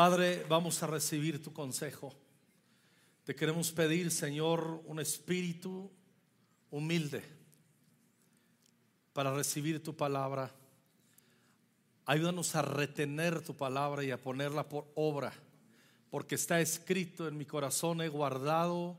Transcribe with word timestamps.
Padre, 0.00 0.46
vamos 0.48 0.82
a 0.82 0.86
recibir 0.86 1.42
tu 1.42 1.52
consejo. 1.52 2.10
Te 3.22 3.34
queremos 3.34 3.70
pedir, 3.70 4.10
Señor, 4.10 4.80
un 4.86 4.98
espíritu 4.98 5.90
humilde 6.70 7.22
para 9.12 9.34
recibir 9.34 9.82
tu 9.82 9.94
palabra. 9.94 10.50
Ayúdanos 12.06 12.56
a 12.56 12.62
retener 12.62 13.42
tu 13.42 13.54
palabra 13.54 14.02
y 14.02 14.10
a 14.10 14.16
ponerla 14.16 14.66
por 14.66 14.90
obra, 14.94 15.34
porque 16.08 16.36
está 16.36 16.62
escrito 16.62 17.28
en 17.28 17.36
mi 17.36 17.44
corazón, 17.44 18.00
he 18.00 18.08
guardado 18.08 18.98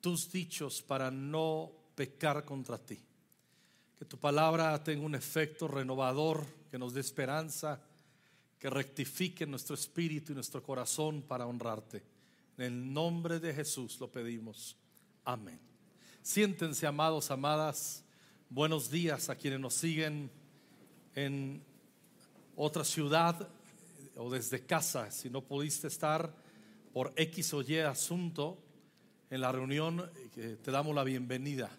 tus 0.00 0.32
dichos 0.32 0.80
para 0.80 1.10
no 1.10 1.70
pecar 1.94 2.46
contra 2.46 2.78
ti. 2.78 2.98
Que 3.98 4.06
tu 4.06 4.16
palabra 4.16 4.82
tenga 4.82 5.04
un 5.04 5.14
efecto 5.14 5.68
renovador, 5.68 6.46
que 6.70 6.78
nos 6.78 6.94
dé 6.94 7.02
esperanza, 7.02 7.78
que 8.60 8.68
rectifique 8.68 9.46
nuestro 9.46 9.74
espíritu 9.74 10.32
y 10.32 10.34
nuestro 10.34 10.62
corazón 10.62 11.22
para 11.22 11.46
honrarte. 11.46 12.02
En 12.58 12.64
el 12.64 12.92
nombre 12.92 13.40
de 13.40 13.54
Jesús 13.54 13.98
lo 13.98 14.12
pedimos. 14.12 14.76
Amén. 15.24 15.58
Siéntense, 16.22 16.86
amados, 16.86 17.30
amadas. 17.30 18.04
Buenos 18.50 18.90
días 18.90 19.30
a 19.30 19.34
quienes 19.34 19.60
nos 19.60 19.72
siguen 19.72 20.30
en 21.14 21.64
otra 22.54 22.84
ciudad 22.84 23.48
o 24.14 24.30
desde 24.30 24.66
casa. 24.66 25.10
Si 25.10 25.30
no 25.30 25.40
pudiste 25.40 25.86
estar 25.86 26.30
por 26.92 27.14
X 27.16 27.54
o 27.54 27.62
Y 27.62 27.78
asunto 27.78 28.62
en 29.30 29.40
la 29.40 29.52
reunión, 29.52 30.10
te 30.34 30.70
damos 30.70 30.94
la 30.94 31.04
bienvenida. 31.04 31.70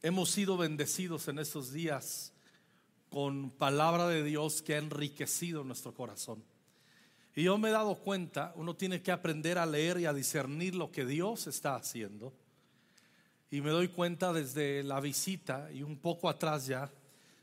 hemos 0.00 0.30
sido 0.30 0.56
bendecidos 0.56 1.28
en 1.28 1.38
estos 1.38 1.70
días 1.70 2.32
con 3.10 3.50
palabra 3.50 4.06
de 4.08 4.22
Dios 4.22 4.62
que 4.62 4.76
ha 4.76 4.78
enriquecido 4.78 5.64
nuestro 5.64 5.92
corazón. 5.92 6.42
Y 7.34 7.44
yo 7.44 7.58
me 7.58 7.68
he 7.68 7.72
dado 7.72 7.96
cuenta, 7.96 8.52
uno 8.56 8.74
tiene 8.74 9.02
que 9.02 9.12
aprender 9.12 9.58
a 9.58 9.66
leer 9.66 10.00
y 10.00 10.06
a 10.06 10.12
discernir 10.12 10.74
lo 10.74 10.90
que 10.90 11.04
Dios 11.04 11.46
está 11.46 11.74
haciendo. 11.74 12.32
Y 13.50 13.60
me 13.60 13.70
doy 13.70 13.88
cuenta 13.88 14.32
desde 14.32 14.82
la 14.84 15.00
visita 15.00 15.70
y 15.72 15.82
un 15.82 15.96
poco 15.96 16.28
atrás 16.28 16.66
ya 16.66 16.90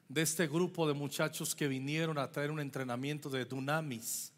de 0.08 0.22
este 0.22 0.48
grupo 0.48 0.88
de 0.88 0.94
muchachos 0.94 1.54
que 1.54 1.68
vinieron 1.68 2.18
a 2.18 2.32
traer 2.32 2.52
un 2.52 2.62
entrenamiento 2.62 3.30
de 3.30 3.44
Dunamis 3.44 4.32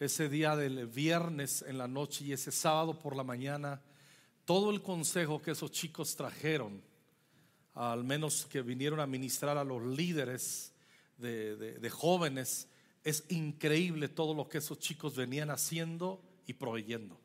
ese 0.00 0.28
día 0.28 0.56
del 0.56 0.86
viernes 0.86 1.62
en 1.66 1.78
la 1.78 1.86
noche 1.86 2.24
y 2.24 2.32
ese 2.32 2.50
sábado 2.50 2.98
por 2.98 3.14
la 3.14 3.22
mañana, 3.22 3.80
todo 4.44 4.70
el 4.70 4.82
consejo 4.82 5.40
que 5.40 5.52
esos 5.52 5.70
chicos 5.70 6.16
trajeron, 6.16 6.82
al 7.74 8.04
menos 8.04 8.46
que 8.46 8.62
vinieron 8.62 9.00
a 9.00 9.06
ministrar 9.06 9.58
a 9.58 9.64
los 9.64 9.82
líderes 9.82 10.72
de, 11.18 11.90
jóvenes, 11.90 12.68
es 13.02 13.24
increíble 13.28 14.08
todo 14.08 14.34
lo 14.34 14.48
que 14.48 14.58
esos 14.58 14.78
chicos 14.78 15.16
venían 15.16 15.50
haciendo 15.50 16.22
y 16.46 16.54
proveyendo. 16.54 17.18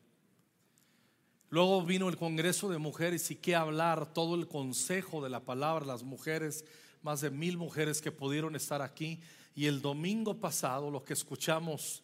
Luego 1.48 1.82
vino 1.84 2.08
el 2.08 2.16
Congreso 2.16 2.68
de 2.68 2.78
Mujeres 2.78 3.30
y 3.30 3.36
qué 3.36 3.56
hablar, 3.56 4.12
todo 4.12 4.34
el 4.34 4.46
consejo 4.46 5.22
de 5.22 5.30
la 5.30 5.40
palabra, 5.40 5.84
las 5.84 6.02
mujeres, 6.02 6.64
más 7.02 7.20
de 7.22 7.30
mil 7.30 7.56
mujeres 7.56 8.00
que 8.00 8.12
pudieron 8.12 8.54
estar 8.54 8.82
aquí. 8.82 9.20
Y 9.54 9.66
el 9.66 9.82
domingo 9.82 10.38
pasado 10.38 10.90
lo 10.90 11.02
que 11.02 11.12
escuchamos 11.12 12.02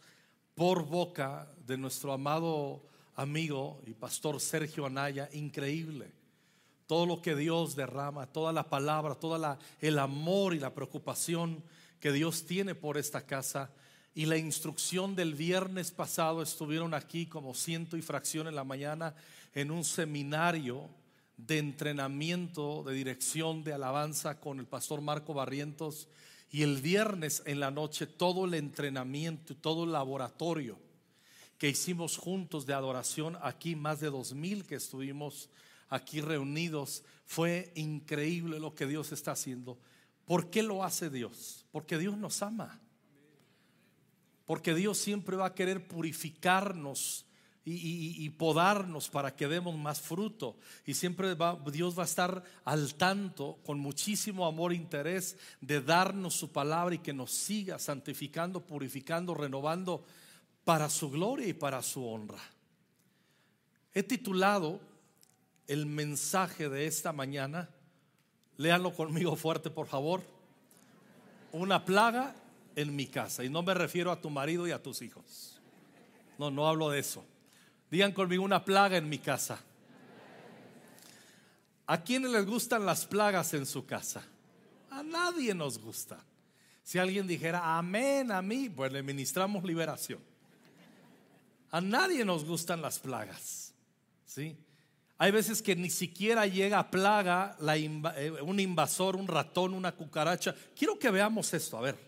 por 0.54 0.84
boca 0.84 1.48
de 1.64 1.76
nuestro 1.76 2.12
amado 2.12 2.82
amigo 3.14 3.80
y 3.86 3.92
pastor 3.92 4.40
Sergio 4.40 4.86
Anaya, 4.86 5.28
increíble. 5.32 6.12
Todo 6.86 7.06
lo 7.06 7.22
que 7.22 7.34
Dios 7.34 7.76
derrama, 7.76 8.26
toda 8.26 8.52
la 8.52 8.68
palabra, 8.68 9.14
todo 9.14 9.58
el 9.80 9.98
amor 9.98 10.54
y 10.54 10.60
la 10.60 10.74
preocupación 10.74 11.62
que 12.00 12.12
Dios 12.12 12.46
tiene 12.46 12.74
por 12.74 12.96
esta 12.96 13.22
casa 13.26 13.70
y 14.16 14.24
la 14.24 14.38
instrucción 14.38 15.14
del 15.14 15.34
viernes 15.34 15.90
pasado 15.90 16.40
estuvieron 16.40 16.94
aquí 16.94 17.26
como 17.26 17.54
ciento 17.54 17.98
y 17.98 18.02
fracción 18.02 18.48
en 18.48 18.54
la 18.54 18.64
mañana 18.64 19.14
en 19.54 19.70
un 19.70 19.84
seminario 19.84 20.88
de 21.36 21.58
entrenamiento, 21.58 22.82
de 22.82 22.94
dirección, 22.94 23.62
de 23.62 23.74
alabanza 23.74 24.40
con 24.40 24.58
el 24.58 24.64
pastor 24.64 25.02
Marco 25.02 25.34
Barrientos. 25.34 26.08
Y 26.50 26.62
el 26.62 26.80
viernes 26.80 27.42
en 27.44 27.60
la 27.60 27.70
noche 27.70 28.06
todo 28.06 28.46
el 28.46 28.54
entrenamiento, 28.54 29.54
todo 29.54 29.84
el 29.84 29.92
laboratorio 29.92 30.78
que 31.58 31.68
hicimos 31.68 32.16
juntos 32.16 32.64
de 32.64 32.72
adoración 32.72 33.36
aquí, 33.42 33.76
más 33.76 34.00
de 34.00 34.08
dos 34.08 34.32
mil 34.32 34.64
que 34.64 34.76
estuvimos 34.76 35.50
aquí 35.88 36.20
reunidos, 36.20 37.04
fue 37.24 37.72
increíble 37.74 38.60
lo 38.60 38.74
que 38.74 38.86
Dios 38.86 39.12
está 39.12 39.32
haciendo. 39.32 39.78
¿Por 40.24 40.50
qué 40.50 40.62
lo 40.62 40.84
hace 40.84 41.10
Dios? 41.10 41.66
Porque 41.70 41.98
Dios 41.98 42.16
nos 42.16 42.42
ama. 42.42 42.80
Porque 44.44 44.74
Dios 44.74 44.98
siempre 44.98 45.36
va 45.36 45.46
a 45.46 45.54
querer 45.54 45.86
purificarnos 45.86 47.26
y, 47.68 48.30
podarnos 48.30 49.08
para 49.08 49.34
que 49.34 49.48
demos 49.48 49.76
más 49.76 50.00
fruto. 50.00 50.56
Y 50.84 50.94
siempre 50.94 51.36
Dios 51.72 51.98
va 51.98 52.02
a 52.02 52.06
estar 52.06 52.44
al 52.64 52.94
tanto, 52.94 53.58
con 53.64 53.80
muchísimo 53.80 54.46
amor 54.46 54.72
e 54.72 54.76
interés, 54.76 55.36
de 55.60 55.80
darnos 55.80 56.34
su 56.34 56.52
palabra 56.52 56.94
y 56.94 56.98
que 56.98 57.12
nos 57.12 57.32
siga 57.32 57.80
santificando, 57.80 58.64
purificando, 58.64 59.34
renovando 59.34 60.04
para 60.64 60.88
su 60.88 61.10
gloria 61.10 61.48
y 61.48 61.54
para 61.54 61.82
su 61.82 62.06
honra. 62.06 62.40
He 63.92 64.04
titulado 64.04 64.80
el 65.66 65.86
mensaje 65.86 66.68
de 66.68 66.86
esta 66.86 67.12
mañana, 67.12 67.68
léanlo 68.56 68.94
conmigo 68.94 69.36
fuerte 69.36 69.70
por 69.70 69.86
favor, 69.86 70.22
una 71.52 71.84
plaga 71.84 72.34
en 72.74 72.94
mi 72.94 73.06
casa. 73.06 73.44
Y 73.44 73.48
no 73.48 73.62
me 73.62 73.74
refiero 73.74 74.12
a 74.12 74.20
tu 74.20 74.30
marido 74.30 74.66
y 74.66 74.70
a 74.70 74.82
tus 74.82 75.02
hijos. 75.02 75.60
No, 76.38 76.50
no 76.50 76.68
hablo 76.68 76.90
de 76.90 77.00
eso. 77.00 77.24
Digan 77.90 78.12
conmigo 78.12 78.44
una 78.44 78.64
plaga 78.64 78.96
en 78.96 79.08
mi 79.08 79.18
casa. 79.18 79.58
¿A 81.86 82.02
quiénes 82.02 82.30
les 82.32 82.44
gustan 82.44 82.84
las 82.84 83.06
plagas 83.06 83.54
en 83.54 83.64
su 83.64 83.86
casa? 83.86 84.24
A 84.90 85.02
nadie 85.02 85.54
nos 85.54 85.78
gusta. 85.78 86.18
Si 86.82 86.98
alguien 86.98 87.26
dijera 87.26 87.78
amén 87.78 88.30
a 88.30 88.42
mí, 88.42 88.68
pues 88.68 88.92
le 88.92 89.02
ministramos 89.02 89.64
liberación. 89.64 90.20
A 91.70 91.80
nadie 91.80 92.24
nos 92.24 92.44
gustan 92.44 92.82
las 92.82 92.98
plagas. 92.98 93.72
¿Sí? 94.24 94.56
Hay 95.18 95.30
veces 95.30 95.62
que 95.62 95.74
ni 95.74 95.88
siquiera 95.88 96.46
llega 96.46 96.90
plaga 96.90 97.56
eh, 97.68 98.32
un 98.42 98.60
invasor, 98.60 99.16
un 99.16 99.26
ratón, 99.26 99.72
una 99.72 99.92
cucaracha. 99.92 100.54
Quiero 100.74 100.98
que 100.98 101.10
veamos 101.10 101.52
esto, 101.54 101.78
a 101.78 101.80
ver. 101.80 101.98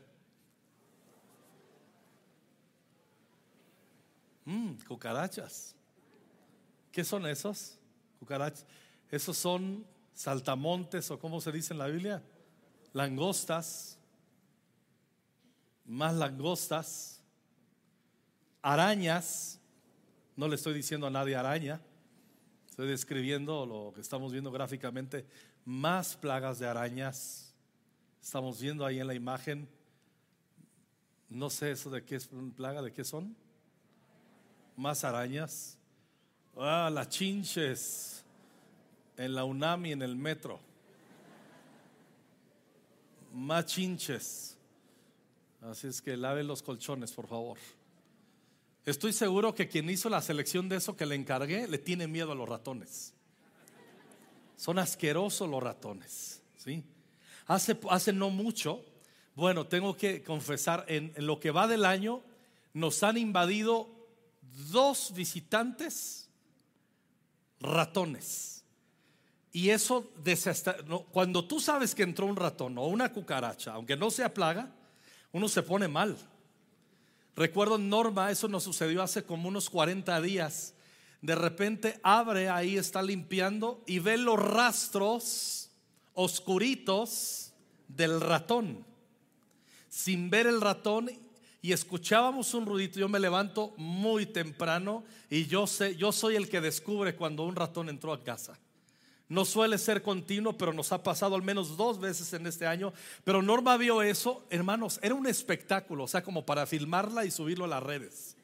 Mmm, 4.45 4.73
cucarachas. 4.87 5.75
¿Qué 6.93 7.03
son 7.03 7.27
esos? 7.27 7.79
Cucarachas. 8.19 8.67
Esos 9.11 9.39
son 9.39 9.87
saltamontes 10.13 11.11
o 11.11 11.19
como 11.19 11.41
se 11.41 11.53
dice 11.53 11.73
en 11.73 11.79
la 11.79 11.87
Biblia, 11.87 12.23
langostas, 12.93 13.99
más 15.87 16.15
langostas, 16.15 17.23
arañas. 18.61 19.61
No 20.37 20.47
le 20.47 20.57
estoy 20.57 20.75
diciendo 20.75 21.07
a 21.07 21.11
nadie 21.11 21.37
araña, 21.37 21.81
estoy 22.79 22.91
describiendo 22.91 23.67
lo 23.67 23.93
que 23.93 24.01
estamos 24.01 24.31
viendo 24.31 24.53
gráficamente, 24.53 25.27
más 25.65 26.17
plagas 26.17 26.61
de 26.61 26.69
arañas. 26.69 27.53
Estamos 28.23 28.61
viendo 28.61 28.87
ahí 28.87 29.01
en 29.01 29.09
la 29.09 29.15
imagen, 29.15 29.69
no 31.29 31.51
sé 31.51 31.73
eso 31.73 31.91
de 31.91 32.05
qué 32.05 32.15
es 32.15 32.31
plaga, 32.55 32.81
de 32.81 32.93
qué 32.93 33.03
son 33.03 33.35
más 34.77 35.03
arañas. 35.03 35.77
Ah, 36.57 36.89
las 36.95 37.09
chinches 37.09 38.25
en 39.17 39.35
la 39.35 39.43
UNAMI 39.43 39.91
en 39.91 40.03
el 40.03 40.15
metro. 40.15 40.61
Más 43.35 43.67
chinches. 43.67 44.57
Así 45.63 45.89
es 45.89 46.01
que 46.01 46.17
lave 46.17 46.45
los 46.45 46.63
colchones, 46.63 47.11
por 47.11 47.27
favor. 47.27 47.59
Estoy 48.85 49.13
seguro 49.13 49.55
que 49.55 49.69
quien 49.69 49.91
hizo 49.91 50.09
la 50.09 50.23
selección 50.23 50.69
de 50.69 50.77
eso 50.77 50.97
que 50.97 51.07
le 51.07 51.15
encargué 51.15 51.69
le 51.69 51.79
tiene 51.79 52.07
miedo 52.07 52.33
a 52.33 52.35
los 52.35 52.49
ratones. 52.49 53.15
Son 54.57 54.79
asquerosos 54.79 55.49
los 55.49 55.63
ratones. 55.63 56.43
¿sí? 56.57 56.83
Hace, 57.47 57.79
hace 57.91 58.13
no 58.13 58.31
mucho, 58.31 58.85
bueno, 59.35 59.67
tengo 59.67 59.97
que 59.97 60.23
confesar, 60.23 60.85
en 60.89 61.13
lo 61.19 61.39
que 61.39 61.51
va 61.51 61.69
del 61.69 61.85
año 61.85 62.23
nos 62.73 63.03
han 63.03 63.19
invadido 63.19 63.89
dos 64.71 65.13
visitantes 65.15 66.29
ratones. 67.61 68.65
Y 69.53 69.71
eso, 69.71 70.13
cuando 71.11 71.47
tú 71.47 71.59
sabes 71.59 71.95
que 71.95 72.03
entró 72.03 72.27
un 72.27 72.37
ratón 72.37 72.79
o 72.79 72.87
una 72.87 73.13
cucaracha, 73.13 73.73
aunque 73.73 73.97
no 73.97 74.11
sea 74.11 74.33
plaga, 74.33 74.71
uno 75.33 75.49
se 75.49 75.63
pone 75.63 75.89
mal. 75.89 76.17
Recuerdo 77.39 77.79
Norma, 77.79 78.33
eso 78.33 78.49
nos 78.49 78.65
sucedió 78.65 79.01
hace 79.01 79.23
como 79.23 79.47
unos 79.47 79.71
40 79.71 80.21
días. 80.23 80.75
De 81.23 81.37
repente 81.37 82.01
abre 82.03 82.49
ahí, 82.49 82.77
está 82.77 83.01
limpiando 83.01 83.81
y 83.87 84.01
ve 84.01 84.19
los 84.19 84.41
rastros 84.41 85.71
oscuritos 86.15 87.53
del 87.87 88.21
ratón. 88.21 88.85
Sin 89.89 90.31
ver 90.31 90.49
el 90.49 90.61
ratón 90.61 91.13
y 91.63 91.71
escuchábamos 91.71 92.55
un 92.55 92.67
ruidito. 92.67 92.99
Yo 92.99 93.09
me 93.09 93.21
levanto 93.21 93.73
muy 93.77 94.27
temprano 94.27 95.05
y 95.31 95.47
yo 95.47 95.69
sé, 95.69 95.95
yo 95.95 96.11
soy 96.11 96.35
el 96.35 96.49
que 96.49 96.61
descubre 96.61 97.15
cuando 97.15 97.45
un 97.45 97.55
ratón 97.55 97.89
entró 97.89 98.13
a 98.13 98.25
casa. 98.25 98.59
No 99.29 99.45
suele 99.45 99.77
ser 99.77 100.03
continuo, 100.03 100.57
pero 100.57 100.73
nos 100.73 100.91
ha 100.91 101.03
pasado 101.03 101.35
al 101.35 101.43
menos 101.43 101.77
dos 101.77 102.01
veces 102.01 102.33
en 102.33 102.47
este 102.47 102.67
año. 102.67 102.95
Pero 103.25 103.43
Norma 103.43 103.77
vio 103.77 104.01
eso, 104.01 104.47
hermanos, 104.49 104.99
era 105.03 105.15
un 105.15 105.27
espectáculo, 105.27 106.05
o 106.05 106.09
sea, 106.09 106.23
como 106.23 106.47
para 106.47 106.67
filmarla 106.67 107.27
y 107.27 107.31
subirlo 107.31 107.67
a 107.67 107.69
las 107.69 107.83
redes. 107.83 108.37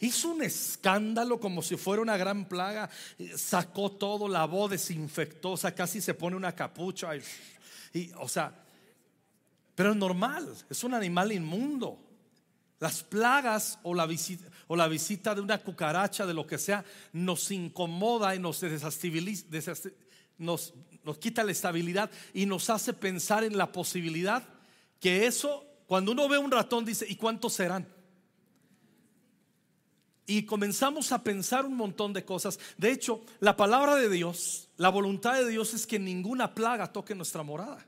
Hizo 0.00 0.30
un 0.30 0.42
escándalo 0.42 1.38
como 1.38 1.62
si 1.62 1.76
fuera 1.76 2.02
una 2.02 2.16
gran 2.16 2.46
plaga, 2.46 2.90
sacó 3.36 3.92
todo, 3.92 4.26
lavó, 4.26 4.68
desinfectó, 4.68 5.52
o 5.52 5.56
sea, 5.56 5.72
casi 5.72 6.00
se 6.00 6.14
pone 6.14 6.36
una 6.36 6.52
capucha. 6.52 7.10
Y, 7.92 8.10
o 8.18 8.28
sea, 8.28 8.52
pero 9.76 9.92
es 9.92 9.96
normal, 9.96 10.52
es 10.68 10.82
un 10.82 10.94
animal 10.94 11.30
inmundo. 11.30 11.98
Las 12.80 13.04
plagas 13.04 13.78
o 13.84 13.94
la, 13.94 14.04
visita, 14.04 14.44
o 14.66 14.76
la 14.76 14.88
visita 14.88 15.34
de 15.34 15.40
una 15.40 15.58
cucaracha, 15.58 16.26
de 16.26 16.34
lo 16.34 16.46
que 16.46 16.58
sea, 16.58 16.84
nos 17.12 17.50
incomoda 17.50 18.34
y 18.34 18.38
nos 18.38 18.62
nos, 20.38 20.74
nos 21.04 21.18
quita 21.18 21.44
la 21.44 21.52
estabilidad 21.52 22.10
y 22.32 22.46
nos 22.46 22.70
hace 22.70 22.92
pensar 22.92 23.44
en 23.44 23.56
la 23.56 23.72
posibilidad 23.72 24.42
que 25.00 25.26
eso, 25.26 25.64
cuando 25.86 26.12
uno 26.12 26.28
ve 26.28 26.38
un 26.38 26.50
ratón, 26.50 26.84
dice, 26.84 27.06
¿y 27.08 27.16
cuántos 27.16 27.52
serán? 27.52 27.86
Y 30.26 30.44
comenzamos 30.44 31.12
a 31.12 31.22
pensar 31.22 31.66
un 31.66 31.76
montón 31.76 32.12
de 32.14 32.24
cosas. 32.24 32.58
De 32.78 32.90
hecho, 32.90 33.22
la 33.40 33.56
palabra 33.56 33.96
de 33.96 34.08
Dios, 34.08 34.70
la 34.76 34.88
voluntad 34.88 35.34
de 35.34 35.48
Dios 35.48 35.74
es 35.74 35.86
que 35.86 35.98
ninguna 35.98 36.54
plaga 36.54 36.92
toque 36.92 37.14
nuestra 37.14 37.42
morada. 37.42 37.86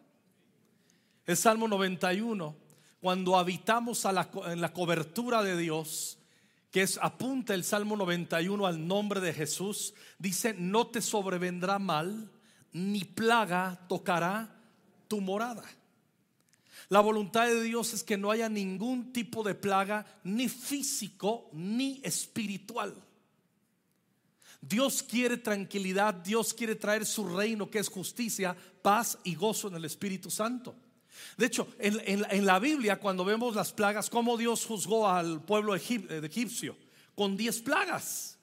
El 1.25 1.37
Salmo 1.37 1.67
91, 1.67 2.55
cuando 3.01 3.39
habitamos 3.39 4.05
en 4.05 4.61
la 4.61 4.73
cobertura 4.73 5.43
de 5.43 5.57
Dios, 5.57 6.19
que 6.77 6.87
apunta 7.01 7.55
el 7.55 7.65
Salmo 7.65 7.97
91 7.97 8.67
al 8.67 8.87
nombre 8.87 9.23
de 9.23 9.33
Jesús, 9.33 9.95
dice, 10.19 10.53
no 10.59 10.89
te 10.89 11.01
sobrevendrá 11.01 11.79
mal, 11.79 12.31
ni 12.71 13.03
plaga 13.03 13.87
tocará 13.89 14.55
tu 15.09 15.23
morada. 15.23 15.65
La 16.91 17.01
voluntad 17.01 17.47
de 17.47 17.63
Dios 17.63 17.95
es 17.95 18.05
que 18.05 18.19
no 18.19 18.31
haya 18.31 18.51
ningún 18.51 19.11
tipo 19.15 19.43
de 19.43 19.55
plaga, 19.55 20.05
ni 20.23 20.51
físico, 20.51 21.49
ni 21.55 21.99
espiritual. 22.05 22.95
Dios 24.61 25.03
quiere 25.03 25.39
tranquilidad, 25.39 26.13
Dios 26.13 26.53
quiere 26.53 26.75
traer 26.75 27.07
su 27.07 27.27
reino, 27.27 27.71
que 27.71 27.79
es 27.79 27.89
justicia, 27.89 28.55
paz 28.83 29.19
y 29.25 29.35
gozo 29.35 29.69
en 29.69 29.77
el 29.77 29.87
Espíritu 29.87 30.31
Santo. 30.31 30.77
De 31.37 31.47
hecho, 31.47 31.69
en, 31.79 32.47
la 32.47 32.59
Biblia, 32.59 32.99
cuando 32.99 33.25
vemos 33.25 33.55
las 33.55 33.73
plagas, 33.73 34.11
cómo 34.11 34.37
Dios 34.37 34.65
juzgó 34.65 35.09
al 35.09 35.43
pueblo 35.43 35.75
egipcio 35.75 36.77
con 37.15 37.37
diez 37.37 37.61
plagas. 37.61 38.39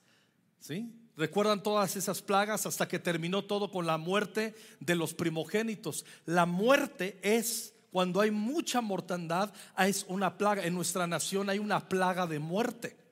¿Sí? 0.60 0.92
Recuerdan 1.16 1.62
todas 1.62 1.96
esas 1.96 2.22
plagas 2.22 2.66
hasta 2.66 2.88
que 2.88 3.00
terminó 3.00 3.44
todo 3.44 3.70
con 3.72 3.86
la 3.86 3.98
muerte 3.98 4.56
de 4.80 4.96
los 4.96 5.14
primogénitos. 5.14 6.06
La 6.26 6.46
muerte 6.46 7.20
es 7.22 7.74
cuando 7.92 8.22
hay 8.22 8.32
mucha 8.32 8.82
mortandad, 8.82 9.54
es 9.78 10.06
una 10.08 10.38
plaga. 10.38 10.66
En 10.66 10.74
nuestra 10.74 11.06
nación 11.06 11.50
hay 11.50 11.60
una 11.60 11.88
plaga 11.88 12.26
de 12.26 12.40
muerte. 12.40 13.03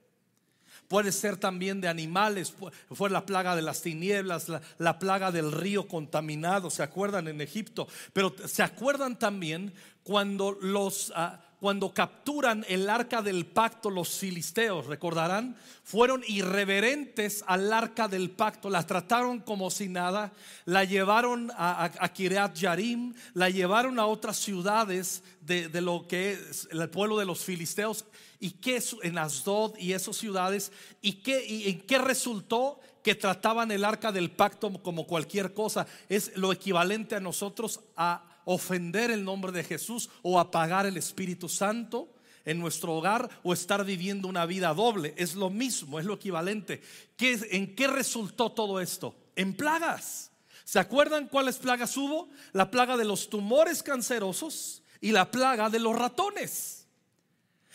Puede 0.92 1.14
ser 1.14 1.38
también 1.38 1.80
de 1.80 1.88
animales, 1.88 2.54
fue 2.92 3.10
la 3.10 3.26
plaga 3.26 3.56
de 3.56 3.62
las 3.62 3.82
tinieblas, 3.82 4.48
la, 4.78 5.00
plaga 5.00 5.32
del 5.32 5.54
río 5.54 5.88
contaminado, 5.88 6.70
¿se 6.70 6.84
acuerdan 6.84 7.30
en 7.30 7.40
Egipto? 7.40 7.88
Pero 8.12 8.36
se 8.46 8.62
acuerdan 8.62 9.18
también 9.18 9.74
cuando 10.04 10.52
los... 10.52 11.14
Ah, 11.16 11.40
cuando 11.62 11.94
capturan 11.94 12.66
el 12.68 12.90
arca 12.90 13.22
del 13.22 13.46
pacto 13.46 13.92
los 13.92 14.18
filisteos, 14.18 14.88
recordarán, 14.88 15.56
fueron 15.84 16.24
irreverentes 16.28 17.44
al 17.46 17.72
arca 17.72 18.08
del 18.08 18.32
pacto, 18.32 18.68
la 18.68 18.88
trataron 18.88 19.42
como 19.42 19.70
si 19.70 19.88
nada, 19.88 20.34
la 20.66 20.86
llevaron 20.86 21.52
a, 21.56 21.86
a, 21.86 22.52
Yarim, 22.56 23.14
la 23.36 23.52
llevaron 23.52 24.00
a 24.00 24.08
otras 24.08 24.38
ciudades 24.38 25.22
de, 25.42 25.70
lo 25.82 26.08
que 26.08 26.32
es 26.32 26.68
el 26.72 26.90
pueblo 26.90 27.20
de 27.20 27.26
los 27.26 27.44
filisteos 27.44 28.06
y 28.40 28.54
que 28.54 28.82
en 29.04 29.20
Asdod 29.20 29.78
y 29.78 29.94
esas 29.94 30.18
ciudades 30.18 30.72
y, 31.00 31.22
qué, 31.22 31.46
y 31.46 31.70
en 31.70 31.82
qué 31.82 32.00
resultó 32.00 32.80
que 33.04 33.14
trataban 33.14 33.70
el 33.70 33.86
arca 33.86 34.12
del 34.12 34.32
pacto 34.32 34.74
como 34.82 35.06
cualquier 35.06 35.54
cosa, 35.54 35.86
es 36.10 36.36
lo 36.36 36.52
equivalente 36.52 37.14
a 37.14 37.20
nosotros 37.20 37.82
a 37.96 38.31
ofender 38.46 39.12
el 39.12 39.24
nombre 39.24 39.52
de 39.52 39.64
Jesús 39.64 40.10
o 40.22 40.40
apagar 40.40 40.86
el 40.86 40.98
Espíritu 40.98 41.50
Santo 41.50 42.10
en 42.46 42.60
nuestro 42.60 42.94
hogar 42.94 43.30
o 43.44 43.54
estar 43.54 43.84
viviendo 43.86 44.28
una 44.28 44.46
vida 44.46 44.74
doble. 44.74 45.14
Es 45.18 45.36
lo 45.36 45.50
mismo, 45.50 46.00
es 46.00 46.06
lo 46.06 46.16
equivalente. 46.16 46.82
¿En 47.20 47.76
qué 47.76 47.88
resultó 47.88 48.52
todo 48.52 48.80
esto? 48.80 49.16
En 49.36 49.54
plagas. 49.54 50.32
¿Se 50.64 50.80
acuerdan 50.80 51.28
cuáles 51.28 51.58
plagas 51.58 51.98
hubo? 51.98 52.30
La 52.54 52.72
plaga 52.72 52.98
de 52.98 53.06
los 53.06 53.30
tumores 53.30 53.84
cancerosos 53.84 54.84
y 55.02 55.12
la 55.12 55.30
plaga 55.30 55.70
de 55.70 55.80
los 55.80 55.98
ratones. 55.98 56.81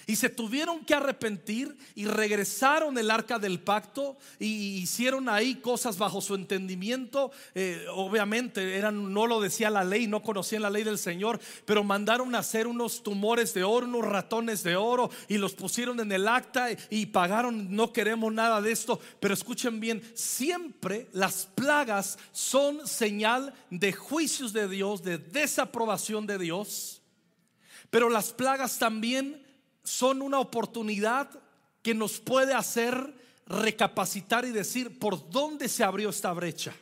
Y 0.09 0.15
se 0.15 0.29
tuvieron 0.29 0.85
que 0.85 0.95
arrepentir 0.95 1.77
y 1.97 2.05
regresaron 2.05 2.97
el 2.97 3.11
arca 3.11 3.41
del 3.41 3.59
pacto 3.59 4.17
y 4.39 4.77
hicieron 4.77 5.29
ahí 5.29 5.57
cosas 5.57 5.99
bajo 5.99 6.21
su 6.21 6.37
entendimiento. 6.37 7.33
Eh, 7.57 7.85
obviamente 7.93 8.77
eran, 8.77 9.13
no 9.13 9.27
lo 9.27 9.41
decía 9.41 9.69
la 9.69 9.83
ley, 9.83 10.07
no 10.07 10.23
conocían 10.23 10.63
la 10.63 10.71
ley 10.71 10.85
del 10.85 10.99
Señor, 10.99 11.41
pero 11.65 11.83
mandaron 11.83 12.37
a 12.37 12.39
hacer 12.39 12.69
unos 12.69 13.03
tumores 13.03 13.53
de 13.53 13.65
oro, 13.65 13.87
unos 13.87 14.05
ratones 14.05 14.63
de 14.63 14.77
oro 14.77 15.11
y 15.27 15.39
los 15.39 15.55
pusieron 15.55 15.99
en 15.99 16.13
el 16.13 16.29
acta 16.29 16.69
y 16.89 17.07
pagaron, 17.07 17.75
no 17.75 17.93
queremos 17.93 18.33
nada 18.33 18.63
de 18.63 18.71
esto. 18.71 19.01
Pero 19.19 19.35
escuchen 19.35 19.81
bien, 19.81 20.03
siempre 20.15 21.09
las 21.13 21.47
plagas 21.47 22.17
son 22.31 22.87
señal 22.87 23.53
de 23.71 23.93
juicios 23.93 24.53
de 24.53 24.69
Dios, 24.69 25.03
de 25.03 25.19
desaprobación 25.19 26.29
de 26.29 26.39
Dios. 26.39 27.03
Pero 27.91 28.09
las 28.09 28.33
plagas 28.33 28.79
también 28.79 29.46
son 29.87 30.21
una 30.21 30.41
oportunidad 30.41 31.31
que 31.83 31.95
nos 31.95 32.19
puede 32.19 32.53
hacer 32.53 33.15
recapacitar 33.47 34.45
y 34.45 34.51
decir 34.51 34.99
por 34.99 35.31
dónde 35.31 35.69
se 35.69 35.85
abrió 35.85 36.11
esta 36.11 36.33
brecha. 36.33 36.75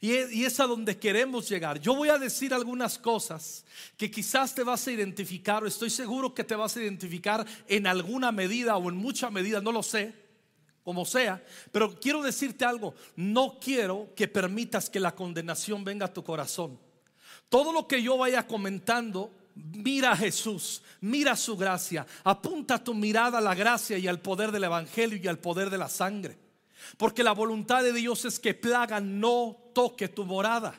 Y 0.00 0.44
es 0.44 0.58
a 0.58 0.66
donde 0.66 0.98
queremos 0.98 1.48
llegar. 1.48 1.80
Yo 1.80 1.94
voy 1.94 2.08
a 2.08 2.18
decir 2.18 2.52
algunas 2.52 2.98
cosas 2.98 3.64
que 3.96 4.10
quizás 4.10 4.52
te 4.54 4.64
vas 4.64 4.86
a 4.86 4.92
identificar, 4.92 5.62
o 5.62 5.66
estoy 5.66 5.90
seguro 5.90 6.34
que 6.34 6.42
te 6.42 6.56
vas 6.56 6.76
a 6.76 6.82
identificar 6.82 7.46
en 7.68 7.86
alguna 7.86 8.32
medida 8.32 8.76
o 8.76 8.88
en 8.88 8.96
mucha 8.96 9.30
medida, 9.30 9.60
no 9.60 9.70
lo 9.70 9.82
sé, 9.82 10.12
como 10.82 11.04
sea. 11.04 11.44
Pero 11.70 12.00
quiero 12.00 12.22
decirte 12.22 12.64
algo, 12.64 12.94
no 13.14 13.58
quiero 13.60 14.08
que 14.16 14.26
permitas 14.26 14.90
que 14.90 14.98
la 14.98 15.14
condenación 15.14 15.84
venga 15.84 16.06
a 16.06 16.12
tu 16.12 16.24
corazón. 16.24 16.78
Todo 17.48 17.72
lo 17.72 17.86
que 17.86 18.02
yo 18.02 18.16
vaya 18.16 18.46
comentando 18.46 19.30
Mira 19.54 20.12
a 20.12 20.16
Jesús, 20.16 20.82
mira 21.00 21.36
su 21.36 21.56
gracia, 21.56 22.06
apunta 22.24 22.82
tu 22.82 22.94
mirada 22.94 23.38
a 23.38 23.42
la 23.42 23.54
gracia 23.54 23.98
y 23.98 24.08
al 24.08 24.20
poder 24.20 24.50
del 24.50 24.64
Evangelio 24.64 25.18
y 25.22 25.28
al 25.28 25.38
poder 25.38 25.68
de 25.68 25.78
la 25.78 25.88
sangre. 25.88 26.38
Porque 26.96 27.22
la 27.22 27.32
voluntad 27.32 27.82
de 27.82 27.92
Dios 27.92 28.24
es 28.24 28.38
que 28.38 28.54
plaga 28.54 29.00
no 29.00 29.56
toque 29.74 30.08
tu 30.08 30.24
morada. 30.24 30.74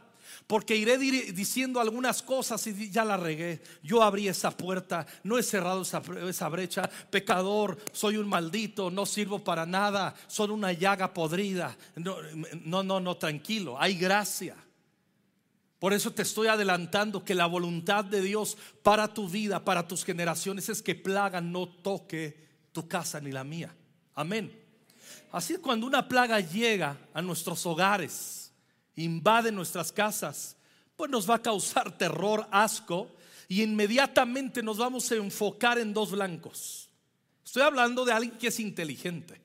Porque 0.47 0.75
iré 0.75 0.97
diciendo 0.97 1.79
algunas 1.79 2.21
cosas 2.21 2.65
y 2.67 2.89
ya 2.89 3.05
la 3.05 3.17
regué. 3.17 3.61
Yo 3.81 4.03
abrí 4.03 4.27
esa 4.27 4.51
puerta, 4.51 5.05
no 5.23 5.37
he 5.37 5.43
cerrado 5.43 5.81
esa, 5.81 6.49
brecha. 6.49 6.89
Pecador, 7.09 7.77
soy 7.93 8.17
un 8.17 8.27
maldito, 8.27 8.91
no 8.91 9.05
sirvo 9.05 9.39
para 9.39 9.65
nada, 9.65 10.13
soy 10.27 10.49
una 10.49 10.73
llaga 10.73 11.13
podrida. 11.13 11.77
No, 11.95 12.17
no, 12.65 12.83
no, 12.83 12.99
no 12.99 13.15
tranquilo, 13.15 13.79
hay 13.79 13.95
gracia. 13.95 14.55
Por 15.83 15.91
eso 15.91 16.11
te 16.11 16.21
estoy 16.21 16.47
adelantando 16.47 17.25
que 17.25 17.35
la 17.35 17.45
voluntad 17.45 18.05
de 18.05 18.21
Dios 18.21 18.57
para 18.83 19.13
tu 19.13 19.27
vida, 19.27 19.65
para 19.65 19.85
tus 19.85 20.05
generaciones, 20.05 20.69
es 20.69 20.81
que 20.81 20.95
plaga 20.95 21.41
no 21.41 21.67
toque 21.67 22.37
tu 22.71 22.87
casa 22.87 23.19
ni 23.19 23.33
la 23.33 23.43
mía. 23.43 23.75
Amén. 24.15 24.57
Así 25.29 25.57
cuando 25.57 25.85
una 25.85 26.07
plaga 26.07 26.39
llega 26.39 26.97
a 27.13 27.21
nuestros 27.21 27.65
hogares, 27.65 28.53
invade 28.95 29.51
nuestras 29.51 29.91
casas, 29.91 30.55
pues 30.95 31.11
nos 31.11 31.29
va 31.29 31.35
a 31.35 31.41
causar 31.41 31.97
terror, 31.97 32.47
asco, 32.49 33.11
y 33.49 33.61
inmediatamente 33.61 34.63
nos 34.63 34.77
vamos 34.77 35.11
a 35.11 35.15
enfocar 35.15 35.77
en 35.79 35.93
dos 35.93 36.11
blancos. 36.11 36.87
Estoy 37.43 37.63
hablando 37.63 38.05
de 38.05 38.13
alguien 38.13 38.37
que 38.37 38.47
es 38.47 38.59
inteligente. 38.61 39.41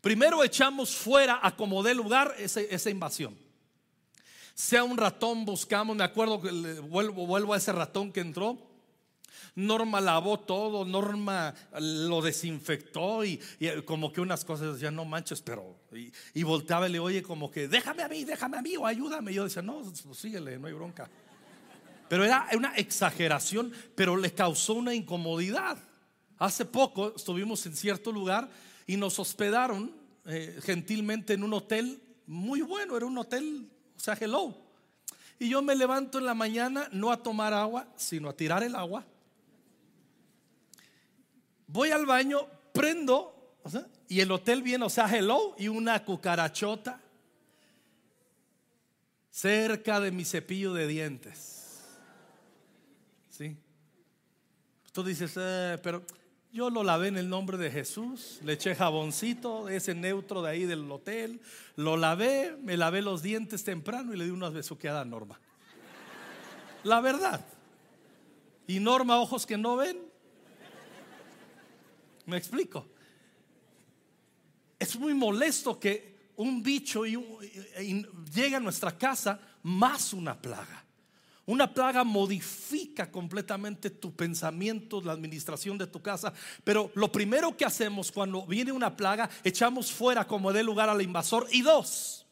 Primero 0.00 0.42
echamos 0.42 0.96
fuera 0.96 1.38
a 1.40 1.54
como 1.54 1.80
dé 1.84 1.94
lugar 1.94 2.34
esa 2.40 2.90
invasión 2.90 3.46
sea 4.58 4.82
un 4.82 4.96
ratón, 4.96 5.44
buscamos, 5.44 5.96
me 5.96 6.02
acuerdo 6.02 6.40
vuelvo, 6.88 7.28
vuelvo 7.28 7.54
a 7.54 7.58
ese 7.58 7.70
ratón 7.70 8.10
que 8.10 8.18
entró. 8.18 8.58
Norma 9.54 10.00
lavó 10.00 10.40
todo, 10.40 10.84
Norma 10.84 11.54
lo 11.80 12.20
desinfectó 12.20 13.24
y, 13.24 13.40
como 13.84 14.12
que 14.12 14.20
unas 14.20 14.44
cosas 14.44 14.74
decía, 14.74 14.90
no 14.90 15.04
manches, 15.04 15.42
pero. 15.42 15.78
Y, 16.34 16.42
volteaba 16.42 16.88
y 16.88 16.92
le 16.92 16.98
oye, 16.98 17.22
como 17.22 17.52
que, 17.52 17.68
déjame 17.68 18.02
a 18.02 18.08
mí, 18.08 18.24
déjame 18.24 18.58
a 18.58 18.62
mí 18.62 18.76
o 18.76 18.84
ayúdame. 18.84 19.30
Y 19.30 19.34
yo 19.36 19.44
decía, 19.44 19.62
no, 19.62 19.94
síguele, 20.12 20.58
no 20.58 20.66
hay 20.66 20.72
bronca. 20.72 21.08
Pero 22.08 22.24
era 22.24 22.48
una 22.56 22.74
exageración, 22.74 23.72
pero 23.94 24.16
le 24.16 24.32
causó 24.32 24.74
una 24.74 24.92
incomodidad. 24.92 25.78
Hace 26.36 26.64
poco 26.64 27.14
estuvimos 27.14 27.64
en 27.66 27.76
cierto 27.76 28.10
lugar 28.10 28.50
y 28.88 28.96
nos 28.96 29.20
hospedaron 29.20 29.94
eh, 30.26 30.58
gentilmente 30.64 31.34
en 31.34 31.44
un 31.44 31.52
hotel 31.52 32.02
muy 32.26 32.60
bueno, 32.60 32.96
era 32.96 33.06
un 33.06 33.16
hotel, 33.16 33.70
o 33.98 34.00
sea, 34.00 34.16
hello. 34.18 34.54
Y 35.40 35.48
yo 35.48 35.60
me 35.60 35.74
levanto 35.74 36.18
en 36.18 36.26
la 36.26 36.34
mañana 36.34 36.88
no 36.92 37.10
a 37.10 37.20
tomar 37.20 37.52
agua, 37.52 37.88
sino 37.96 38.28
a 38.28 38.32
tirar 38.32 38.62
el 38.62 38.76
agua. 38.76 39.04
Voy 41.66 41.90
al 41.90 42.06
baño, 42.06 42.46
prendo, 42.72 43.56
y 44.08 44.20
el 44.20 44.30
hotel 44.30 44.62
viene, 44.62 44.84
o 44.84 44.88
sea, 44.88 45.06
hello, 45.14 45.54
y 45.58 45.66
una 45.68 46.04
cucarachota 46.04 47.00
cerca 49.30 50.00
de 50.00 50.12
mi 50.12 50.24
cepillo 50.24 50.72
de 50.72 50.86
dientes. 50.86 51.80
¿Sí? 53.30 53.56
Tú 54.92 55.02
dices, 55.02 55.34
eh, 55.36 55.78
pero 55.82 56.04
yo 56.58 56.70
lo 56.70 56.82
lavé 56.82 57.06
en 57.06 57.16
el 57.16 57.28
nombre 57.28 57.56
de 57.56 57.70
Jesús, 57.70 58.40
le 58.42 58.54
eché 58.54 58.74
jaboncito, 58.74 59.68
ese 59.68 59.94
neutro 59.94 60.42
de 60.42 60.50
ahí 60.50 60.64
del 60.64 60.90
hotel, 60.90 61.40
lo 61.76 61.96
lavé, 61.96 62.56
me 62.60 62.76
lavé 62.76 63.00
los 63.00 63.22
dientes 63.22 63.62
temprano 63.62 64.12
y 64.12 64.16
le 64.16 64.24
di 64.24 64.30
unas 64.30 64.52
besuqueadas 64.52 65.02
a 65.02 65.04
Norma. 65.04 65.38
La 66.82 67.00
verdad. 67.00 67.46
Y 68.66 68.80
Norma, 68.80 69.20
ojos 69.20 69.46
que 69.46 69.56
no 69.56 69.76
ven. 69.76 70.02
Me 72.26 72.36
explico. 72.36 72.88
Es 74.80 74.98
muy 74.98 75.14
molesto 75.14 75.78
que 75.78 76.32
un 76.34 76.60
bicho 76.60 77.06
y, 77.06 77.16
llegue 78.34 78.56
a 78.56 78.60
nuestra 78.60 78.98
casa 78.98 79.38
más 79.62 80.12
una 80.12 80.36
plaga. 80.36 80.84
Una 81.48 81.72
plaga 81.72 82.04
modifica 82.04 83.10
completamente 83.10 83.88
tu 83.88 84.14
pensamiento, 84.14 85.00
la 85.00 85.12
administración 85.12 85.78
de 85.78 85.86
tu 85.86 86.02
casa. 86.02 86.30
Pero 86.62 86.90
lo 86.94 87.10
primero 87.10 87.56
que 87.56 87.64
hacemos 87.64 88.12
cuando 88.12 88.44
viene 88.44 88.70
una 88.70 88.94
plaga, 88.94 89.30
echamos 89.42 89.90
fuera 89.90 90.26
como 90.26 90.52
dé 90.52 90.62
lugar 90.62 90.90
al 90.90 91.00
invasor. 91.00 91.48
Y 91.50 91.62
dos, 91.62 92.26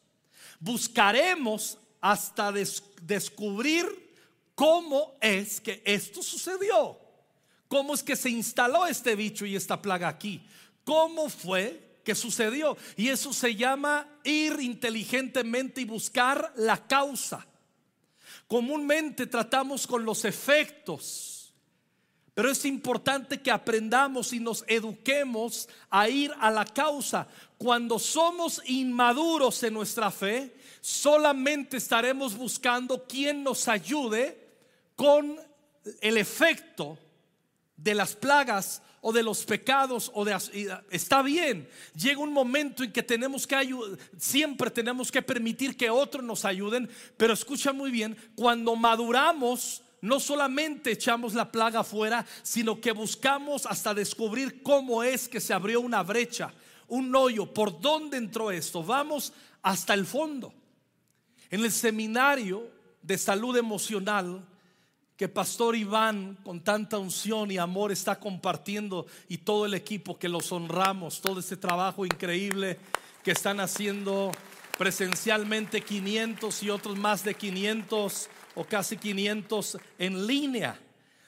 buscaremos 0.59 1.79
hasta 1.99 2.51
descubrir 2.51 3.87
cómo 4.53 5.15
es 5.19 5.61
que 5.61 5.81
esto 5.83 6.21
sucedió. 6.21 6.99
¿Cómo 7.67 7.95
es 7.95 8.03
que 8.03 8.15
se 8.15 8.29
instaló 8.29 8.85
este 8.85 9.15
bicho 9.15 9.47
y 9.47 9.55
esta 9.55 9.81
plaga 9.81 10.09
aquí? 10.09 10.45
¿Cómo 10.83 11.27
fue 11.29 12.01
que 12.03 12.13
sucedió? 12.13 12.77
Y 12.95 13.07
eso 13.07 13.33
se 13.33 13.55
llama 13.55 14.07
ir 14.23 14.59
inteligentemente 14.59 15.81
y 15.81 15.85
buscar 15.85 16.53
la 16.55 16.85
causa. 16.85 17.47
Comúnmente 18.47 19.27
tratamos 19.27 19.85
con 19.85 20.05
los 20.05 20.23
efectos, 20.23 21.53
pero 22.33 22.49
es 22.49 22.63
importante 22.65 23.41
que 23.41 23.51
aprendamos 23.51 24.31
y 24.31 24.39
nos 24.39 24.63
eduquemos 24.67 25.67
a 25.89 26.07
ir 26.07 26.31
a 26.39 26.49
la 26.51 26.63
causa. 26.63 27.27
Cuando 27.57 27.99
somos 27.99 28.61
inmaduros 28.65 29.61
en 29.63 29.73
nuestra 29.73 30.11
fe, 30.11 30.55
solamente 30.79 31.77
estaremos 31.77 32.37
buscando 32.37 33.05
quien 33.05 33.43
nos 33.43 33.67
ayude 33.67 34.47
con 34.95 35.37
el 35.99 36.17
efecto 36.17 36.97
de 37.75 37.95
las 37.95 38.15
plagas 38.15 38.81
o 39.01 39.13
de 39.13 39.23
los 39.23 39.45
pecados 39.45 40.11
o 40.13 40.25
de 40.25 40.35
está 40.89 41.21
bien. 41.21 41.67
Llega 41.95 42.19
un 42.19 42.33
momento 42.33 42.83
en 42.83 42.91
que 42.91 43.03
tenemos 43.03 43.45
que 43.45 43.55
ayudar, 43.55 43.97
siempre 44.17 44.71
tenemos 44.71 45.11
que 45.11 45.21
permitir 45.21 45.77
que 45.77 45.89
otros 45.89 46.23
nos 46.23 46.45
ayuden, 46.45 46.89
pero 47.15 47.33
escucha 47.33 47.73
muy 47.73 47.91
bien, 47.91 48.17
cuando 48.35 48.75
maduramos 48.75 49.81
no 50.01 50.19
solamente 50.19 50.91
echamos 50.91 51.33
la 51.33 51.51
plaga 51.51 51.79
afuera, 51.81 52.25
sino 52.43 52.79
que 52.79 52.91
buscamos 52.91 53.65
hasta 53.65 53.93
descubrir 53.93 54.61
cómo 54.61 55.03
es 55.03 55.27
que 55.27 55.41
se 55.41 55.53
abrió 55.53 55.81
una 55.81 56.03
brecha, 56.03 56.53
un 56.87 57.13
hoyo, 57.15 57.51
por 57.53 57.81
dónde 57.81 58.17
entró 58.17 58.51
esto. 58.51 58.83
Vamos 58.83 59.33
hasta 59.61 59.93
el 59.93 60.05
fondo. 60.05 60.53
En 61.49 61.63
el 61.63 61.71
seminario 61.71 62.69
de 63.01 63.17
salud 63.17 63.57
emocional 63.57 64.45
que 65.17 65.27
Pastor 65.27 65.75
Iván 65.75 66.37
con 66.43 66.61
tanta 66.61 66.99
unción 66.99 67.49
y 67.49 67.57
amor 67.57 67.91
está 67.91 68.19
compartiendo 68.19 69.07
y 69.27 69.39
todo 69.39 69.65
el 69.65 69.73
equipo 69.73 70.19
que 70.19 70.29
los 70.29 70.51
honramos, 70.51 71.19
todo 71.21 71.39
este 71.39 71.57
trabajo 71.57 72.05
increíble 72.05 72.77
que 73.23 73.31
están 73.31 73.59
haciendo 73.59 74.31
presencialmente 74.77 75.81
500 75.81 76.61
y 76.61 76.69
otros 76.69 76.97
más 76.97 77.23
de 77.23 77.33
500 77.33 78.29
o 78.53 78.63
casi 78.63 78.95
500 78.95 79.79
en 79.97 80.27
línea. 80.27 80.79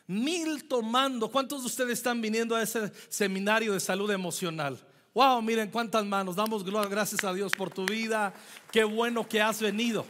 Mil 0.06 0.66
tomando. 0.66 1.30
¿Cuántos 1.30 1.62
de 1.62 1.68
ustedes 1.68 1.94
están 1.94 2.22
viniendo 2.22 2.56
a 2.56 2.62
ese 2.62 2.92
seminario 3.10 3.74
de 3.74 3.80
salud 3.80 4.10
emocional? 4.12 4.80
Wow, 5.16 5.42
miren 5.42 5.70
cuántas 5.70 6.06
manos. 6.06 6.36
Damos 6.36 6.64
gracias 6.64 7.24
a 7.24 7.34
Dios 7.34 7.54
por 7.54 7.72
tu 7.72 7.86
vida. 7.86 8.34
Qué 8.72 8.84
bueno 8.84 9.28
que 9.28 9.42
has 9.42 9.60
venido. 9.60 10.06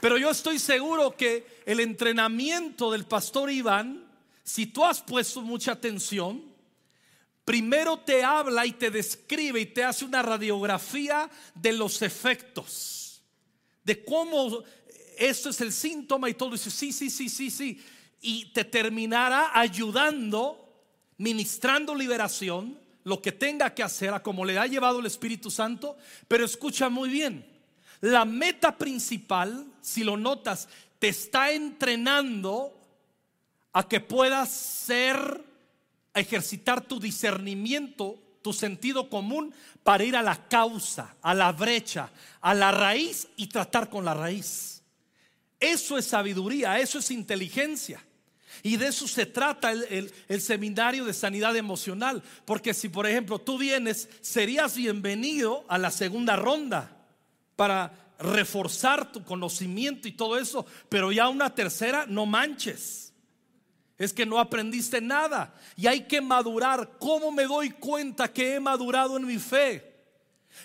Pero 0.00 0.16
yo 0.16 0.30
estoy 0.30 0.58
seguro 0.58 1.16
que 1.16 1.62
el 1.66 1.80
entrenamiento 1.80 2.90
del 2.90 3.04
pastor 3.04 3.50
Iván, 3.50 4.04
si 4.42 4.66
tú 4.66 4.84
has 4.84 5.02
puesto 5.02 5.42
mucha 5.42 5.72
atención, 5.72 6.42
primero 7.44 7.98
te 7.98 8.24
habla 8.24 8.64
y 8.64 8.72
te 8.72 8.90
describe 8.90 9.60
y 9.60 9.66
te 9.66 9.84
hace 9.84 10.04
una 10.04 10.22
radiografía 10.22 11.30
de 11.54 11.72
los 11.72 12.00
efectos, 12.02 13.22
de 13.84 14.04
cómo 14.04 14.62
esto 15.18 15.50
es 15.50 15.60
el 15.60 15.72
síntoma 15.72 16.30
y 16.30 16.34
todo. 16.34 16.52
dice, 16.52 16.70
sí, 16.70 16.92
sí, 16.92 17.10
sí, 17.10 17.28
sí, 17.28 17.50
sí. 17.50 17.80
Y 18.22 18.46
te 18.52 18.64
terminará 18.64 19.50
ayudando, 19.52 20.82
ministrando 21.18 21.94
liberación, 21.94 22.78
lo 23.04 23.20
que 23.20 23.32
tenga 23.32 23.74
que 23.74 23.82
hacer, 23.82 24.14
a 24.14 24.22
como 24.22 24.44
le 24.44 24.58
ha 24.58 24.66
llevado 24.66 25.00
el 25.00 25.06
Espíritu 25.06 25.50
Santo. 25.50 25.96
Pero 26.26 26.44
escucha 26.46 26.88
muy 26.88 27.10
bien, 27.10 27.44
la 28.00 28.24
meta 28.24 28.76
principal, 28.76 29.66
si 29.80 30.04
lo 30.04 30.16
notas, 30.16 30.68
te 30.98 31.08
está 31.08 31.52
entrenando 31.52 32.76
a 33.72 33.88
que 33.88 34.00
puedas 34.00 34.50
ser, 34.50 35.44
ejercitar 36.14 36.82
tu 36.82 36.98
discernimiento, 36.98 38.18
tu 38.42 38.52
sentido 38.52 39.08
común 39.08 39.54
para 39.82 40.04
ir 40.04 40.16
a 40.16 40.22
la 40.22 40.48
causa, 40.48 41.14
a 41.22 41.34
la 41.34 41.52
brecha, 41.52 42.10
a 42.40 42.54
la 42.54 42.70
raíz 42.70 43.28
y 43.36 43.48
tratar 43.48 43.90
con 43.90 44.04
la 44.04 44.14
raíz. 44.14 44.82
Eso 45.58 45.98
es 45.98 46.06
sabiduría, 46.06 46.78
eso 46.80 46.98
es 46.98 47.10
inteligencia. 47.10 48.02
Y 48.62 48.76
de 48.76 48.88
eso 48.88 49.06
se 49.06 49.26
trata 49.26 49.70
el, 49.72 50.12
el, 50.28 50.40
seminario 50.40 51.04
de 51.04 51.14
sanidad 51.14 51.56
emocional. 51.56 52.22
Porque 52.44 52.74
si, 52.74 52.88
por 52.88 53.06
ejemplo, 53.06 53.38
tú 53.38 53.56
vienes, 53.56 54.08
serías 54.20 54.74
bienvenido 54.74 55.64
a 55.68 55.78
la 55.78 55.90
segunda 55.90 56.36
ronda 56.36 56.99
para 57.60 57.92
reforzar 58.18 59.12
tu 59.12 59.22
conocimiento 59.22 60.08
y 60.08 60.12
todo 60.12 60.38
eso, 60.38 60.64
pero 60.88 61.12
ya 61.12 61.28
una 61.28 61.54
tercera, 61.54 62.06
no 62.08 62.24
manches. 62.24 63.12
Es 63.98 64.14
que 64.14 64.24
no 64.24 64.38
aprendiste 64.38 65.02
nada 65.02 65.54
y 65.76 65.86
hay 65.86 66.06
que 66.06 66.22
madurar. 66.22 66.96
¿Cómo 66.98 67.30
me 67.30 67.42
doy 67.44 67.68
cuenta 67.68 68.32
que 68.32 68.54
he 68.54 68.60
madurado 68.60 69.18
en 69.18 69.26
mi 69.26 69.36
fe? 69.36 69.89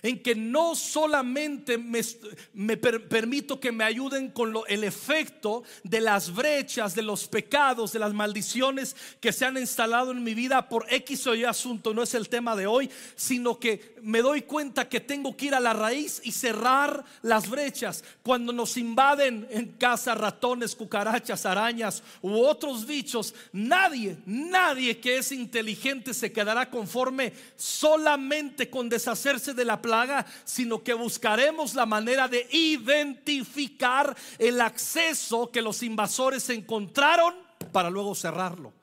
En 0.01 0.21
que 0.21 0.35
no 0.35 0.75
solamente 0.75 1.77
me, 1.77 2.77
permito 2.77 3.59
que 3.59 3.71
me 3.71 3.83
ayuden 3.83 4.29
con 4.29 4.53
el 4.67 4.83
efecto 4.83 5.63
de 5.83 6.01
las 6.01 6.33
brechas, 6.33 6.95
de 6.95 7.01
los 7.01 7.27
pecados, 7.27 7.91
de 7.91 7.99
las 7.99 8.13
maldiciones 8.13 8.95
que 9.19 9.33
se 9.33 9.45
han 9.45 9.57
instalado 9.57 10.11
en 10.11 10.23
mi 10.23 10.33
vida 10.33 10.69
por 10.69 10.85
X 10.89 11.27
o 11.27 11.35
Y 11.35 11.43
asunto, 11.43 11.93
no 11.93 12.03
es 12.03 12.13
el 12.13 12.29
tema 12.29 12.55
de 12.55 12.67
hoy, 12.67 12.89
sino 13.15 13.59
que 13.59 13.95
me 14.01 14.21
doy 14.21 14.43
cuenta 14.43 14.87
que 14.87 14.99
tengo 14.99 15.35
que 15.35 15.47
ir 15.47 15.55
a 15.55 15.59
la 15.59 15.73
raíz 15.73 16.21
y 16.23 16.31
cerrar 16.31 17.03
las 17.21 17.49
brechas. 17.49 18.03
Cuando 18.23 18.53
nos 18.53 18.77
invaden 18.77 19.47
en 19.49 19.73
casa 19.73 20.15
ratones, 20.15 20.75
cucarachas, 20.75 21.45
arañas 21.45 22.03
u 22.21 22.37
otros 22.37 22.85
bichos, 22.85 23.33
nadie, 23.51 24.17
nadie 24.25 24.99
que 24.99 25.17
es 25.17 25.31
inteligente 25.31 26.13
se 26.13 26.31
quedará 26.31 26.69
conforme 26.69 27.33
solamente 27.55 28.69
con 28.69 28.89
deshacerse 28.89 29.53
de 29.53 29.65
la 29.65 29.81
plaga, 29.85 30.25
sino 30.43 30.83
que 30.83 30.95
buscaremos 30.95 31.75
la 31.75 31.85
manera 31.85 32.27
de 32.27 32.47
identificar 32.49 34.15
el 34.39 34.59
acceso 34.61 35.51
que 35.51 35.61
los 35.61 35.83
invasores 35.83 36.49
encontraron 36.49 37.35
para 37.71 37.91
luego 37.91 38.15
cerrarlo. 38.15 38.73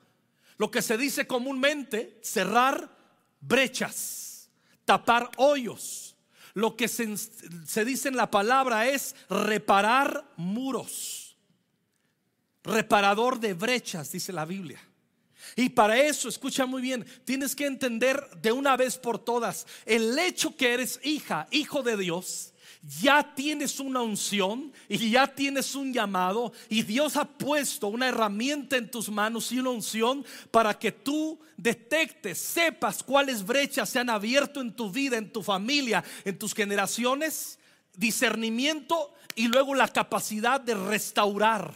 Lo 0.57 0.71
que 0.71 0.81
se 0.81 0.97
dice 0.97 1.27
comúnmente, 1.27 2.19
cerrar 2.23 2.89
brechas, 3.41 4.49
tapar 4.85 5.29
hoyos. 5.35 6.15
Lo 6.53 6.77
que 6.77 6.87
se, 6.87 7.17
se 7.17 7.83
dice 7.83 8.07
en 8.07 8.15
la 8.15 8.31
palabra 8.31 8.87
es 8.87 9.13
reparar 9.29 10.23
muros. 10.37 11.35
Reparador 12.63 13.41
de 13.41 13.53
brechas, 13.55 14.09
dice 14.09 14.31
la 14.31 14.45
Biblia. 14.45 14.79
Y 15.55 15.69
para 15.69 15.99
eso, 15.99 16.29
escucha 16.29 16.65
muy 16.65 16.81
bien, 16.81 17.05
tienes 17.25 17.55
que 17.55 17.65
entender 17.65 18.29
de 18.41 18.51
una 18.51 18.75
vez 18.75 18.97
por 18.97 19.19
todas 19.19 19.67
el 19.85 20.17
hecho 20.17 20.55
que 20.55 20.73
eres 20.73 20.99
hija, 21.03 21.47
hijo 21.51 21.83
de 21.83 21.97
Dios, 21.97 22.53
ya 22.99 23.33
tienes 23.33 23.79
una 23.79 24.01
unción 24.01 24.73
y 24.89 25.11
ya 25.11 25.27
tienes 25.27 25.73
un 25.73 25.93
llamado 25.93 26.51
y 26.67 26.81
Dios 26.81 27.15
ha 27.15 27.23
puesto 27.23 27.87
una 27.87 28.09
herramienta 28.09 28.75
en 28.75 28.91
tus 28.91 29.09
manos 29.09 29.51
y 29.53 29.59
una 29.59 29.69
unción 29.69 30.25
para 30.51 30.77
que 30.77 30.91
tú 30.91 31.39
detectes, 31.55 32.39
sepas 32.39 33.01
cuáles 33.01 33.45
brechas 33.45 33.89
se 33.89 33.99
han 33.99 34.09
abierto 34.09 34.59
en 34.59 34.73
tu 34.73 34.91
vida, 34.91 35.17
en 35.17 35.31
tu 35.31 35.41
familia, 35.41 36.03
en 36.25 36.37
tus 36.37 36.53
generaciones, 36.53 37.57
discernimiento 37.95 39.13
y 39.33 39.47
luego 39.47 39.75
la 39.75 39.87
capacidad 39.87 40.59
de 40.59 40.75
restaurar 40.75 41.73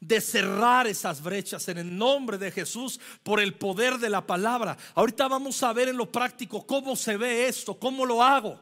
de 0.00 0.20
cerrar 0.20 0.86
esas 0.86 1.22
brechas 1.22 1.68
en 1.68 1.78
el 1.78 1.96
nombre 1.96 2.38
de 2.38 2.50
Jesús 2.50 3.00
por 3.22 3.40
el 3.40 3.54
poder 3.54 3.98
de 3.98 4.10
la 4.10 4.26
palabra. 4.26 4.76
Ahorita 4.94 5.28
vamos 5.28 5.62
a 5.62 5.72
ver 5.72 5.88
en 5.88 5.96
lo 5.96 6.10
práctico 6.10 6.66
cómo 6.66 6.96
se 6.96 7.16
ve 7.16 7.48
esto, 7.48 7.78
cómo 7.78 8.06
lo 8.06 8.22
hago. 8.22 8.60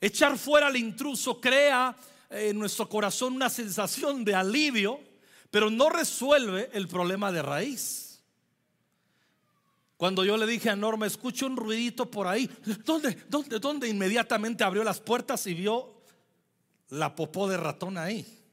Echar 0.00 0.36
fuera 0.36 0.66
al 0.66 0.76
intruso 0.76 1.40
crea 1.40 1.96
en 2.30 2.58
nuestro 2.58 2.88
corazón 2.88 3.34
una 3.34 3.48
sensación 3.48 4.24
de 4.24 4.34
alivio, 4.34 5.00
pero 5.50 5.70
no 5.70 5.88
resuelve 5.88 6.68
el 6.72 6.88
problema 6.88 7.32
de 7.32 7.42
raíz. 7.42 8.04
Cuando 9.96 10.24
yo 10.24 10.36
le 10.36 10.46
dije 10.46 10.68
a 10.70 10.76
Norma, 10.76 11.06
escucho 11.06 11.46
un 11.46 11.56
ruidito 11.56 12.10
por 12.10 12.26
ahí, 12.26 12.50
¿dónde? 12.84 13.16
¿Dónde? 13.28 13.58
¿Dónde? 13.58 13.88
Inmediatamente 13.88 14.64
abrió 14.64 14.82
las 14.84 15.00
puertas 15.00 15.46
y 15.46 15.54
vio 15.54 16.02
la 16.90 17.14
popó 17.14 17.48
de 17.48 17.56
ratón 17.56 17.96
ahí. 17.96 18.43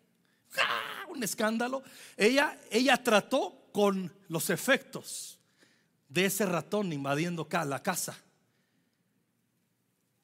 Un 1.08 1.24
escándalo. 1.24 1.84
Ella, 2.18 2.60
ella 2.70 3.02
trató 3.02 3.70
con 3.72 4.14
los 4.28 4.50
efectos 4.50 5.40
de 6.08 6.26
ese 6.26 6.46
ratón 6.46 6.92
invadiendo 6.92 7.48
la 7.66 7.82
casa. 7.82 8.18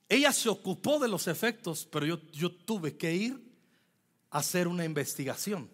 Ella 0.09 0.31
se 0.31 0.49
ocupó 0.49 0.99
de 0.99 1.07
los 1.07 1.27
efectos, 1.27 1.87
pero 1.91 2.05
yo, 2.05 2.21
yo 2.31 2.51
tuve 2.51 2.95
que 2.95 3.13
ir 3.13 3.41
a 4.29 4.39
hacer 4.39 4.67
una 4.67 4.85
investigación. 4.85 5.69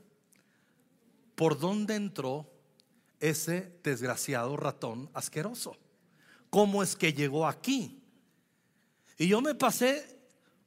¿Por 1.35 1.59
dónde 1.59 1.95
entró 1.95 2.49
ese 3.19 3.79
desgraciado 3.83 4.55
ratón 4.57 5.09
asqueroso? 5.13 5.77
¿Cómo 6.49 6.83
es 6.83 6.95
que 6.95 7.13
llegó 7.13 7.47
aquí? 7.47 8.03
Y 9.17 9.27
yo 9.27 9.41
me 9.41 9.55
pasé 9.55 10.19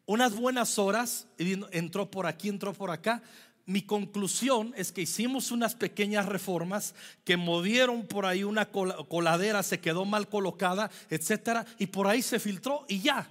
unas 0.07 0.35
buenas 0.35 0.79
horas 0.79 1.27
y 1.39 1.53
entró 1.77 2.11
por 2.11 2.27
aquí, 2.27 2.49
entró 2.49 2.73
por 2.73 2.91
acá. 2.91 3.23
Mi 3.67 3.83
conclusión 3.83 4.73
es 4.77 4.93
que 4.93 5.03
hicimos 5.03 5.51
unas 5.51 5.75
pequeñas 5.75 6.27
reformas 6.27 6.95
que 7.25 7.37
movieron 7.37 8.07
por 8.07 8.25
ahí 8.25 8.45
una 8.45 8.71
coladera, 8.71 9.65
se 9.65 9.81
quedó 9.81 10.05
mal 10.05 10.29
colocada, 10.29 10.89
etcétera, 11.11 11.67
y 11.77 11.89
por 11.89 12.07
ahí 12.07 12.23
se 12.23 12.39
filtró 12.39 12.87
y 12.89 13.01
ya. 13.01 13.29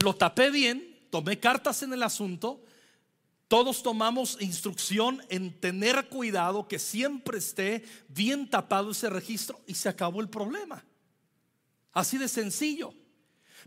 Lo 0.00 0.14
tapé 0.14 0.50
bien, 0.50 0.98
tomé 1.08 1.40
cartas 1.40 1.82
en 1.82 1.94
el 1.94 2.02
asunto. 2.02 2.62
Todos 3.48 3.82
tomamos 3.82 4.36
instrucción 4.42 5.22
en 5.30 5.58
tener 5.58 6.08
cuidado 6.08 6.68
que 6.68 6.78
siempre 6.78 7.38
esté 7.38 7.82
bien 8.08 8.50
tapado 8.50 8.90
ese 8.90 9.08
registro 9.08 9.58
y 9.66 9.72
se 9.72 9.88
acabó 9.88 10.20
el 10.20 10.28
problema. 10.28 10.84
Así 11.92 12.18
de 12.18 12.28
sencillo. 12.28 12.92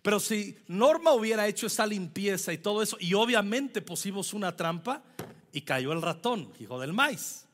Pero 0.03 0.19
si 0.19 0.55
Norma 0.67 1.13
hubiera 1.13 1.47
hecho 1.47 1.65
esa 1.65 1.87
limpieza 1.87 2.53
y 2.53 2.59
todo 2.59 2.83
eso, 2.83 2.95
y 2.99 3.15
obviamente 3.15 3.81
pusimos 3.81 4.35
una 4.35 4.55
trampa 4.55 5.03
y 5.51 5.61
cayó 5.61 5.91
el 5.91 6.01
ratón, 6.01 6.51
hijo 6.59 6.79
del 6.79 6.93
maíz. 6.93 7.45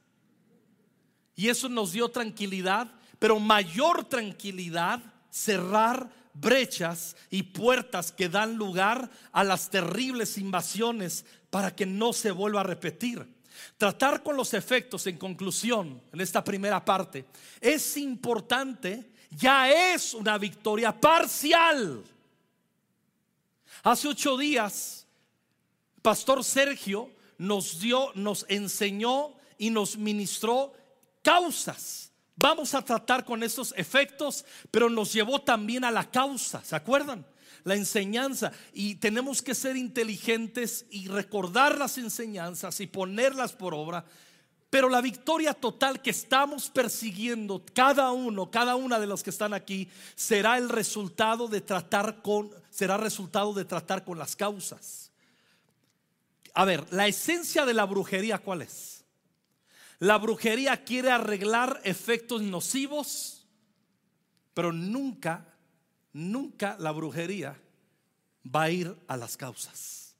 Y 1.35 1.49
eso 1.49 1.69
nos 1.69 1.91
dio 1.91 2.09
tranquilidad, 2.09 2.91
pero 3.19 3.39
mayor 3.39 4.05
tranquilidad 4.05 5.01
cerrar 5.29 6.09
brechas 6.33 7.15
y 7.29 7.43
puertas 7.43 8.11
que 8.11 8.29
dan 8.29 8.55
lugar 8.55 9.09
a 9.31 9.43
las 9.43 9.69
terribles 9.69 10.37
invasiones 10.37 11.25
para 11.49 11.75
que 11.75 11.85
no 11.85 12.13
se 12.13 12.31
vuelva 12.31 12.61
a 12.61 12.63
repetir. 12.63 13.35
Tratar 13.77 14.23
con 14.23 14.35
los 14.35 14.53
efectos 14.53 15.07
en 15.07 15.17
conclusión 15.17 16.01
en 16.11 16.21
esta 16.21 16.43
primera 16.43 16.83
parte 16.83 17.25
es 17.59 17.97
importante, 17.97 19.11
ya 19.31 19.69
es 19.93 20.13
una 20.13 20.37
victoria 20.37 20.99
parcial. 20.99 22.03
Hace 23.83 24.07
ocho 24.07 24.37
días, 24.37 25.07
Pastor 26.01 26.43
Sergio 26.43 27.11
nos 27.37 27.79
dio, 27.79 28.11
nos 28.15 28.45
enseñó 28.49 29.35
y 29.57 29.69
nos 29.69 29.97
ministró 29.97 30.73
causas 31.21 32.07
Vamos 32.39 32.75
a 32.75 32.83
tratar 32.83 33.25
con 33.25 33.41
esos 33.41 33.73
efectos, 33.75 34.45
pero 34.69 34.91
nos 34.91 35.11
llevó 35.11 35.41
también 35.41 35.83
a 35.83 35.89
la 35.89 36.09
causa, 36.09 36.63
¿se 36.63 36.75
acuerdan? 36.75 37.25
La 37.63 37.73
enseñanza. 37.73 38.51
Y 38.73 38.95
tenemos 38.95 39.41
que 39.41 39.55
ser 39.55 39.75
inteligentes 39.75 40.85
y 40.91 41.07
recordar 41.07 41.79
las 41.79 41.97
enseñanzas 41.97 42.79
y 42.79 42.85
ponerlas 42.85 43.53
por 43.53 43.73
obra. 43.73 44.05
Pero 44.69 44.87
la 44.87 45.01
victoria 45.01 45.55
total 45.55 45.99
que 46.03 46.11
estamos 46.11 46.69
persiguiendo, 46.69 47.65
cada 47.73 48.11
uno, 48.11 48.51
cada 48.51 48.75
una 48.75 48.99
de 48.99 49.07
los 49.07 49.23
que 49.23 49.31
están 49.31 49.55
aquí, 49.55 49.89
será 50.13 50.59
el 50.59 50.69
resultado 50.69 51.47
de 51.47 51.61
tratar 51.61 52.21
con, 52.21 52.51
será 52.69 52.97
resultado 52.97 53.51
de 53.53 53.65
tratar 53.65 54.03
con 54.03 54.19
las 54.19 54.35
causas. 54.35 55.06
A 56.57 56.65
ver, 56.65 56.91
la 56.91 57.05
esencia 57.05 57.67
de 57.67 57.75
la 57.75 57.85
brujería, 57.85 58.39
¿cuál 58.39 58.63
es? 58.63 59.05
La 59.99 60.17
brujería 60.17 60.83
quiere 60.83 61.11
arreglar 61.11 61.79
efectos 61.83 62.41
nocivos, 62.41 63.45
pero 64.55 64.73
nunca, 64.73 65.53
nunca 66.13 66.75
la 66.79 66.91
brujería 66.91 67.55
va 68.43 68.63
a 68.63 68.71
ir 68.71 68.97
a 69.07 69.17
las 69.17 69.37
causas. 69.37 70.15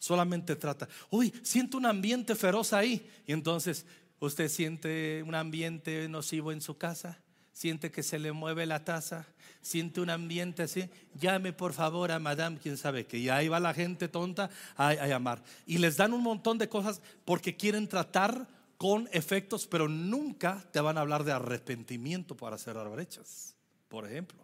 Solamente 0.00 0.56
trata, 0.56 0.88
uy, 1.10 1.32
siento 1.44 1.78
un 1.78 1.86
ambiente 1.86 2.34
feroz 2.34 2.72
ahí. 2.72 3.08
Y 3.24 3.32
entonces, 3.32 3.86
¿usted 4.18 4.48
siente 4.48 5.22
un 5.24 5.36
ambiente 5.36 6.08
nocivo 6.08 6.50
en 6.50 6.60
su 6.60 6.76
casa? 6.76 7.20
¿Siente 7.52 7.92
que 7.92 8.02
se 8.02 8.18
le 8.18 8.32
mueve 8.32 8.66
la 8.66 8.84
taza? 8.84 9.28
¿Siente 9.60 10.00
un 10.00 10.10
ambiente 10.10 10.62
así? 10.62 10.88
Llame 11.18 11.52
por 11.52 11.72
favor 11.72 12.10
a 12.10 12.18
Madame, 12.18 12.58
quién 12.62 12.76
sabe 12.76 13.06
que. 13.06 13.18
Y 13.18 13.28
ahí 13.28 13.48
va 13.48 13.60
la 13.60 13.74
gente 13.74 14.08
tonta 14.08 14.50
a, 14.76 14.88
a 14.88 15.06
llamar. 15.06 15.42
Y 15.66 15.78
les 15.78 15.96
dan 15.96 16.12
un 16.12 16.22
montón 16.22 16.58
de 16.58 16.68
cosas 16.68 17.00
porque 17.24 17.56
quieren 17.56 17.88
tratar 17.88 18.46
con 18.78 19.08
efectos, 19.12 19.66
pero 19.66 19.88
nunca 19.88 20.64
te 20.72 20.80
van 20.80 20.96
a 20.96 21.00
hablar 21.00 21.24
de 21.24 21.32
arrepentimiento 21.32 22.36
para 22.36 22.56
cerrar 22.56 22.88
brechas, 22.88 23.56
por 23.88 24.06
ejemplo. 24.06 24.38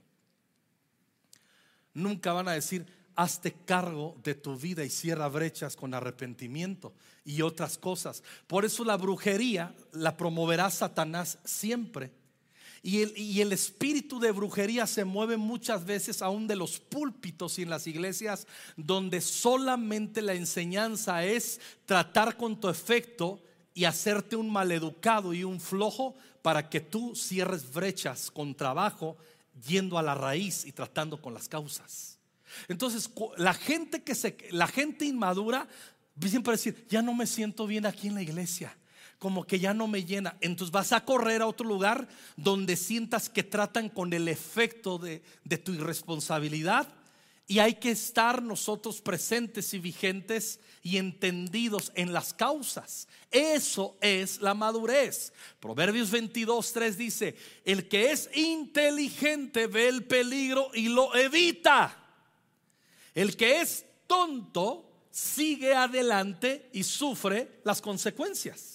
Nunca 1.94 2.32
van 2.32 2.48
a 2.48 2.52
decir, 2.52 2.84
hazte 3.14 3.52
cargo 3.52 4.16
de 4.22 4.34
tu 4.34 4.56
vida 4.56 4.84
y 4.84 4.90
cierra 4.90 5.28
brechas 5.28 5.76
con 5.76 5.94
arrepentimiento 5.94 6.92
y 7.24 7.42
otras 7.42 7.78
cosas. 7.78 8.22
Por 8.46 8.64
eso 8.64 8.84
la 8.84 8.96
brujería 8.96 9.74
la 9.92 10.16
promoverá 10.16 10.70
Satanás 10.70 11.38
siempre. 11.44 12.10
Y 12.86 13.40
el, 13.40 13.50
espíritu 13.54 14.20
de 14.20 14.30
brujería 14.30 14.86
se 14.86 15.06
mueve 15.06 15.38
muchas 15.38 15.86
veces 15.86 16.20
aún 16.20 16.46
de 16.46 16.54
los 16.54 16.80
púlpitos 16.80 17.58
y 17.58 17.62
en 17.62 17.70
las 17.70 17.86
iglesias 17.86 18.46
donde 18.76 19.22
solamente 19.22 20.20
la 20.20 20.34
enseñanza 20.34 21.24
es 21.24 21.62
tratar 21.86 22.36
con 22.36 22.60
tu 22.60 22.68
efecto 22.68 23.40
y 23.72 23.86
hacerte 23.86 24.36
un 24.36 24.52
maleducado 24.52 25.32
y 25.32 25.44
un 25.44 25.62
flojo 25.62 26.14
para 26.42 26.68
que 26.68 26.82
tú 26.82 27.16
cierres 27.16 27.72
brechas 27.72 28.30
con 28.30 28.54
trabajo 28.54 29.16
yendo 29.66 29.96
a 29.96 30.02
la 30.02 30.14
raíz 30.14 30.66
y 30.66 30.72
tratando 30.72 31.22
con 31.22 31.32
las 31.32 31.48
causas. 31.48 32.18
Entonces, 32.68 33.10
la 33.38 33.54
gente 33.54 34.02
que 34.02 34.14
se 34.14 34.36
la 34.50 34.66
gente 34.66 35.06
inmadura 35.06 35.66
siempre 36.22 36.52
decir, 36.52 36.86
"Ya 36.90 37.00
no 37.00 37.14
me 37.14 37.26
siento 37.26 37.66
bien 37.66 37.86
aquí 37.86 38.08
en 38.08 38.16
la 38.16 38.22
iglesia." 38.22 38.76
Como 39.24 39.46
que 39.46 39.58
ya 39.58 39.72
no 39.72 39.88
me 39.88 40.04
llena. 40.04 40.36
Entonces 40.42 40.70
vas 40.70 40.92
a 40.92 41.02
correr 41.02 41.40
a 41.40 41.46
otro 41.46 41.66
lugar 41.66 42.06
donde 42.36 42.76
sientas 42.76 43.30
que 43.30 43.42
tratan 43.42 43.88
con 43.88 44.12
el 44.12 44.28
efecto 44.28 44.98
de, 44.98 45.22
de 45.44 45.56
tu 45.56 45.72
irresponsabilidad 45.72 46.86
y 47.46 47.58
hay 47.58 47.76
que 47.76 47.92
estar 47.92 48.42
nosotros 48.42 49.00
presentes 49.00 49.72
y 49.72 49.78
vigentes 49.78 50.60
y 50.82 50.98
entendidos 50.98 51.90
en 51.94 52.12
las 52.12 52.34
causas. 52.34 53.08
Eso 53.30 53.96
es 54.02 54.42
la 54.42 54.52
madurez. 54.52 55.32
Proverbios 55.58 56.10
22, 56.10 56.74
3 56.74 56.98
dice, 56.98 57.34
el 57.64 57.88
que 57.88 58.12
es 58.12 58.28
inteligente 58.34 59.68
ve 59.68 59.88
el 59.88 60.04
peligro 60.04 60.70
y 60.74 60.88
lo 60.88 61.16
evita. 61.16 61.96
El 63.14 63.38
que 63.38 63.62
es 63.62 63.86
tonto 64.06 65.06
sigue 65.10 65.72
adelante 65.72 66.68
y 66.74 66.82
sufre 66.82 67.62
las 67.64 67.80
consecuencias. 67.80 68.73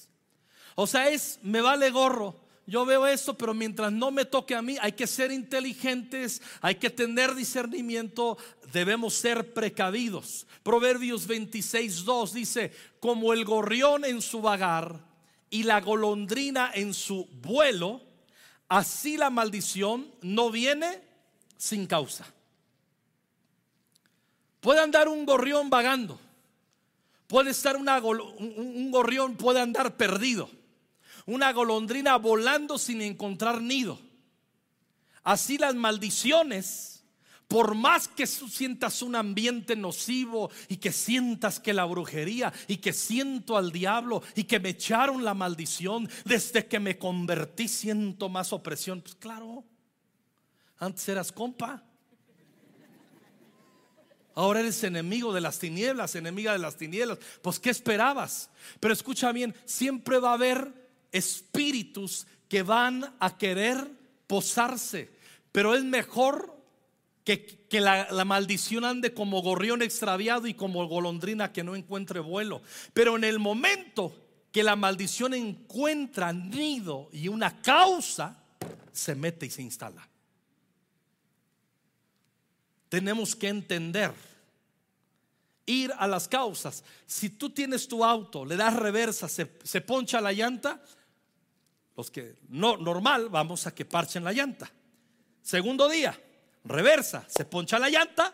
O 0.81 0.87
sea, 0.87 1.09
es, 1.09 1.39
me 1.43 1.59
vale 1.61 1.89
gorro 1.89 2.35
yo 2.69 2.85
veo 2.85 3.07
esto, 3.07 3.35
pero 3.35 3.55
mientras 3.55 3.91
no 3.91 4.11
me 4.11 4.25
toque 4.25 4.53
a 4.53 4.61
mí, 4.61 4.77
hay 4.79 4.91
que 4.91 5.07
ser 5.07 5.31
inteligentes, 5.31 6.39
hay 6.61 6.75
que 6.75 6.91
tener 6.91 7.33
discernimiento, 7.33 8.37
debemos 8.71 9.15
ser 9.15 9.55
precavidos. 9.55 10.45
Proverbios 10.61 11.25
26, 11.25 12.05
2 12.05 12.33
dice, 12.33 12.71
como 12.99 13.33
el 13.33 13.43
gorrión 13.43 14.05
en 14.05 14.21
su 14.21 14.41
vagar 14.41 14.99
y 15.49 15.63
la 15.63 15.81
golondrina 15.81 16.69
en 16.71 16.93
su 16.93 17.27
vuelo, 17.41 18.01
así 18.67 19.17
la 19.17 19.31
maldición 19.31 20.13
no 20.21 20.51
viene 20.51 21.01
sin 21.57 21.87
causa. 21.87 22.31
Puede 24.59 24.81
andar 24.81 25.07
un 25.07 25.25
gorrión 25.25 25.71
vagando. 25.71 26.19
Puede 27.25 27.49
estar 27.49 27.77
un 27.77 28.91
gorrión, 28.91 29.37
puede 29.37 29.59
andar 29.59 29.97
perdido. 29.97 30.58
Una 31.29 31.53
golondrina 31.53 32.15
volando 32.15 32.79
sin 32.79 33.03
encontrar 33.03 33.61
nido. 33.61 33.99
Así 35.21 35.59
las 35.59 35.75
maldiciones 35.75 37.03
por 37.47 37.75
más 37.75 38.07
que 38.07 38.25
sientas 38.25 39.03
un 39.03 39.15
ambiente 39.15 39.75
nocivo 39.75 40.49
y 40.67 40.77
que 40.77 40.91
sientas 40.91 41.59
que 41.59 41.71
la 41.71 41.85
brujería 41.85 42.51
y 42.67 42.77
que 42.77 42.93
siento 42.93 43.57
al 43.57 43.71
diablo 43.71 44.23
y 44.35 44.45
que 44.45 44.59
me 44.59 44.69
echaron 44.69 45.23
la 45.23 45.35
maldición 45.35 46.09
desde 46.25 46.65
que 46.65 46.79
me 46.79 46.97
convertí 46.97 47.67
siento 47.67 48.27
más 48.27 48.51
opresión. 48.51 49.01
Pues 49.01 49.13
claro, 49.13 49.63
antes 50.79 51.07
eras 51.09 51.31
compa. 51.31 51.83
Ahora 54.33 54.61
eres 54.61 54.83
enemigo 54.83 55.31
de 55.31 55.41
las 55.41 55.59
tinieblas, 55.59 56.15
enemiga 56.15 56.53
de 56.53 56.59
las 56.59 56.75
tinieblas. 56.75 57.19
Pues 57.43 57.59
¿qué 57.59 57.69
esperabas? 57.69 58.49
Pero 58.79 58.93
escucha 58.95 59.31
bien, 59.31 59.55
siempre 59.65 60.17
va 60.17 60.31
a 60.31 60.35
haber 60.35 60.78
espíritus 61.11 62.27
que 62.47 62.63
van 62.63 63.15
a 63.19 63.37
querer 63.37 63.87
posarse. 64.27 65.09
Pero 65.51 65.75
es 65.75 65.83
mejor 65.83 66.59
que, 67.23 67.79
la, 67.79 68.25
maldición 68.25 68.85
ande 68.85 69.13
como 69.13 69.41
gorrión 69.41 69.81
extraviado 69.81 70.47
y 70.47 70.53
como 70.53 70.87
golondrina 70.87 71.53
que 71.53 71.63
no 71.63 71.75
encuentre 71.75 72.19
vuelo. 72.19 72.61
Pero 72.93 73.15
en 73.15 73.23
el 73.23 73.39
momento 73.39 74.15
que 74.51 74.63
la 74.63 74.75
maldición 74.75 75.33
encuentra 75.33 76.33
nido 76.33 77.09
y 77.13 77.27
una 77.27 77.61
causa, 77.61 78.43
se 78.91 79.15
mete 79.15 79.45
y 79.45 79.49
se 79.51 79.61
instala. 79.61 80.07
Tenemos 82.89 83.35
que 83.35 83.47
entender, 83.47 84.11
ir 85.67 85.93
a 85.99 86.07
las 86.07 86.27
causas. 86.27 86.83
Si 87.05 87.29
tú 87.29 87.51
tienes 87.51 87.87
tu 87.87 88.03
auto, 88.03 88.43
le 88.43 88.55
das 88.55 88.75
reversa, 88.75 89.29
se, 89.29 89.51
se 89.63 89.81
poncha 89.81 90.19
la 90.19 90.33
llanta, 90.33 90.81
los 91.99 92.11
que 92.11 92.35
no 92.47 92.77
normal, 92.77 93.27
vamos 93.27 93.67
a 93.67 93.75
que 93.75 93.83
parchen 93.83 94.23
la 94.23 94.31
llanta. 94.31 94.71
Segundo 95.41 95.89
día, 95.89 96.17
reversa, 96.63 97.25
se 97.27 97.43
poncha 97.43 97.77
la 97.77 97.89
llanta, 97.89 98.33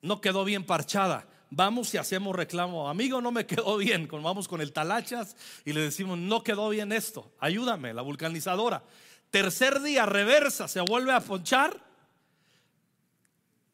no 0.00 0.20
quedó 0.20 0.44
bien 0.44 0.66
parchada. 0.66 1.24
Vamos 1.50 1.94
y 1.94 1.98
hacemos 1.98 2.34
reclamo, 2.34 2.88
amigo, 2.88 3.20
no 3.20 3.30
me 3.30 3.46
quedó 3.52 3.76
bien. 3.76 4.08
Vamos 4.10 4.48
con 4.48 4.60
el 4.60 4.72
talachas 4.72 5.36
y 5.64 5.72
le 5.72 5.82
decimos, 5.82 6.18
no 6.18 6.42
quedó 6.42 6.68
bien 6.70 6.90
esto, 6.90 7.30
ayúdame, 7.38 7.94
la 7.94 8.02
vulcanizadora. 8.02 8.82
Tercer 9.30 9.80
día, 9.80 10.04
reversa, 10.04 10.66
se 10.66 10.80
vuelve 10.80 11.12
a 11.12 11.20
ponchar. 11.20 11.80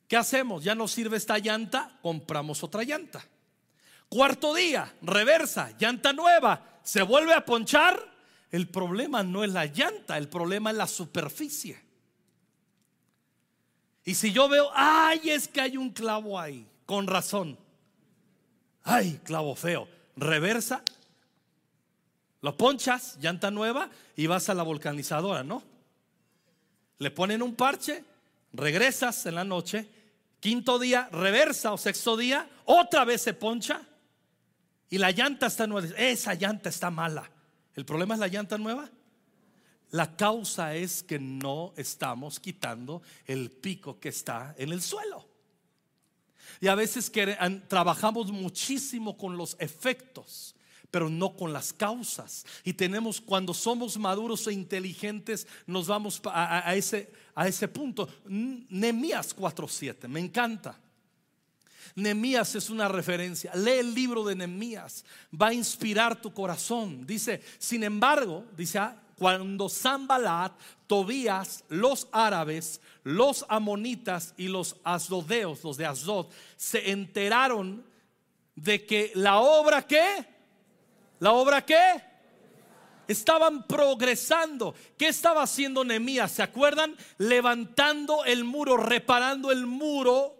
¿Qué 0.06 0.18
hacemos? 0.18 0.62
Ya 0.62 0.74
no 0.74 0.88
sirve 0.88 1.16
esta 1.16 1.38
llanta, 1.38 1.98
compramos 2.02 2.62
otra 2.62 2.82
llanta. 2.82 3.24
Cuarto 4.10 4.52
día, 4.52 4.94
reversa, 5.00 5.72
llanta 5.78 6.12
nueva, 6.12 6.80
se 6.82 7.00
vuelve 7.00 7.32
a 7.32 7.46
ponchar. 7.46 8.17
El 8.50 8.68
problema 8.68 9.22
no 9.22 9.44
es 9.44 9.52
la 9.52 9.66
llanta, 9.66 10.16
el 10.16 10.28
problema 10.28 10.70
es 10.70 10.76
la 10.76 10.86
superficie. 10.86 11.78
Y 14.04 14.14
si 14.14 14.32
yo 14.32 14.48
veo, 14.48 14.70
ay, 14.74 15.30
es 15.30 15.48
que 15.48 15.60
hay 15.60 15.76
un 15.76 15.90
clavo 15.90 16.40
ahí, 16.40 16.66
con 16.86 17.06
razón. 17.06 17.58
Ay, 18.82 19.20
clavo 19.22 19.54
feo. 19.54 19.86
Reversa, 20.16 20.82
lo 22.40 22.56
ponchas, 22.56 23.18
llanta 23.20 23.50
nueva, 23.50 23.90
y 24.16 24.26
vas 24.26 24.48
a 24.48 24.54
la 24.54 24.62
volcanizadora, 24.62 25.44
¿no? 25.44 25.62
Le 26.98 27.10
ponen 27.10 27.42
un 27.42 27.54
parche, 27.54 28.02
regresas 28.52 29.26
en 29.26 29.34
la 29.34 29.44
noche, 29.44 29.86
quinto 30.40 30.78
día, 30.78 31.08
reversa 31.12 31.72
o 31.72 31.76
sexto 31.76 32.16
día, 32.16 32.48
otra 32.64 33.04
vez 33.04 33.22
se 33.22 33.34
poncha, 33.34 33.82
y 34.88 34.98
la 34.98 35.10
llanta 35.10 35.48
está 35.48 35.66
nueva. 35.66 35.86
Esa 35.98 36.34
llanta 36.34 36.70
está 36.70 36.90
mala. 36.90 37.30
¿El 37.78 37.84
problema 37.84 38.14
es 38.14 38.18
la 38.18 38.26
llanta 38.26 38.58
nueva? 38.58 38.90
La 39.92 40.16
causa 40.16 40.74
es 40.74 41.04
que 41.04 41.20
no 41.20 41.74
estamos 41.76 42.40
quitando 42.40 43.02
el 43.24 43.52
pico 43.52 44.00
que 44.00 44.08
está 44.08 44.52
en 44.58 44.72
el 44.72 44.82
suelo. 44.82 45.24
Y 46.60 46.66
a 46.66 46.74
veces 46.74 47.12
trabajamos 47.68 48.32
muchísimo 48.32 49.16
con 49.16 49.36
los 49.36 49.56
efectos, 49.60 50.56
pero 50.90 51.08
no 51.08 51.36
con 51.36 51.52
las 51.52 51.72
causas. 51.72 52.44
Y 52.64 52.72
tenemos, 52.72 53.20
cuando 53.20 53.54
somos 53.54 53.96
maduros 53.96 54.48
e 54.48 54.54
inteligentes, 54.54 55.46
nos 55.64 55.86
vamos 55.86 56.20
a, 56.24 56.74
ese, 56.74 57.12
a 57.32 57.46
ese 57.46 57.68
punto. 57.68 58.08
Nemías 58.26 59.36
4.7, 59.36 60.08
me 60.08 60.18
encanta. 60.18 60.80
Nemías 61.94 62.54
es 62.54 62.70
una 62.70 62.88
referencia. 62.88 63.54
Lee 63.54 63.78
el 63.78 63.94
libro 63.94 64.24
de 64.24 64.34
Nemías, 64.34 65.04
va 65.30 65.48
a 65.48 65.54
inspirar 65.54 66.20
tu 66.20 66.32
corazón. 66.32 67.06
Dice, 67.06 67.42
sin 67.58 67.82
embargo, 67.82 68.44
dice, 68.56 68.78
ah, 68.78 68.96
cuando 69.16 69.68
Zambalat, 69.68 70.52
Tobías, 70.86 71.64
los 71.68 72.08
árabes, 72.12 72.80
los 73.02 73.44
amonitas 73.48 74.32
y 74.36 74.48
los 74.48 74.76
asdodeos, 74.84 75.62
los 75.64 75.76
de 75.76 75.86
Asdod, 75.86 76.28
se 76.56 76.90
enteraron 76.90 77.84
de 78.54 78.86
que 78.86 79.12
la 79.14 79.38
obra 79.40 79.86
que, 79.86 80.24
la 81.18 81.32
obra 81.32 81.64
que, 81.64 82.08
estaban 83.08 83.66
progresando. 83.66 84.74
¿Qué 84.96 85.08
estaba 85.08 85.42
haciendo 85.42 85.82
Nehemías? 85.82 86.30
¿Se 86.30 86.42
acuerdan? 86.42 86.94
Levantando 87.16 88.24
el 88.24 88.44
muro, 88.44 88.76
reparando 88.76 89.50
el 89.50 89.66
muro 89.66 90.37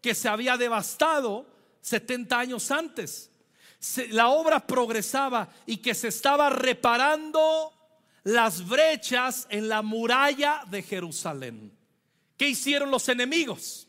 que 0.00 0.14
se 0.14 0.28
había 0.28 0.56
devastado 0.56 1.46
70 1.80 2.38
años 2.38 2.70
antes. 2.70 3.30
la 4.10 4.28
obra 4.28 4.66
progresaba 4.66 5.48
y 5.66 5.78
que 5.78 5.94
se 5.94 6.08
estaba 6.08 6.50
reparando 6.50 7.72
las 8.24 8.66
brechas 8.66 9.46
en 9.50 9.68
la 9.68 9.82
muralla 9.82 10.62
de 10.66 10.82
Jerusalén. 10.82 11.76
¿Qué 12.36 12.48
hicieron 12.48 12.90
los 12.90 13.08
enemigos? 13.08 13.86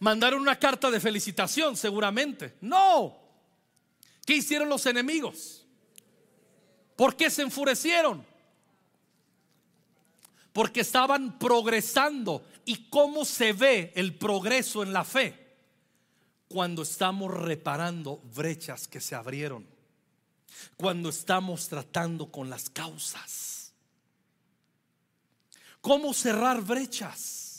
Mandaron 0.00 0.40
una 0.40 0.58
carta 0.58 0.90
de 0.90 0.98
felicitación, 0.98 1.76
seguramente. 1.76 2.56
No. 2.60 3.16
¿Qué 4.26 4.34
hicieron 4.34 4.68
los 4.68 4.84
enemigos? 4.86 5.64
¿Por 6.96 7.16
qué 7.16 7.30
se 7.30 7.42
enfurecieron? 7.42 8.26
Porque 10.52 10.80
estaban 10.80 11.38
progresando. 11.38 12.44
¿Y 12.64 12.88
cómo 12.88 13.24
se 13.24 13.52
ve 13.52 13.92
el 13.96 14.14
progreso 14.14 14.82
en 14.82 14.92
la 14.92 15.04
fe? 15.04 15.38
Cuando 16.48 16.82
estamos 16.82 17.32
reparando 17.32 18.20
brechas 18.34 18.86
que 18.86 19.00
se 19.00 19.14
abrieron 19.14 19.72
cuando 20.76 21.08
estamos 21.08 21.68
tratando 21.68 22.30
con 22.30 22.50
las 22.50 22.70
causas. 22.70 23.72
¿Cómo 25.80 26.12
cerrar 26.14 26.62
brechas? 26.62 27.51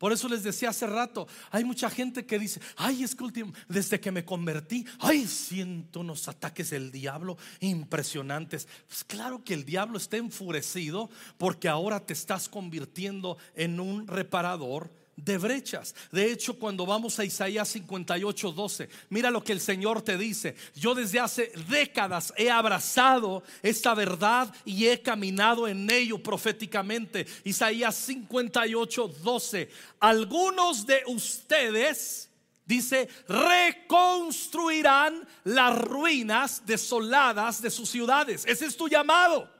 Por 0.00 0.14
eso 0.14 0.30
les 0.30 0.42
decía 0.42 0.70
hace 0.70 0.86
rato, 0.86 1.28
hay 1.50 1.62
mucha 1.62 1.90
gente 1.90 2.24
que 2.24 2.38
dice, 2.38 2.58
ay, 2.78 3.04
es 3.04 3.14
que 3.14 3.22
último, 3.22 3.52
desde 3.68 4.00
que 4.00 4.10
me 4.10 4.24
convertí, 4.24 4.86
ay, 4.98 5.26
siento 5.26 6.00
unos 6.00 6.26
ataques 6.26 6.70
del 6.70 6.90
diablo 6.90 7.36
impresionantes. 7.60 8.66
Pues 8.88 9.04
claro 9.04 9.44
que 9.44 9.52
el 9.52 9.66
diablo 9.66 9.98
está 9.98 10.16
enfurecido 10.16 11.10
porque 11.36 11.68
ahora 11.68 12.00
te 12.00 12.14
estás 12.14 12.48
convirtiendo 12.48 13.36
en 13.54 13.78
un 13.78 14.06
reparador 14.06 14.90
de 15.24 15.38
brechas. 15.38 15.94
De 16.10 16.30
hecho, 16.30 16.58
cuando 16.58 16.86
vamos 16.86 17.18
a 17.18 17.24
Isaías 17.24 17.68
58, 17.68 18.52
12, 18.52 18.88
mira 19.10 19.30
lo 19.30 19.42
que 19.42 19.52
el 19.52 19.60
Señor 19.60 20.02
te 20.02 20.16
dice. 20.16 20.54
Yo 20.74 20.94
desde 20.94 21.20
hace 21.20 21.52
décadas 21.68 22.32
he 22.36 22.50
abrazado 22.50 23.42
esta 23.62 23.94
verdad 23.94 24.52
y 24.64 24.86
he 24.86 25.02
caminado 25.02 25.68
en 25.68 25.90
ello 25.90 26.22
proféticamente. 26.22 27.26
Isaías 27.44 27.94
58, 27.96 29.08
12. 29.22 29.70
Algunos 30.00 30.86
de 30.86 31.02
ustedes... 31.06 32.26
Dice, 32.66 33.08
reconstruirán 33.26 35.26
las 35.42 35.76
ruinas 35.76 36.64
desoladas 36.64 37.60
de 37.60 37.68
sus 37.68 37.90
ciudades. 37.90 38.44
Ese 38.46 38.66
es 38.66 38.76
tu 38.76 38.88
llamado. 38.88 39.50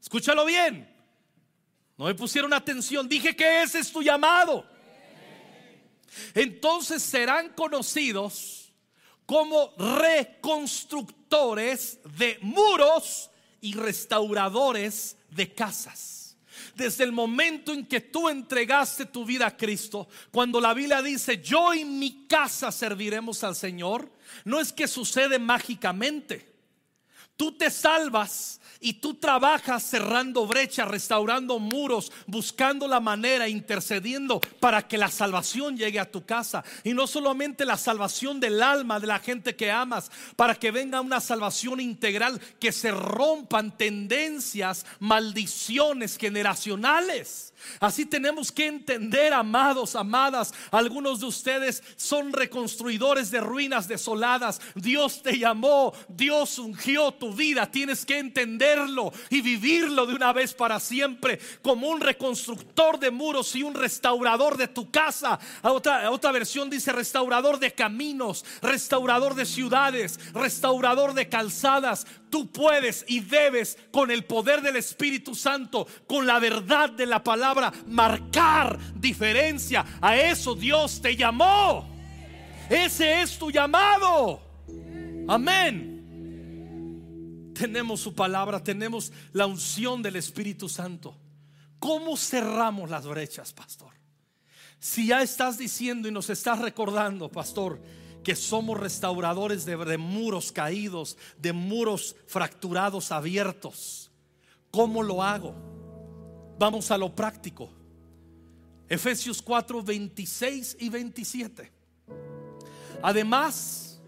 Escúchalo 0.00 0.44
bien. 0.44 0.91
No 2.02 2.08
me 2.08 2.14
pusieron 2.16 2.52
atención. 2.52 3.08
Dije 3.08 3.36
que 3.36 3.62
ese 3.62 3.78
es 3.78 3.92
tu 3.92 4.02
llamado. 4.02 4.66
Entonces 6.34 7.00
serán 7.00 7.50
conocidos 7.50 8.72
como 9.24 9.72
reconstructores 9.78 12.00
de 12.18 12.40
muros 12.42 13.30
y 13.60 13.74
restauradores 13.74 15.16
de 15.30 15.54
casas. 15.54 16.36
Desde 16.74 17.04
el 17.04 17.12
momento 17.12 17.72
en 17.72 17.86
que 17.86 18.00
tú 18.00 18.28
entregaste 18.28 19.06
tu 19.06 19.24
vida 19.24 19.46
a 19.46 19.56
Cristo, 19.56 20.08
cuando 20.32 20.60
la 20.60 20.74
Biblia 20.74 21.02
dice, 21.02 21.40
yo 21.40 21.72
y 21.72 21.84
mi 21.84 22.26
casa 22.26 22.72
serviremos 22.72 23.44
al 23.44 23.54
Señor, 23.54 24.10
no 24.44 24.58
es 24.58 24.72
que 24.72 24.88
sucede 24.88 25.38
mágicamente. 25.38 26.52
Tú 27.36 27.52
te 27.52 27.70
salvas 27.70 28.60
y 28.82 28.94
tú 28.94 29.14
trabajas 29.14 29.84
cerrando 29.84 30.46
brechas, 30.46 30.88
restaurando 30.88 31.58
muros, 31.58 32.12
buscando 32.26 32.88
la 32.88 33.00
manera, 33.00 33.48
intercediendo 33.48 34.40
para 34.60 34.86
que 34.86 34.98
la 34.98 35.08
salvación 35.08 35.76
llegue 35.76 36.00
a 36.00 36.10
tu 36.10 36.26
casa. 36.26 36.64
Y 36.82 36.92
no 36.92 37.06
solamente 37.06 37.64
la 37.64 37.76
salvación 37.76 38.40
del 38.40 38.62
alma 38.62 38.98
de 38.98 39.06
la 39.06 39.20
gente 39.20 39.54
que 39.54 39.70
amas, 39.70 40.10
para 40.34 40.56
que 40.56 40.72
venga 40.72 41.00
una 41.00 41.20
salvación 41.20 41.80
integral, 41.80 42.40
que 42.58 42.72
se 42.72 42.90
rompan 42.90 43.76
tendencias, 43.76 44.84
maldiciones 44.98 46.18
generacionales. 46.18 47.51
Así 47.80 48.06
tenemos 48.06 48.52
que 48.52 48.66
entender, 48.66 49.32
amados, 49.32 49.96
amadas, 49.96 50.52
algunos 50.70 51.20
de 51.20 51.26
ustedes 51.26 51.82
son 51.96 52.32
reconstruidores 52.32 53.30
de 53.30 53.40
ruinas 53.40 53.88
desoladas. 53.88 54.60
Dios 54.74 55.22
te 55.22 55.38
llamó, 55.38 55.92
Dios 56.08 56.58
ungió 56.58 57.12
tu 57.12 57.32
vida. 57.32 57.70
Tienes 57.70 58.04
que 58.04 58.18
entenderlo 58.18 59.12
y 59.30 59.40
vivirlo 59.40 60.06
de 60.06 60.14
una 60.14 60.32
vez 60.32 60.54
para 60.54 60.80
siempre 60.80 61.38
como 61.62 61.88
un 61.88 62.00
reconstructor 62.00 62.98
de 62.98 63.10
muros 63.10 63.54
y 63.56 63.62
un 63.62 63.74
restaurador 63.74 64.56
de 64.56 64.68
tu 64.68 64.90
casa. 64.90 65.38
Otra, 65.62 66.10
otra 66.10 66.32
versión 66.32 66.70
dice 66.70 66.92
restaurador 66.92 67.58
de 67.58 67.72
caminos, 67.72 68.44
restaurador 68.60 69.34
de 69.34 69.46
ciudades, 69.46 70.18
restaurador 70.32 71.14
de 71.14 71.28
calzadas. 71.28 72.06
Tú 72.32 72.50
puedes 72.50 73.04
y 73.08 73.20
debes 73.20 73.76
con 73.90 74.10
el 74.10 74.24
poder 74.24 74.62
del 74.62 74.76
Espíritu 74.76 75.34
Santo, 75.34 75.86
con 76.06 76.26
la 76.26 76.38
verdad 76.38 76.88
de 76.88 77.04
la 77.04 77.22
palabra, 77.22 77.70
marcar 77.86 78.78
diferencia. 78.94 79.84
A 80.00 80.16
eso 80.16 80.54
Dios 80.54 81.02
te 81.02 81.14
llamó. 81.14 81.86
Ese 82.70 83.20
es 83.20 83.38
tu 83.38 83.50
llamado. 83.50 84.40
Amén. 85.28 85.92
Tenemos 87.54 88.00
su 88.00 88.14
palabra, 88.14 88.64
tenemos 88.64 89.12
la 89.34 89.44
unción 89.44 90.00
del 90.00 90.16
Espíritu 90.16 90.70
Santo. 90.70 91.14
¿Cómo 91.78 92.16
cerramos 92.16 92.88
las 92.88 93.06
brechas, 93.06 93.52
pastor? 93.52 93.92
Si 94.78 95.08
ya 95.08 95.20
estás 95.20 95.58
diciendo 95.58 96.08
y 96.08 96.12
nos 96.12 96.30
estás 96.30 96.60
recordando, 96.60 97.28
pastor, 97.28 97.78
que 98.22 98.36
somos 98.36 98.78
restauradores 98.78 99.64
de, 99.64 99.98
muros 99.98 100.52
caídos, 100.52 101.16
de 101.38 101.52
muros 101.52 102.16
fracturados 102.26 103.12
abiertos. 103.12 104.10
¿Cómo 104.70 105.02
lo 105.02 105.22
hago? 105.22 105.54
Vamos 106.58 106.90
a 106.90 106.98
lo 106.98 107.14
práctico. 107.14 107.70
Efesios 108.88 109.42
4, 109.42 109.82
26 109.82 110.76
y 110.80 110.88
27. 110.88 111.72
Además, 113.02 114.00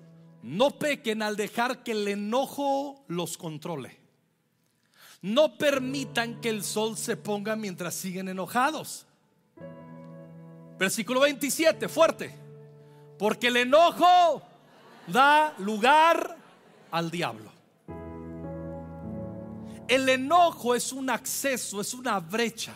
no 0.42 0.79
pequen 0.79 1.22
al 1.22 1.37
dejar 1.37 1.83
que 1.83 1.92
el 1.92 2.07
enojo 2.07 3.05
los 3.09 3.37
controle. 3.37 3.98
No 5.22 5.57
permitan 5.57 6.40
que 6.40 6.50
el 6.50 6.62
sol 6.62 6.98
se 6.98 7.16
ponga 7.16 7.57
mientras 7.57 7.94
siguen 7.94 8.29
enojados. 8.29 9.07
Versículo 10.79 11.20
27, 11.20 11.88
fuerte. 11.88 12.44
Porque 13.18 13.48
el 13.48 13.57
enojo 13.57 14.42
da 15.07 15.55
lugar 15.59 16.37
al 16.90 17.11
diablo. 17.11 17.53
El 19.87 20.09
enojo 20.09 20.74
es 20.74 20.92
un 20.92 21.11
acceso, 21.11 21.81
es 21.81 21.92
una 21.94 22.18
brecha. 22.20 22.74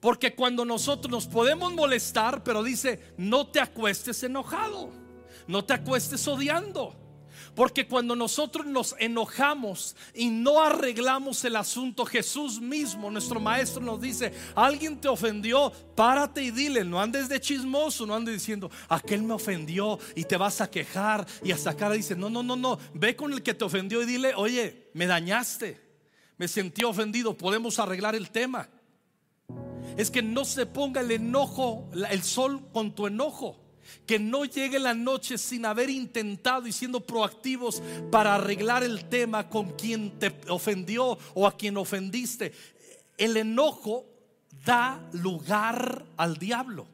Porque 0.00 0.34
cuando 0.34 0.64
nosotros 0.64 1.10
nos 1.10 1.26
podemos 1.26 1.72
molestar, 1.72 2.44
pero 2.44 2.62
dice, 2.62 3.14
no 3.16 3.46
te 3.46 3.60
acuestes 3.60 4.22
enojado, 4.22 4.90
no 5.46 5.64
te 5.64 5.72
acuestes 5.72 6.28
odiando. 6.28 6.94
Porque 7.54 7.86
cuando 7.86 8.16
nosotros 8.16 8.66
nos 8.66 8.96
enojamos 8.98 9.94
y 10.12 10.28
no 10.28 10.60
arreglamos 10.60 11.44
el 11.44 11.56
asunto, 11.56 12.04
Jesús 12.04 12.60
mismo, 12.60 13.10
nuestro 13.10 13.38
maestro, 13.38 13.82
nos 13.82 14.00
dice, 14.00 14.32
alguien 14.56 15.00
te 15.00 15.08
ofendió, 15.08 15.72
párate 15.94 16.42
y 16.42 16.50
dile, 16.50 16.84
no 16.84 17.00
andes 17.00 17.28
de 17.28 17.40
chismoso, 17.40 18.06
no 18.06 18.14
andes 18.14 18.34
diciendo, 18.34 18.70
aquel 18.88 19.22
me 19.22 19.34
ofendió 19.34 19.98
y 20.16 20.24
te 20.24 20.36
vas 20.36 20.60
a 20.60 20.70
quejar 20.70 21.26
y 21.44 21.52
a 21.52 21.58
sacar, 21.58 21.92
dice, 21.92 22.16
no, 22.16 22.28
no, 22.28 22.42
no, 22.42 22.56
no, 22.56 22.78
ve 22.92 23.14
con 23.14 23.32
el 23.32 23.42
que 23.42 23.54
te 23.54 23.64
ofendió 23.64 24.02
y 24.02 24.06
dile, 24.06 24.34
oye, 24.34 24.90
me 24.92 25.06
dañaste, 25.06 25.80
me 26.36 26.48
sentí 26.48 26.82
ofendido, 26.82 27.36
podemos 27.36 27.78
arreglar 27.78 28.16
el 28.16 28.30
tema. 28.30 28.68
Es 29.96 30.10
que 30.10 30.22
no 30.22 30.44
se 30.44 30.66
ponga 30.66 31.02
el 31.02 31.10
enojo, 31.12 31.88
el 32.10 32.22
sol 32.22 32.68
con 32.72 32.94
tu 32.94 33.06
enojo. 33.06 33.63
Que 34.06 34.18
no 34.18 34.44
llegue 34.44 34.78
la 34.78 34.94
noche 34.94 35.38
sin 35.38 35.66
haber 35.66 35.90
intentado 35.90 36.66
y 36.66 36.72
siendo 36.72 37.00
proactivos 37.00 37.82
para 38.10 38.34
arreglar 38.34 38.82
el 38.82 39.08
tema 39.08 39.48
con 39.48 39.70
quien 39.70 40.18
te 40.18 40.34
ofendió 40.48 41.18
o 41.34 41.46
a 41.46 41.56
quien 41.56 41.76
ofendiste. 41.76 42.52
El 43.16 43.36
enojo 43.36 44.06
da 44.64 45.08
lugar 45.12 46.04
al 46.16 46.36
diablo. 46.36 46.86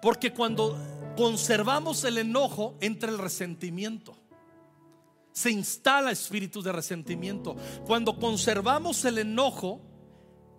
Porque 0.00 0.32
cuando 0.32 0.78
conservamos 1.16 2.04
el 2.04 2.18
enojo, 2.18 2.76
entra 2.80 3.10
el 3.10 3.18
resentimiento. 3.18 4.16
Se 5.32 5.50
instala 5.50 6.10
espíritu 6.10 6.62
de 6.62 6.72
resentimiento. 6.72 7.56
Cuando 7.86 8.18
conservamos 8.18 9.04
el 9.04 9.18
enojo, 9.18 9.80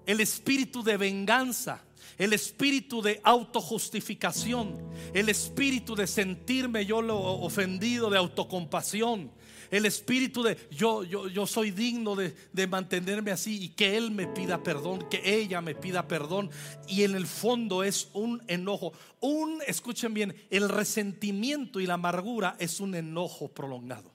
el 0.06 0.20
espíritu 0.20 0.84
de 0.84 0.98
venganza 0.98 1.82
el 2.22 2.34
espíritu 2.34 3.02
de 3.02 3.20
autojustificación, 3.24 4.78
el 5.12 5.28
espíritu 5.28 5.96
de 5.96 6.06
sentirme 6.06 6.86
yo 6.86 7.02
lo 7.02 7.18
ofendido, 7.20 8.12
de 8.12 8.20
autocompasión, 8.20 9.32
el 9.72 9.88
espíritu 9.88 10.44
de 10.44 10.56
yo, 10.70 11.04
yo, 11.04 11.28
yo 11.28 11.48
soy 11.48 11.72
digno 11.72 12.16
de, 12.16 12.36
de, 12.54 12.68
mantenerme 12.68 13.32
así 13.32 13.64
y 13.64 13.70
que 13.70 13.98
él 13.98 14.12
me 14.12 14.28
pida 14.28 14.62
perdón, 14.62 15.08
que 15.10 15.20
ella 15.26 15.62
me 15.62 15.74
pida 15.74 16.08
perdón. 16.08 16.52
Y 16.88 17.06
en 17.06 17.16
el 17.16 17.26
fondo 17.26 17.84
es 17.84 18.10
un 18.14 18.44
enojo, 18.48 18.94
un, 19.20 19.60
escuchen 19.66 20.14
bien, 20.14 20.36
el 20.52 20.70
resentimiento 20.70 21.80
y 21.80 21.88
la 21.88 21.96
amargura 21.96 22.56
es 22.60 22.80
un 22.80 22.94
enojo 22.94 23.48
prolongado. 23.48 24.14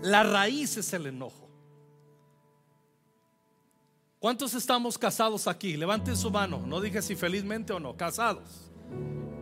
La 0.00 0.22
raíz 0.22 0.76
es 0.76 0.92
el 0.92 1.06
enojo. 1.06 1.43
¿Cuántos 4.24 4.54
estamos 4.54 4.96
casados 4.96 5.46
aquí? 5.46 5.76
Levanten 5.76 6.16
su 6.16 6.30
mano. 6.30 6.64
No 6.66 6.80
dije 6.80 7.02
si 7.02 7.14
felizmente 7.14 7.74
o 7.74 7.78
no. 7.78 7.94
Casados. 7.94 8.70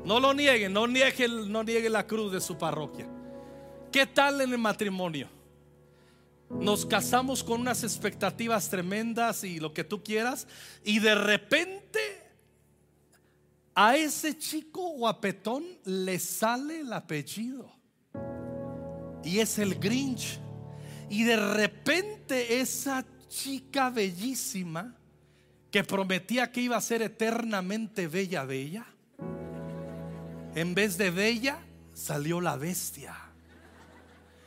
No 0.04 0.18
lo 0.18 0.34
nieguen. 0.34 0.72
No 0.72 0.88
niegue, 0.88 1.28
no 1.28 1.62
niegue 1.62 1.88
la 1.88 2.04
cruz 2.04 2.32
de 2.32 2.40
su 2.40 2.58
parroquia. 2.58 3.06
¿Qué 3.92 4.06
tal 4.08 4.40
en 4.40 4.50
el 4.50 4.58
matrimonio? 4.58 5.28
Nos 6.50 6.84
casamos 6.84 7.44
con 7.44 7.60
unas 7.60 7.84
expectativas 7.84 8.68
tremendas 8.68 9.44
y 9.44 9.60
lo 9.60 9.72
que 9.72 9.84
tú 9.84 10.02
quieras. 10.02 10.48
Y 10.82 10.98
de 10.98 11.14
repente 11.14 12.00
a 13.76 13.96
ese 13.96 14.36
chico 14.36 14.88
guapetón 14.96 15.62
le 15.84 16.18
sale 16.18 16.80
el 16.80 16.92
apellido. 16.92 17.72
Y 19.22 19.38
es 19.38 19.60
el 19.60 19.76
Grinch. 19.76 20.40
Y 21.08 21.22
de 21.22 21.36
repente 21.36 22.58
esa 22.58 23.04
chica 23.32 23.88
bellísima 23.88 24.94
que 25.70 25.82
prometía 25.82 26.52
que 26.52 26.60
iba 26.60 26.76
a 26.76 26.80
ser 26.82 27.00
eternamente 27.00 28.06
bella, 28.06 28.44
bella. 28.44 28.86
En 30.54 30.74
vez 30.74 30.98
de 30.98 31.10
bella, 31.10 31.58
salió 31.94 32.42
la 32.42 32.56
bestia. 32.56 33.16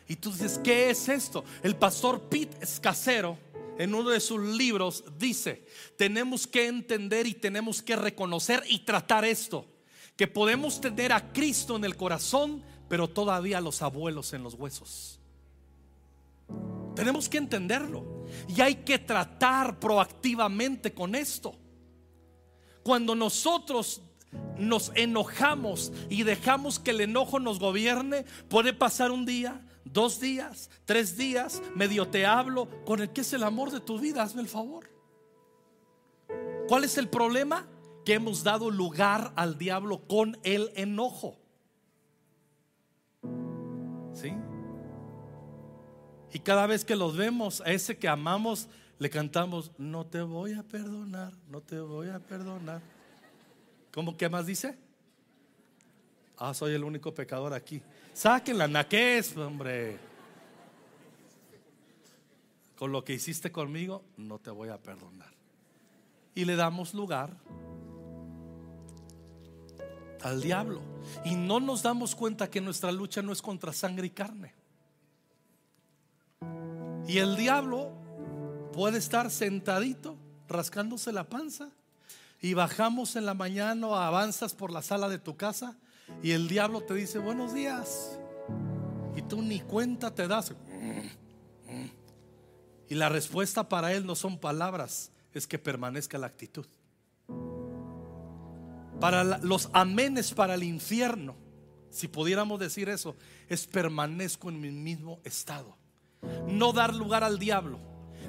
Y 0.07 0.17
tú 0.17 0.31
dices, 0.31 0.59
¿qué 0.63 0.91
es 0.91 1.09
esto? 1.09 1.43
El 1.63 1.75
pastor 1.75 2.29
Pete 2.29 2.63
Escasero, 2.63 3.39
en 3.79 3.95
uno 3.95 4.11
de 4.11 4.19
sus 4.19 4.39
libros, 4.39 5.03
dice, 5.17 5.65
tenemos 5.97 6.45
que 6.45 6.67
entender 6.67 7.25
y 7.25 7.33
tenemos 7.33 7.81
que 7.81 7.95
reconocer 7.95 8.63
y 8.67 8.79
tratar 8.85 9.25
esto, 9.25 9.65
que 10.15 10.27
podemos 10.27 10.79
tener 10.79 11.11
a 11.11 11.33
Cristo 11.33 11.75
en 11.75 11.85
el 11.85 11.97
corazón, 11.97 12.63
pero 12.87 13.09
todavía 13.09 13.59
los 13.61 13.81
abuelos 13.81 14.31
en 14.33 14.43
los 14.43 14.53
huesos. 14.53 15.19
Tenemos 16.95 17.27
que 17.27 17.39
entenderlo. 17.39 18.14
Y 18.47 18.61
hay 18.61 18.75
que 18.75 18.99
tratar 18.99 19.79
proactivamente 19.79 20.93
con 20.93 21.15
esto. 21.15 21.55
Cuando 22.83 23.15
nosotros 23.15 24.01
nos 24.57 24.91
enojamos 24.95 25.91
y 26.09 26.23
dejamos 26.23 26.79
que 26.79 26.91
el 26.91 27.01
enojo 27.01 27.39
nos 27.39 27.59
gobierne, 27.59 28.25
puede 28.49 28.73
pasar 28.73 29.11
un 29.11 29.25
día, 29.25 29.65
dos 29.83 30.19
días, 30.19 30.69
tres 30.85 31.17
días, 31.17 31.61
medio 31.75 32.07
te 32.07 32.25
hablo 32.25 32.67
con 32.85 33.01
el 33.01 33.11
que 33.11 33.21
es 33.21 33.33
el 33.33 33.43
amor 33.43 33.71
de 33.71 33.79
tu 33.79 33.99
vida, 33.99 34.23
hazme 34.23 34.41
el 34.41 34.47
favor. 34.47 34.89
¿Cuál 36.67 36.83
es 36.83 36.97
el 36.97 37.09
problema? 37.09 37.67
Que 38.05 38.13
hemos 38.13 38.43
dado 38.43 38.69
lugar 38.69 39.33
al 39.35 39.57
diablo 39.57 40.07
con 40.07 40.37
el 40.43 40.71
enojo. 40.75 41.37
¿Sí? 44.13 44.31
Y 46.33 46.39
cada 46.39 46.67
vez 46.67 46.83
que 46.83 46.95
los 46.95 47.15
vemos, 47.15 47.61
a 47.61 47.71
ese 47.71 47.97
que 47.97 48.07
amamos, 48.07 48.67
le 48.99 49.09
cantamos, 49.09 49.71
no 49.77 50.05
te 50.05 50.21
voy 50.21 50.53
a 50.53 50.63
perdonar, 50.63 51.33
no 51.49 51.61
te 51.61 51.79
voy 51.79 52.09
a 52.09 52.19
perdonar. 52.19 52.81
¿Cómo 53.93 54.15
que 54.17 54.27
más 54.29 54.45
dice? 54.45 54.77
Ah, 56.37 56.53
soy 56.53 56.73
el 56.73 56.83
único 56.83 57.13
pecador 57.13 57.53
aquí. 57.53 57.81
Saquen 58.13 58.57
la 58.57 58.67
naquez, 58.67 59.35
hombre. 59.37 59.97
Con 62.77 62.91
lo 62.91 63.03
que 63.05 63.13
hiciste 63.13 63.51
conmigo, 63.51 64.03
no 64.17 64.39
te 64.39 64.49
voy 64.49 64.69
a 64.69 64.77
perdonar. 64.77 65.31
Y 66.33 66.43
le 66.43 66.57
damos 66.57 66.93
lugar 66.93 67.31
al 70.21 70.41
diablo. 70.41 70.81
Y 71.23 71.35
no 71.35 71.59
nos 71.59 71.83
damos 71.83 72.15
cuenta 72.15 72.49
que 72.49 72.59
nuestra 72.59 72.91
lucha 72.91 73.21
no 73.21 73.31
es 73.31 73.41
contra 73.41 73.71
sangre 73.71 74.07
y 74.07 74.09
carne. 74.09 74.53
Y 77.07 77.19
el 77.19 77.35
diablo 77.35 77.91
puede 78.73 78.97
estar 78.97 79.29
sentadito, 79.31 80.17
rascándose 80.47 81.11
la 81.11 81.29
panza. 81.29 81.69
Y 82.41 82.53
bajamos 82.53 83.15
en 83.15 83.25
la 83.25 83.33
mañana 83.33 83.87
o 83.87 83.95
avanzas 83.95 84.53
por 84.53 84.71
la 84.71 84.81
sala 84.81 85.09
de 85.09 85.19
tu 85.19 85.35
casa 85.35 85.77
y 86.21 86.31
el 86.31 86.47
diablo 86.47 86.81
te 86.81 86.93
dice 86.93 87.19
buenos 87.19 87.53
días. 87.53 88.19
Y 89.15 89.21
tú 89.23 89.41
ni 89.41 89.59
cuenta 89.61 90.13
te 90.13 90.27
das. 90.27 90.53
Y 92.87 92.95
la 92.95 93.09
respuesta 93.09 93.67
para 93.67 93.93
él 93.93 94.05
no 94.05 94.15
son 94.15 94.37
palabras, 94.37 95.11
es 95.33 95.47
que 95.47 95.57
permanezca 95.57 96.17
la 96.17 96.27
actitud. 96.27 96.67
Para 98.99 99.23
los 99.23 99.69
amenes 99.73 100.33
para 100.33 100.53
el 100.53 100.63
infierno, 100.63 101.35
si 101.89 102.07
pudiéramos 102.07 102.59
decir 102.59 102.89
eso, 102.89 103.15
es 103.49 103.65
permanezco 103.65 104.49
en 104.49 104.59
mi 104.59 104.69
mismo 104.69 105.19
estado. 105.23 105.75
No 106.47 106.73
dar 106.73 106.93
lugar 106.93 107.23
al 107.23 107.39
diablo. 107.39 107.79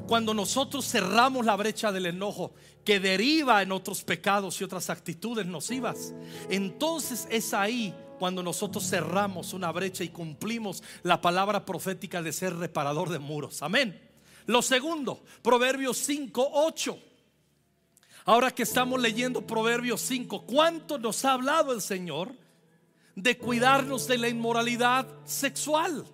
Cuando 0.06 0.34
nosotros 0.34 0.88
cerramos 0.88 1.44
la 1.44 1.56
brecha 1.56 1.90
del 1.90 2.06
enojo 2.06 2.52
que 2.84 3.00
deriva 3.00 3.60
en 3.62 3.72
otros 3.72 4.04
pecados 4.04 4.60
y 4.60 4.64
otras 4.64 4.88
actitudes 4.88 5.46
nocivas, 5.46 6.14
entonces 6.48 7.26
es 7.30 7.52
ahí 7.52 7.92
cuando 8.18 8.42
nosotros 8.42 8.88
cerramos 8.88 9.52
una 9.52 9.72
brecha 9.72 10.04
y 10.04 10.08
cumplimos 10.08 10.82
la 11.02 11.20
palabra 11.20 11.64
profética 11.64 12.22
de 12.22 12.32
ser 12.32 12.56
reparador 12.56 13.10
de 13.10 13.18
muros. 13.18 13.62
Amén. 13.62 14.00
Lo 14.46 14.62
segundo, 14.62 15.22
Proverbios 15.42 15.96
5, 15.98 16.50
8. 16.52 16.98
Ahora 18.26 18.52
que 18.52 18.62
estamos 18.62 19.00
leyendo 19.00 19.46
Proverbios 19.46 20.00
5, 20.02 20.46
¿cuánto 20.46 20.98
nos 20.98 21.24
ha 21.24 21.32
hablado 21.32 21.72
el 21.72 21.80
Señor 21.80 22.32
de 23.14 23.38
cuidarnos 23.38 24.06
de 24.06 24.18
la 24.18 24.28
inmoralidad 24.28 25.06
sexual? 25.24 26.04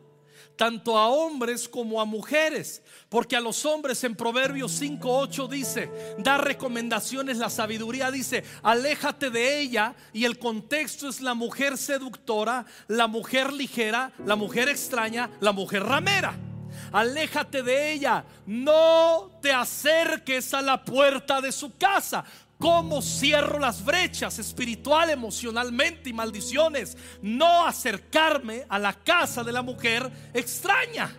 Tanto 0.62 0.96
a 0.96 1.08
hombres 1.08 1.68
como 1.68 2.00
a 2.00 2.04
mujeres, 2.04 2.82
porque 3.08 3.34
a 3.34 3.40
los 3.40 3.66
hombres 3.66 4.04
en 4.04 4.14
Proverbios 4.14 4.80
5:8 4.80 5.48
dice, 5.48 5.90
da 6.18 6.38
recomendaciones, 6.38 7.38
la 7.38 7.50
sabiduría 7.50 8.12
dice, 8.12 8.44
aléjate 8.62 9.30
de 9.30 9.58
ella 9.58 9.96
y 10.12 10.24
el 10.24 10.38
contexto 10.38 11.08
es 11.08 11.20
la 11.20 11.34
mujer 11.34 11.76
seductora, 11.76 12.64
la 12.86 13.08
mujer 13.08 13.52
ligera, 13.52 14.12
la 14.24 14.36
mujer 14.36 14.68
extraña, 14.68 15.30
la 15.40 15.50
mujer 15.50 15.82
ramera. 15.82 16.38
Aléjate 16.92 17.64
de 17.64 17.94
ella, 17.94 18.24
no 18.46 19.32
te 19.42 19.52
acerques 19.52 20.54
a 20.54 20.62
la 20.62 20.84
puerta 20.84 21.40
de 21.40 21.50
su 21.50 21.76
casa, 21.76 22.24
cómo 22.62 23.02
cierro 23.02 23.58
las 23.58 23.84
brechas 23.84 24.38
espiritual, 24.38 25.10
emocionalmente 25.10 26.10
y 26.10 26.12
maldiciones. 26.12 26.96
No 27.20 27.66
acercarme 27.66 28.64
a 28.68 28.78
la 28.78 28.92
casa 28.92 29.42
de 29.42 29.50
la 29.50 29.62
mujer 29.62 30.08
extraña. 30.32 31.12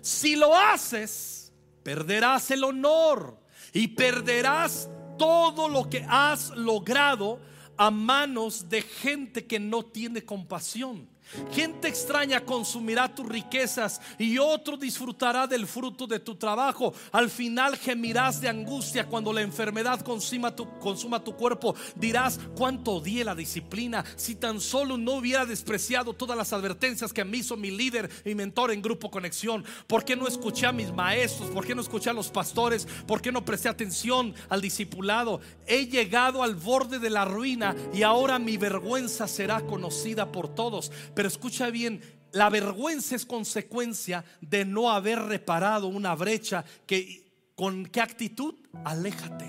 Si 0.00 0.34
lo 0.34 0.56
haces, 0.56 1.52
perderás 1.82 2.50
el 2.50 2.64
honor 2.64 3.38
y 3.74 3.88
perderás 3.88 4.88
todo 5.18 5.68
lo 5.68 5.90
que 5.90 6.06
has 6.08 6.48
logrado 6.56 7.38
a 7.76 7.90
manos 7.90 8.70
de 8.70 8.80
gente 8.80 9.46
que 9.46 9.60
no 9.60 9.84
tiene 9.84 10.24
compasión. 10.24 11.06
Gente 11.52 11.88
extraña 11.88 12.44
consumirá 12.44 13.12
tus 13.12 13.26
riquezas 13.28 14.00
y 14.18 14.38
otro 14.38 14.76
disfrutará 14.76 15.46
del 15.46 15.66
fruto 15.66 16.06
de 16.06 16.20
tu 16.20 16.36
trabajo. 16.36 16.94
Al 17.12 17.30
final 17.30 17.76
gemirás 17.76 18.40
de 18.40 18.48
angustia 18.48 19.06
cuando 19.06 19.32
la 19.32 19.42
enfermedad 19.42 20.00
consuma 20.00 20.54
tu, 20.54 20.68
consuma 20.78 21.22
tu 21.22 21.34
cuerpo. 21.34 21.74
Dirás 21.96 22.38
cuánto 22.56 22.92
odié 22.92 23.24
la 23.24 23.34
disciplina 23.34 24.04
si 24.16 24.36
tan 24.36 24.60
solo 24.60 24.96
no 24.96 25.14
hubiera 25.14 25.46
despreciado 25.46 26.12
todas 26.12 26.36
las 26.36 26.52
advertencias 26.52 27.12
que 27.12 27.24
me 27.24 27.38
hizo 27.38 27.56
mi 27.56 27.70
líder 27.70 28.08
y 28.24 28.34
mentor 28.34 28.70
en 28.70 28.82
Grupo 28.82 29.10
Conexión. 29.10 29.64
¿Por 29.86 30.04
qué 30.04 30.16
no 30.16 30.28
escuché 30.28 30.66
a 30.66 30.72
mis 30.72 30.92
maestros? 30.92 31.50
¿Por 31.50 31.66
qué 31.66 31.74
no 31.74 31.82
escuché 31.82 32.10
a 32.10 32.14
los 32.14 32.30
pastores? 32.30 32.86
¿Por 33.06 33.20
qué 33.20 33.32
no 33.32 33.44
presté 33.44 33.68
atención 33.68 34.34
al 34.48 34.60
discipulado? 34.60 35.40
He 35.66 35.86
llegado 35.86 36.42
al 36.42 36.54
borde 36.54 36.98
de 36.98 37.10
la 37.10 37.24
ruina 37.24 37.74
y 37.92 38.02
ahora 38.02 38.38
mi 38.38 38.56
vergüenza 38.56 39.26
será 39.26 39.60
conocida 39.62 40.30
por 40.30 40.54
todos. 40.54 40.92
Pero 41.16 41.28
escucha 41.28 41.70
bien, 41.70 42.02
la 42.32 42.50
vergüenza 42.50 43.16
es 43.16 43.24
consecuencia 43.24 44.22
de 44.42 44.66
no 44.66 44.90
haber 44.90 45.18
reparado 45.18 45.86
una 45.86 46.14
brecha 46.14 46.62
que 46.86 47.24
con 47.54 47.86
qué 47.86 48.02
actitud? 48.02 48.54
Aléjate. 48.84 49.46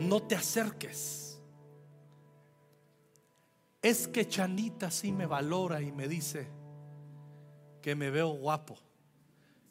No 0.00 0.20
te 0.24 0.34
acerques. 0.34 1.40
Es 3.80 4.08
que 4.08 4.26
Chanita 4.26 4.90
sí 4.90 5.12
me 5.12 5.26
valora 5.26 5.80
y 5.80 5.92
me 5.92 6.08
dice 6.08 6.48
que 7.80 7.94
me 7.94 8.10
veo 8.10 8.30
guapo. 8.30 8.76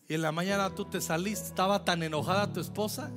Y 0.07 0.13
en 0.13 0.21
la 0.21 0.31
mañana 0.31 0.73
tú 0.73 0.85
te 0.85 1.01
saliste, 1.01 1.47
estaba 1.47 1.83
tan 1.83 2.01
enojada 2.01 2.53
tu 2.53 2.61
esposa 2.61 3.11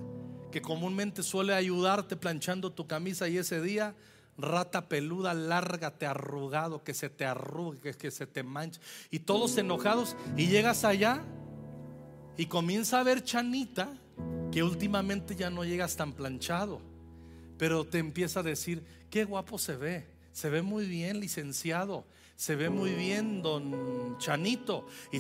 que 0.51 0.61
comúnmente 0.61 1.23
suele 1.23 1.55
ayudarte 1.55 2.17
planchando 2.17 2.73
tu 2.73 2.89
camisa 2.89 3.29
y 3.29 3.39
ese 3.39 3.61
día 3.61 3.95
rata 4.39 4.89
peluda, 4.89 5.35
lárgate, 5.35 6.07
arrugado, 6.07 6.83
que 6.83 6.95
se 6.95 7.11
te 7.11 7.25
arrugue, 7.25 7.95
que 7.95 8.11
se 8.11 8.27
te 8.27 8.43
manche. 8.43 8.81
Y 9.11 9.21
todos 9.21 9.59
enojados. 9.59 10.17
Y 10.37 10.47
llegas 10.47 10.85
allá 10.85 11.23
y 12.37 12.47
comienza 12.47 13.01
a 13.01 13.03
ver 13.03 13.25
Chanita, 13.25 13.93
que 14.51 14.63
últimamente 14.63 15.35
ya 15.37 15.51
no 15.51 15.65
llegas 15.65 15.97
tan 15.97 16.13
planchado. 16.13 16.81
Pero 17.59 17.85
te 17.85 17.99
empieza 17.99 18.41
a 18.41 18.45
decir, 18.45 18.85
qué 19.11 19.25
guapo 19.25 19.59
se 19.59 19.77
ve. 19.77 20.07
Se 20.33 20.49
ve 20.49 20.63
muy 20.63 20.87
bien, 20.87 21.21
licenciado 21.21 22.05
se 22.39 22.55
ve 22.55 22.71
muy 22.71 22.95
bien, 22.95 23.43
don 23.43 24.17
Chanito. 24.19 24.87
Y, 25.11 25.19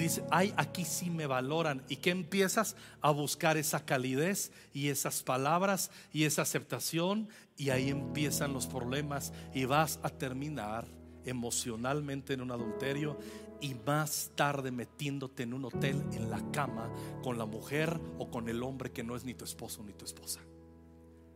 dice, 0.00 0.24
ay, 0.32 0.52
aquí 0.56 0.84
sí 0.84 1.10
me 1.10 1.28
valoran. 1.28 1.84
¿Y 1.88 1.96
que 1.96 2.10
empiezas 2.10 2.74
a 3.00 3.12
buscar 3.12 3.56
esa 3.56 3.86
calidez 3.86 4.50
y 4.74 4.88
esas 4.88 5.22
palabras 5.22 5.92
y 6.12 6.24
esa 6.24 6.42
aceptación? 6.42 7.28
Y 7.56 7.70
ahí 7.70 7.90
empiezan 7.90 8.52
los 8.52 8.66
problemas 8.66 9.32
y 9.54 9.64
vas 9.64 10.00
a 10.02 10.10
terminar 10.10 10.88
emocionalmente 11.24 12.34
en 12.34 12.40
un 12.40 12.50
adulterio 12.50 13.16
y 13.60 13.76
más 13.86 14.32
tarde 14.34 14.72
metiéndote 14.72 15.44
en 15.44 15.54
un 15.54 15.66
hotel 15.66 16.02
en 16.14 16.30
la 16.30 16.50
cama 16.50 16.92
con 17.22 17.38
la 17.38 17.46
mujer 17.46 17.96
o 18.18 18.28
con 18.28 18.48
el 18.48 18.64
hombre 18.64 18.90
que 18.90 19.04
no 19.04 19.14
es 19.14 19.24
ni 19.24 19.34
tu 19.34 19.44
esposo 19.44 19.84
ni 19.84 19.92
tu 19.92 20.04
esposa. 20.04 20.40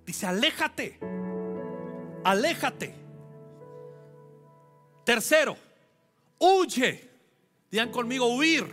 Dice, 0.04 0.26
aléjate, 0.26 0.98
aléjate. 2.24 3.09
Tercero, 5.04 5.56
huye. 6.38 7.08
Digan 7.70 7.90
conmigo, 7.90 8.26
huir. 8.34 8.66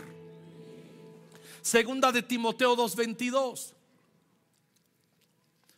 Segunda 1.61 2.11
de 2.11 2.23
Timoteo 2.23 2.75
2:22. 2.75 3.73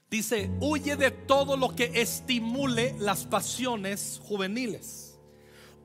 Dice, 0.09 0.49
huye 0.59 0.95
de 0.95 1.11
todo 1.11 1.55
lo 1.55 1.75
que 1.75 1.91
estimule 1.95 2.95
las 2.99 3.25
pasiones 3.25 4.19
juveniles. 4.23 5.17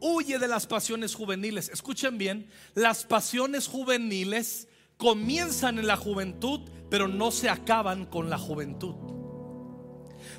Huye 0.00 0.38
de 0.38 0.48
las 0.48 0.66
pasiones 0.66 1.14
juveniles. 1.14 1.68
Escuchen 1.68 2.16
bien, 2.16 2.48
las 2.74 3.05
pasiones 3.05 3.68
juveniles 3.68 4.66
comienzan 4.96 5.79
en 5.79 5.87
la 5.87 5.96
juventud, 5.96 6.61
pero 6.88 7.09
no 7.09 7.31
se 7.31 7.50
acaban 7.50 8.07
con 8.07 8.31
la 8.31 8.38
juventud. 8.38 9.13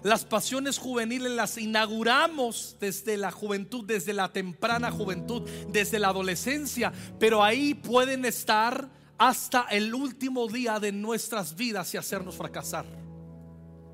Las 0.03 0.25
pasiones 0.25 0.77
juveniles 0.77 1.31
las 1.31 1.57
inauguramos 1.57 2.77
desde 2.79 3.17
la 3.17 3.31
juventud, 3.31 3.83
desde 3.85 4.13
la 4.13 4.31
temprana 4.31 4.91
juventud, 4.91 5.43
desde 5.69 5.99
la 5.99 6.09
adolescencia, 6.09 6.91
pero 7.19 7.43
ahí 7.43 7.73
pueden 7.73 8.25
estar 8.25 8.89
hasta 9.17 9.63
el 9.71 9.93
último 9.93 10.47
día 10.47 10.79
de 10.79 10.91
nuestras 10.91 11.55
vidas 11.55 11.93
y 11.93 11.97
hacernos 11.97 12.35
fracasar. 12.35 12.85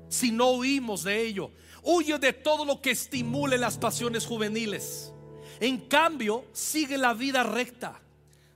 Si 0.08 0.30
no 0.30 0.50
huimos 0.50 1.04
de 1.04 1.22
ello, 1.22 1.50
huye 1.82 2.18
de 2.18 2.32
todo 2.32 2.64
lo 2.64 2.80
que 2.80 2.90
estimule 2.90 3.56
las 3.56 3.78
pasiones 3.78 4.26
juveniles. 4.26 5.12
En 5.60 5.78
cambio, 5.78 6.44
sigue 6.52 6.98
la 6.98 7.14
vida 7.14 7.42
recta, 7.42 8.00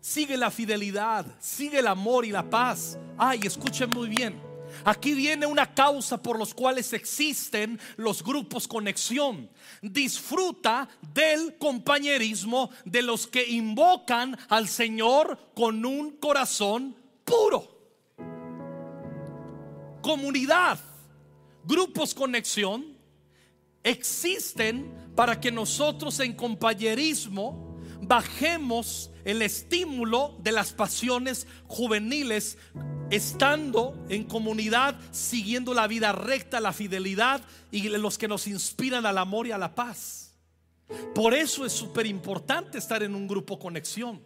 sigue 0.01 0.37
la 0.37 0.51
fidelidad, 0.51 1.27
sigue 1.41 1.79
el 1.79 1.87
amor 1.87 2.25
y 2.25 2.31
la 2.31 2.49
paz. 2.51 2.99
Ay, 3.17 3.41
escuchen 3.45 3.91
muy 3.91 4.09
bien. 4.09 4.46
Aquí 4.85 5.15
viene 5.15 5.47
una 5.47 5.75
causa 5.75 6.23
por 6.23 6.39
los 6.39 6.55
cuales 6.55 6.93
existen 6.93 7.79
los 7.97 8.23
grupos 8.23 8.69
conexión. 8.69 9.51
Disfruta 9.83 10.89
del 11.15 11.57
compañerismo 11.59 12.71
de 12.85 13.03
los 13.03 13.27
que 13.27 13.47
invocan 13.49 14.37
al 14.49 14.69
Señor 14.69 15.53
con 15.55 15.85
un 15.85 16.13
corazón 16.13 16.97
puro. 17.25 17.77
Comunidad, 20.03 20.79
grupos 21.65 22.15
conexión 22.15 22.97
existen 23.83 25.13
para 25.15 25.41
que 25.41 25.51
nosotros 25.51 26.21
en 26.21 26.35
compañerismo 26.35 27.79
bajemos 28.03 29.11
el 29.27 29.43
estímulo 29.43 30.37
de 30.39 30.53
las 30.53 30.73
pasiones 30.73 31.49
juveniles, 31.67 32.57
estando 33.11 34.07
en 34.09 34.23
comunidad, 34.23 34.97
siguiendo 35.11 35.75
la 35.75 35.89
vida 35.89 36.13
recta, 36.13 36.61
la 36.61 36.73
fidelidad 36.73 37.43
y 37.73 37.89
los 37.89 38.19
que 38.19 38.29
nos 38.29 38.47
inspiran 38.47 39.05
al 39.05 39.19
amor 39.19 39.49
y 39.49 39.51
a 39.51 39.59
la 39.59 39.75
paz. 39.75 40.33
Por 41.13 41.35
eso 41.35 41.67
es 41.67 41.73
súper 41.73 42.07
importante 42.07 42.79
estar 42.79 43.03
en 43.03 43.17
un 43.17 43.27
grupo 43.27 43.59
conexión. 43.59 44.23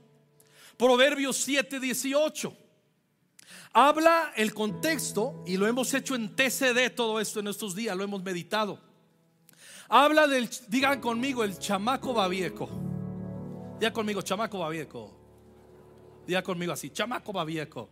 Proverbios 0.76 1.38
7, 1.38 1.80
18. 1.80 2.55
Habla 3.72 4.34
el 4.36 4.53
contexto 4.53 5.42
y 5.46 5.57
lo 5.57 5.66
hemos 5.66 5.94
hecho 5.94 6.14
en 6.14 6.36
TCD 6.36 6.94
todo 6.94 7.20
esto 7.20 7.40
en 7.40 7.48
estos 7.48 7.74
días, 7.74 7.96
lo 7.96 8.05
hemos 8.05 8.22
meditado. 8.22 8.78
Habla 9.88 10.26
del, 10.26 10.51
digan 10.68 11.01
conmigo, 11.01 11.42
el 11.42 11.59
chamaco 11.59 12.12
babieco. 12.12 12.89
Diga 13.80 13.94
conmigo, 13.94 14.20
chamaco 14.20 14.58
babieco. 14.58 15.10
Diga 16.26 16.42
conmigo 16.42 16.70
así, 16.70 16.90
chamaco 16.90 17.32
babieco. 17.32 17.88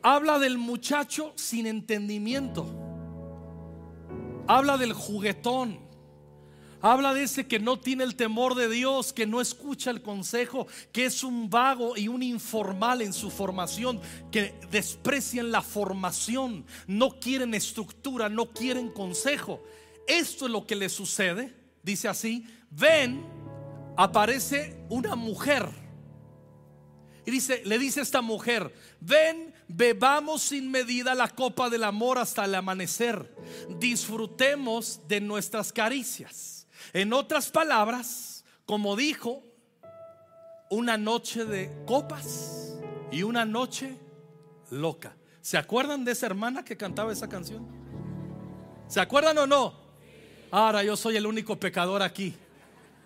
Habla 0.00 0.38
del 0.38 0.56
muchacho 0.56 1.34
sin 1.36 1.66
entendimiento. 1.66 2.66
Habla 4.46 4.78
del 4.78 4.94
juguetón. 4.94 5.78
Habla 6.80 7.12
de 7.12 7.24
ese 7.24 7.46
que 7.46 7.58
no 7.58 7.78
tiene 7.78 8.04
el 8.04 8.16
temor 8.16 8.54
de 8.54 8.70
Dios, 8.70 9.12
que 9.12 9.26
no 9.26 9.42
escucha 9.42 9.90
el 9.90 10.00
consejo, 10.00 10.66
que 10.92 11.04
es 11.04 11.22
un 11.22 11.50
vago 11.50 11.94
y 11.98 12.08
un 12.08 12.22
informal 12.22 13.02
en 13.02 13.12
su 13.12 13.28
formación, 13.30 14.00
que 14.32 14.54
desprecian 14.70 15.50
la 15.50 15.60
formación, 15.60 16.64
no 16.86 17.20
quieren 17.20 17.52
estructura, 17.52 18.30
no 18.30 18.46
quieren 18.54 18.88
consejo. 18.88 19.62
Esto 20.06 20.46
es 20.46 20.50
lo 20.50 20.66
que 20.66 20.74
le 20.74 20.88
sucede. 20.88 21.54
Dice 21.82 22.08
así, 22.08 22.46
ven, 22.70 23.39
aparece 23.96 24.84
una 24.88 25.16
mujer. 25.16 25.68
Y 27.26 27.30
dice, 27.30 27.62
le 27.64 27.78
dice 27.78 28.00
esta 28.00 28.22
mujer, 28.22 28.74
ven, 29.00 29.54
bebamos 29.68 30.42
sin 30.42 30.70
medida 30.70 31.14
la 31.14 31.28
copa 31.28 31.70
del 31.70 31.84
amor 31.84 32.18
hasta 32.18 32.44
el 32.44 32.54
amanecer. 32.54 33.34
Disfrutemos 33.78 35.00
de 35.06 35.20
nuestras 35.20 35.72
caricias. 35.72 36.66
En 36.92 37.12
otras 37.12 37.50
palabras, 37.50 38.44
como 38.64 38.96
dijo, 38.96 39.44
una 40.70 40.96
noche 40.96 41.44
de 41.44 41.70
copas 41.86 42.78
y 43.10 43.22
una 43.22 43.44
noche 43.44 43.96
loca. 44.70 45.14
¿Se 45.40 45.58
acuerdan 45.58 46.04
de 46.04 46.12
esa 46.12 46.26
hermana 46.26 46.64
que 46.64 46.76
cantaba 46.76 47.12
esa 47.12 47.28
canción? 47.28 47.66
¿Se 48.86 49.00
acuerdan 49.00 49.36
o 49.38 49.46
no? 49.46 49.74
Ahora 50.50 50.82
yo 50.82 50.96
soy 50.96 51.16
el 51.16 51.26
único 51.26 51.58
pecador 51.58 52.02
aquí. 52.02 52.34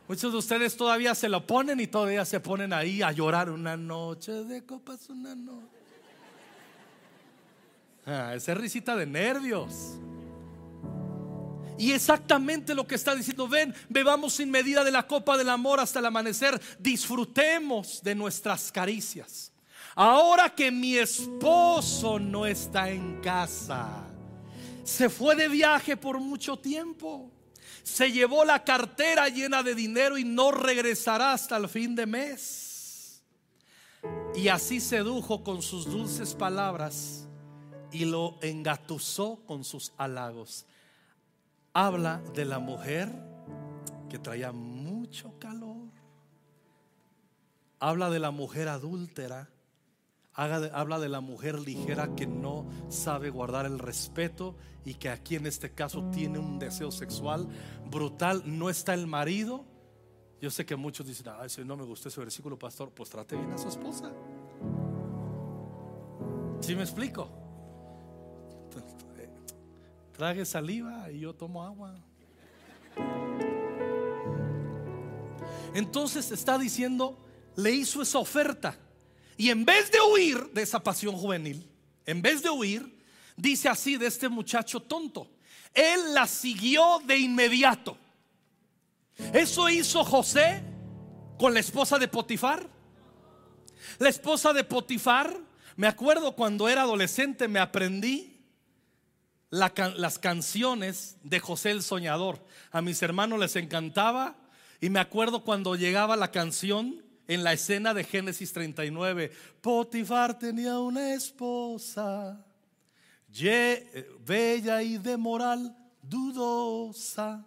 Muchos 0.07 0.33
de 0.33 0.39
ustedes 0.39 0.77
todavía 0.77 1.15
se 1.15 1.31
lo 1.31 1.47
ponen 1.47 1.81
y 1.81 1.87
todavía 1.87 2.25
se 2.27 2.39
ponen 2.39 2.73
ahí 2.75 3.01
a 3.01 3.11
llorar 3.11 3.49
una 3.49 3.77
noche 3.77 4.33
de 4.33 4.65
copas, 4.65 5.09
una 5.09 5.35
noche. 5.35 5.67
Ah, 8.07 8.35
esa 8.35 8.55
risita 8.55 8.95
de 8.97 9.07
nervios. 9.07 9.99
Y 11.79 11.93
exactamente 11.93 12.75
lo 12.75 12.87
que 12.87 12.95
está 12.95 13.15
diciendo, 13.15 13.49
ven, 13.49 13.75
bebamos 13.89 14.35
sin 14.35 14.51
medida 14.51 14.85
de 14.85 14.93
la 14.93 15.07
copa 15.07 15.39
del 15.39 15.49
amor 15.49 15.81
hasta 15.81 15.99
el 15.99 16.07
amanecer, 16.07 16.61
disfrutemos 16.79 18.03
de 18.03 18.15
nuestras 18.15 18.71
caricias. 18.71 19.53
Ahora 19.97 20.51
que 20.51 20.71
mi 20.71 20.97
esposo 20.97 22.19
no 22.19 22.47
está 22.47 22.91
en 22.91 23.21
casa, 23.21 24.05
se 24.85 25.09
fue 25.09 25.35
de 25.35 25.49
viaje 25.49 25.97
por 25.97 26.21
mucho 26.21 26.59
tiempo, 26.59 27.31
se 27.85 28.11
llevó 28.11 28.45
la 28.45 28.65
cartera 28.65 29.29
llena 29.29 29.63
de 29.63 29.77
dinero 29.77 30.19
y 30.19 30.25
no 30.25 30.51
regresará 30.51 31.33
hasta 31.33 31.57
el 31.57 31.69
fin 31.69 31.95
de 31.95 32.07
mes. 32.07 33.23
Y 34.35 34.49
así 34.49 34.81
sedujo 34.81 35.45
con 35.45 35.63
sus 35.63 35.87
dulces 35.87 36.35
palabras 36.35 37.29
y 37.93 38.05
lo 38.05 38.37
engatusó 38.43 39.39
con 39.47 39.63
sus 39.63 39.93
halagos 39.97 40.67
habla 41.75 42.23
de 42.33 42.45
la 42.45 42.61
mujer 42.61 43.11
que 44.09 44.19
traía 44.19 44.53
mucho 44.53 45.37
calor. 45.39 45.89
Habla 47.81 48.09
de 48.11 48.21
la 48.21 48.31
mujer 48.31 48.69
adúltera. 48.69 49.51
Habla 50.35 50.99
de 50.99 51.09
la 51.09 51.21
mujer 51.21 51.61
ligera 51.61 52.15
que 52.17 52.27
no 52.27 52.67
sabe 52.89 53.31
guardar 53.31 53.67
el 53.67 53.79
respeto 53.79 54.57
y 54.85 54.95
que 54.95 55.09
aquí 55.09 55.37
en 55.37 55.47
este 55.47 55.73
caso 55.73 56.11
tiene 56.11 56.39
un 56.39 56.59
deseo 56.59 56.91
sexual 56.91 57.49
brutal. 57.89 58.43
No 58.45 58.69
está 58.69 58.95
el 58.95 59.07
marido. 59.07 59.65
Yo 60.41 60.51
sé 60.51 60.67
que 60.67 60.77
muchos 60.77 61.07
dicen, 61.07 61.33
ay, 61.39 61.49
si 61.49 61.65
no 61.65 61.77
me 61.77 61.85
gustó 61.85 62.09
ese 62.09 62.21
versículo, 62.21 62.59
pastor, 62.59 62.91
pues 62.91 63.09
trate 63.11 63.37
bien 63.37 63.53
a 63.53 63.59
su 63.59 63.69
esposa. 63.69 64.13
¿Sí 66.61 66.75
me 66.75 66.83
explico? 66.83 67.45
trague 70.15 70.45
saliva 70.45 71.11
y 71.11 71.21
yo 71.21 71.35
tomo 71.35 71.63
agua. 71.65 71.95
Entonces 75.75 76.31
está 76.31 76.57
diciendo, 76.57 77.19
le 77.57 77.73
hizo 77.73 78.01
esa 78.01 78.19
oferta. 78.19 78.77
Y 79.37 79.51
en 79.51 79.65
vez 79.65 79.91
de 79.91 79.99
huir 80.01 80.51
de 80.53 80.63
esa 80.63 80.81
pasión 80.81 81.17
juvenil, 81.17 81.69
en 82.07 82.23
vez 82.23 82.43
de 82.43 82.51
huir, 82.51 82.95
dice 83.37 83.69
así 83.69 83.97
de 83.97 84.07
este 84.07 84.29
muchacho 84.29 84.81
tonto, 84.81 85.29
él 85.73 86.15
la 86.15 86.27
siguió 86.27 87.01
de 87.05 87.19
inmediato. 87.19 87.97
Eso 89.33 89.69
hizo 89.69 90.05
José 90.05 90.63
con 91.39 91.53
la 91.53 91.61
esposa 91.61 91.99
de 91.99 92.09
Potifar. 92.09 92.69
La 93.99 94.09
esposa 94.09 94.53
de 94.53 94.65
Potifar, 94.65 95.37
me 95.77 95.87
acuerdo 95.87 96.33
cuando 96.33 96.69
era 96.69 96.83
adolescente, 96.83 97.49
me 97.49 97.59
aprendí 97.59 98.41
las 99.51 100.19
canciones 100.19 101.17
de 101.23 101.41
José 101.41 101.71
el 101.71 101.83
Soñador. 101.83 102.45
A 102.71 102.81
mis 102.83 103.03
hermanos 103.03 103.39
les 103.39 103.57
encantaba 103.57 104.37
y 104.81 104.91
me 104.91 105.01
acuerdo 105.01 105.45
cuando 105.45 105.77
llegaba 105.77 106.17
la 106.17 106.31
canción 106.31 107.05
en 107.27 107.45
la 107.45 107.53
escena 107.53 107.95
de 107.95 108.05
Génesis 108.05 108.53
39. 108.53 109.33
Potifar 109.61 110.39
tenía 110.39 110.79
una 110.79 111.15
esposa 111.15 112.45
eh, 113.43 114.11
bella 114.25 114.83
y 114.83 114.99
de 114.99 115.17
moral 115.17 115.77
dudosa. 116.03 117.45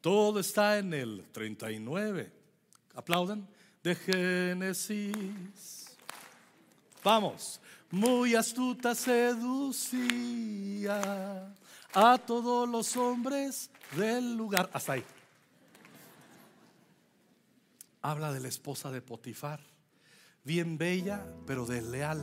Todo 0.00 0.40
está 0.40 0.78
en 0.78 0.94
el 0.94 1.24
39. 1.32 2.32
Aplaudan. 2.94 3.48
De 3.82 3.94
Génesis. 3.94 5.14
Vamos 7.02 7.60
muy 7.94 8.34
astuta 8.34 8.94
seducía 8.94 9.92
a 11.92 12.18
todos 12.18 12.68
los 12.68 12.96
hombres 12.96 13.70
del 13.96 14.36
lugar. 14.36 14.68
Hasta 14.72 14.94
ahí. 14.94 15.04
Habla 18.04 18.34
de 18.34 18.40
la 18.40 18.48
esposa 18.48 18.90
de 18.90 19.00
Potifar, 19.00 19.60
bien 20.44 20.76
bella, 20.76 21.24
pero 21.46 21.64
desleal. 21.64 22.20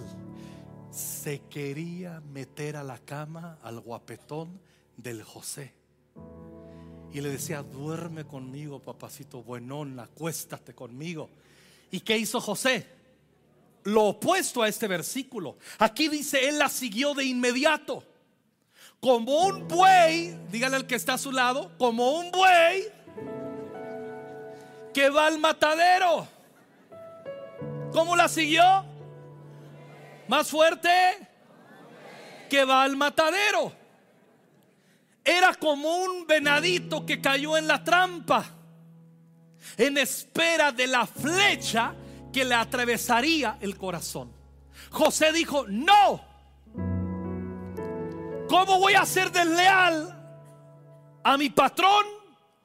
Se 0.92 1.42
quería 1.50 2.22
meter 2.22 2.76
a 2.76 2.84
la 2.84 3.00
cama 3.00 3.58
al 3.64 3.80
guapetón 3.80 4.62
del 4.96 5.24
José. 5.24 5.74
Y 7.12 7.20
le 7.20 7.30
decía, 7.30 7.64
duerme 7.64 8.26
conmigo, 8.26 8.78
papacito 8.78 9.42
buenón, 9.42 10.00
acuéstate 10.00 10.76
conmigo. 10.76 11.32
¿Y 11.90 12.02
qué 12.02 12.16
hizo 12.16 12.40
José? 12.40 12.86
lo 13.86 14.04
opuesto 14.04 14.62
a 14.62 14.68
este 14.68 14.88
versículo. 14.88 15.58
Aquí 15.80 16.10
dice, 16.10 16.48
él 16.48 16.60
la 16.60 16.70
siguió 16.70 17.16
de 17.16 17.26
inmediato. 17.26 18.04
Como 19.00 19.48
un 19.48 19.68
buey, 19.68 20.38
dígale 20.52 20.76
al 20.76 20.86
que 20.86 20.94
está 20.94 21.16
a 21.16 21.18
su 21.18 21.32
lado, 21.32 21.76
como 21.80 22.20
un 22.20 22.30
buey 22.30 22.84
que 24.94 25.10
va 25.10 25.28
al 25.28 25.40
matadero. 25.40 26.28
¿Cómo 27.92 28.16
la 28.16 28.28
siguió? 28.28 28.86
Más 30.28 30.50
fuerte, 30.50 30.90
que 32.50 32.64
va 32.64 32.84
al 32.84 32.96
matadero. 32.96 33.72
Era 35.24 35.54
como 35.54 35.98
un 35.98 36.26
venadito 36.26 37.06
que 37.06 37.22
cayó 37.22 37.58
en 37.58 37.68
la 37.68 37.84
trampa, 37.84 38.46
en 39.78 39.98
espera 39.98 40.72
de 40.72 40.88
la 40.88 41.06
flecha 41.06 41.94
que 42.32 42.44
le 42.44 42.56
atravesaría 42.56 43.58
el 43.62 43.78
corazón. 43.78 44.32
José 44.90 45.32
dijo, 45.32 45.66
no, 45.68 46.22
¿cómo 48.48 48.80
voy 48.80 48.94
a 48.94 49.06
ser 49.06 49.32
desleal 49.32 50.18
a 51.24 51.38
mi 51.38 51.50
patrón 51.50 52.06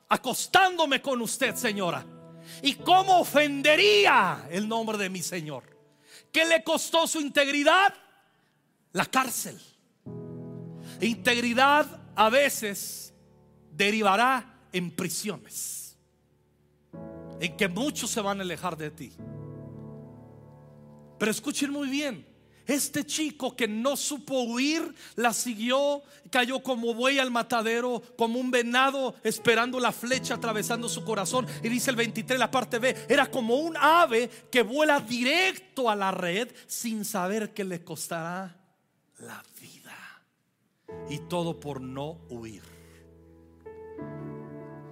acostándome 0.09 1.03
con 1.03 1.21
usted, 1.21 1.55
señora? 1.57 2.05
¿Y 2.63 2.75
cómo 2.75 3.21
ofendería 3.21 4.47
el 4.51 4.69
nombre 4.69 4.99
de 4.99 5.11
mi 5.11 5.23
Señor? 5.23 5.65
¿Qué 6.33 6.45
le 6.45 6.63
costó 6.63 7.07
su 7.07 7.21
integridad? 7.21 7.95
La 8.93 9.07
cárcel. 9.07 9.61
Integridad 11.01 11.87
a 12.15 12.31
veces 12.31 13.15
derivará 13.71 14.61
en 14.73 14.91
prisiones, 14.91 15.97
en 17.41 17.57
que 17.57 17.69
muchos 17.69 18.11
se 18.11 18.21
van 18.21 18.41
a 18.41 18.43
alejar 18.43 18.77
de 18.77 18.91
ti. 18.91 19.13
Pero 21.19 21.31
escuchen 21.31 21.71
muy 21.71 21.89
bien, 21.89 22.27
este 22.67 23.05
chico 23.05 23.55
que 23.55 23.69
no 23.69 23.97
supo 23.97 24.43
huir, 24.43 24.95
la 25.15 25.33
siguió, 25.33 26.03
cayó 26.31 26.63
como 26.63 26.95
buey 26.95 27.19
al 27.19 27.31
matadero, 27.31 28.03
como 28.17 28.39
un 28.39 28.51
venado 28.51 29.15
esperando 29.23 29.79
la 29.79 29.93
flecha 29.93 30.35
atravesando 30.35 30.89
su 30.89 31.05
corazón. 31.05 31.47
Y 31.63 31.69
dice 31.69 31.91
el 31.91 31.97
23, 31.97 32.39
la 32.39 32.51
parte 32.51 32.79
B, 32.79 32.97
era 33.09 33.31
como 33.31 33.57
un 33.57 33.77
ave 33.77 34.29
que 34.51 34.63
vuela 34.63 35.01
directo 35.01 35.89
a 35.89 35.97
la 35.97 36.11
red 36.11 36.49
sin 36.67 37.05
saber 37.05 37.55
que 37.55 37.65
le 37.65 37.85
costará 37.85 38.57
la 39.19 39.43
vida. 39.61 39.97
Y 41.09 41.19
todo 41.21 41.59
por 41.59 41.81
no 41.81 42.19
huir. 42.29 42.63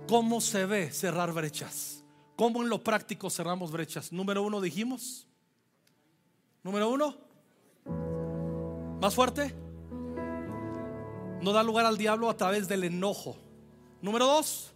¿Cómo 0.09 0.41
se 0.41 0.66
ve 0.66 0.93
cerrar 0.93 1.33
brechas? 1.33 2.05
¿Cómo 2.37 2.62
en 2.62 2.68
lo 2.68 2.83
práctico 2.83 3.31
cerramos 3.31 3.70
brechas? 3.70 4.12
Número 4.12 4.43
uno 4.43 4.61
dijimos. 4.61 5.27
Número 6.62 6.89
uno 6.91 7.34
más 9.05 9.14
fuerte. 9.14 9.55
No 11.42 11.52
da 11.52 11.62
lugar 11.62 11.84
al 11.84 11.98
diablo 11.98 12.30
a 12.30 12.36
través 12.38 12.66
del 12.68 12.84
enojo. 12.84 13.36
Número 14.00 14.24
dos, 14.24 14.72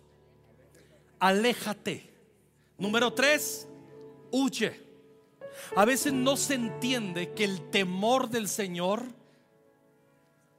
aléjate. 1.19 2.13
Número 2.77 3.11
tres, 3.15 3.67
huye. 4.31 4.87
A 5.75 5.87
veces 5.87 6.13
no 6.13 6.37
se 6.37 6.57
entiende 6.57 7.33
que 7.33 7.45
el 7.45 7.71
temor 7.71 8.29
del 8.29 8.49
Señor 8.49 9.03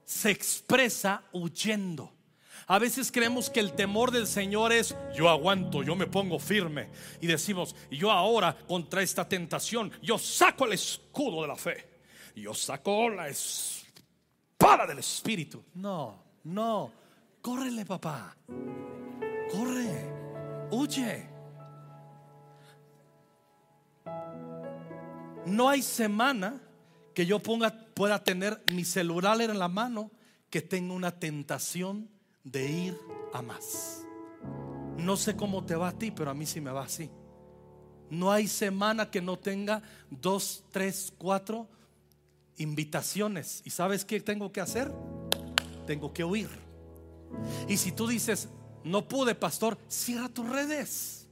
se 0.04 0.32
expresa 0.32 1.22
huyendo. 1.32 2.12
A 2.66 2.80
veces 2.80 3.12
creemos 3.12 3.50
que 3.50 3.60
el 3.60 3.74
temor 3.74 4.10
del 4.10 4.26
Señor 4.26 4.72
es 4.72 4.96
yo 5.14 5.28
aguanto, 5.28 5.84
yo 5.84 5.94
me 5.94 6.08
pongo 6.08 6.40
firme 6.40 6.88
y 7.20 7.28
decimos, 7.28 7.76
yo 7.88 8.10
ahora 8.10 8.58
contra 8.66 9.00
esta 9.00 9.28
tentación, 9.28 9.92
yo 10.02 10.18
saco 10.18 10.64
el 10.64 10.72
escudo 10.72 11.42
de 11.42 11.48
la 11.48 11.56
fe 11.56 11.89
yo 12.34 12.54
saco 12.54 13.08
la 13.08 13.28
espada 13.28 14.86
del 14.86 14.98
Espíritu. 14.98 15.62
No, 15.74 16.22
no. 16.44 16.92
Córrele, 17.40 17.84
papá. 17.84 18.36
Corre. 19.50 20.68
Huye. 20.70 21.28
No 25.46 25.68
hay 25.68 25.82
semana 25.82 26.60
que 27.14 27.26
yo 27.26 27.40
ponga, 27.40 27.86
pueda 27.94 28.22
tener 28.22 28.62
mi 28.66 28.84
celular 28.84 29.40
en 29.40 29.58
la 29.58 29.68
mano 29.68 30.10
que 30.50 30.60
tenga 30.60 30.94
una 30.94 31.18
tentación 31.18 32.08
de 32.44 32.70
ir 32.70 32.98
a 33.32 33.42
más. 33.42 34.04
No 34.96 35.16
sé 35.16 35.36
cómo 35.36 35.64
te 35.64 35.74
va 35.74 35.88
a 35.88 35.98
ti, 35.98 36.10
pero 36.10 36.30
a 36.30 36.34
mí 36.34 36.46
sí 36.46 36.60
me 36.60 36.70
va 36.70 36.84
así. 36.84 37.10
No 38.10 38.32
hay 38.32 38.48
semana 38.48 39.10
que 39.10 39.22
no 39.22 39.38
tenga 39.38 39.82
dos, 40.10 40.64
tres, 40.70 41.12
cuatro 41.16 41.68
invitaciones. 42.60 43.62
¿Y 43.64 43.70
sabes 43.70 44.04
qué 44.04 44.20
tengo 44.20 44.52
que 44.52 44.60
hacer? 44.60 44.92
Tengo 45.86 46.12
que 46.12 46.24
huir. 46.24 46.48
Y 47.68 47.76
si 47.76 47.92
tú 47.92 48.06
dices, 48.06 48.48
no 48.84 49.08
pude, 49.08 49.34
pastor, 49.34 49.78
cierra 49.88 50.28
tus 50.28 50.48
redes. 50.48 51.26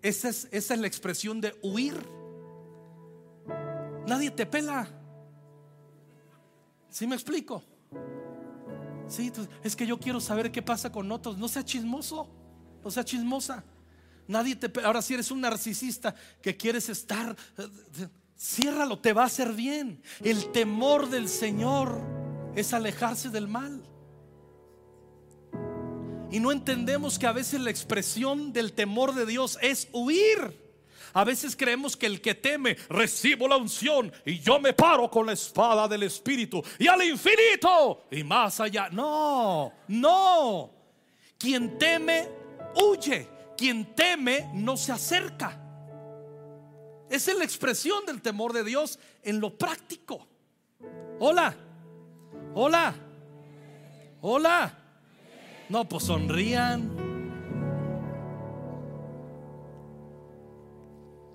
Esa 0.00 0.28
es, 0.28 0.48
esa 0.50 0.74
es 0.74 0.80
la 0.80 0.86
expresión 0.86 1.40
de 1.40 1.54
huir. 1.62 1.94
Nadie 4.06 4.30
te 4.30 4.46
pela. 4.46 4.88
¿Sí 6.88 7.06
me 7.06 7.14
explico? 7.14 7.62
Sí, 9.08 9.32
es 9.62 9.76
que 9.76 9.86
yo 9.86 9.98
quiero 9.98 10.20
saber 10.20 10.50
qué 10.50 10.62
pasa 10.62 10.90
con 10.90 11.10
otros. 11.10 11.36
No 11.38 11.48
sea 11.48 11.64
chismoso, 11.64 12.28
no 12.84 12.90
sea 12.90 13.04
chismosa. 13.04 13.64
Nadie 14.26 14.56
te. 14.56 14.70
Ahora 14.84 15.02
si 15.02 15.14
eres 15.14 15.30
un 15.30 15.40
narcisista 15.40 16.14
que 16.40 16.56
quieres 16.56 16.88
estar 16.88 17.36
eh, 17.58 18.08
Ciérralo, 18.42 18.98
te 18.98 19.12
va 19.12 19.22
a 19.22 19.26
hacer 19.26 19.52
bien. 19.52 20.02
El 20.20 20.50
temor 20.50 21.08
del 21.08 21.28
Señor 21.28 22.00
es 22.56 22.72
alejarse 22.72 23.28
del 23.28 23.46
mal. 23.46 23.80
Y 26.28 26.40
no 26.40 26.50
entendemos 26.50 27.20
que 27.20 27.28
a 27.28 27.32
veces 27.32 27.60
la 27.60 27.70
expresión 27.70 28.52
del 28.52 28.72
temor 28.72 29.14
de 29.14 29.26
Dios 29.26 29.58
es 29.62 29.86
huir. 29.92 30.60
A 31.12 31.22
veces 31.22 31.54
creemos 31.54 31.96
que 31.96 32.06
el 32.06 32.20
que 32.20 32.34
teme, 32.34 32.76
recibo 32.88 33.46
la 33.46 33.58
unción 33.58 34.12
y 34.26 34.40
yo 34.40 34.58
me 34.58 34.72
paro 34.72 35.08
con 35.08 35.26
la 35.26 35.34
espada 35.34 35.86
del 35.86 36.02
Espíritu 36.02 36.64
y 36.80 36.88
al 36.88 37.00
infinito 37.04 38.06
y 38.10 38.24
más 38.24 38.58
allá. 38.58 38.88
No, 38.90 39.72
no. 39.86 40.70
Quien 41.38 41.78
teme, 41.78 42.28
huye. 42.74 43.28
Quien 43.56 43.94
teme, 43.94 44.50
no 44.52 44.76
se 44.76 44.90
acerca. 44.90 45.61
Esa 47.12 47.32
es 47.32 47.36
la 47.36 47.44
expresión 47.44 48.06
del 48.06 48.22
temor 48.22 48.54
de 48.54 48.64
Dios 48.64 48.98
en 49.22 49.38
lo 49.38 49.58
práctico. 49.58 50.26
Hola, 51.20 51.54
hola, 52.54 52.94
hola. 54.22 54.78
No, 55.68 55.86
pues 55.86 56.04
sonrían. 56.04 56.90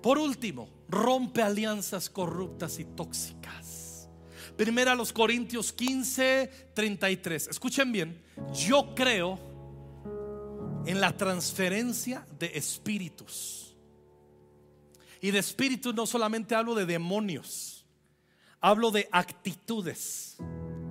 Por 0.02 0.18
último, 0.18 0.68
rompe 0.88 1.42
alianzas 1.42 2.10
corruptas 2.10 2.80
y 2.80 2.84
tóxicas. 2.84 4.08
Primera 4.56 4.96
los 4.96 5.12
Corintios 5.12 5.72
15, 5.72 6.72
33. 6.74 7.46
Escuchen 7.46 7.92
bien, 7.92 8.20
yo 8.52 8.96
creo 8.96 9.38
en 10.86 11.00
la 11.00 11.16
transferencia 11.16 12.26
de 12.36 12.46
espíritus. 12.56 13.57
Y 15.20 15.30
de 15.30 15.38
espíritus 15.38 15.94
no 15.94 16.06
solamente 16.06 16.54
hablo 16.54 16.74
de 16.74 16.86
demonios, 16.86 17.84
hablo 18.60 18.90
de 18.90 19.08
actitudes, 19.12 20.36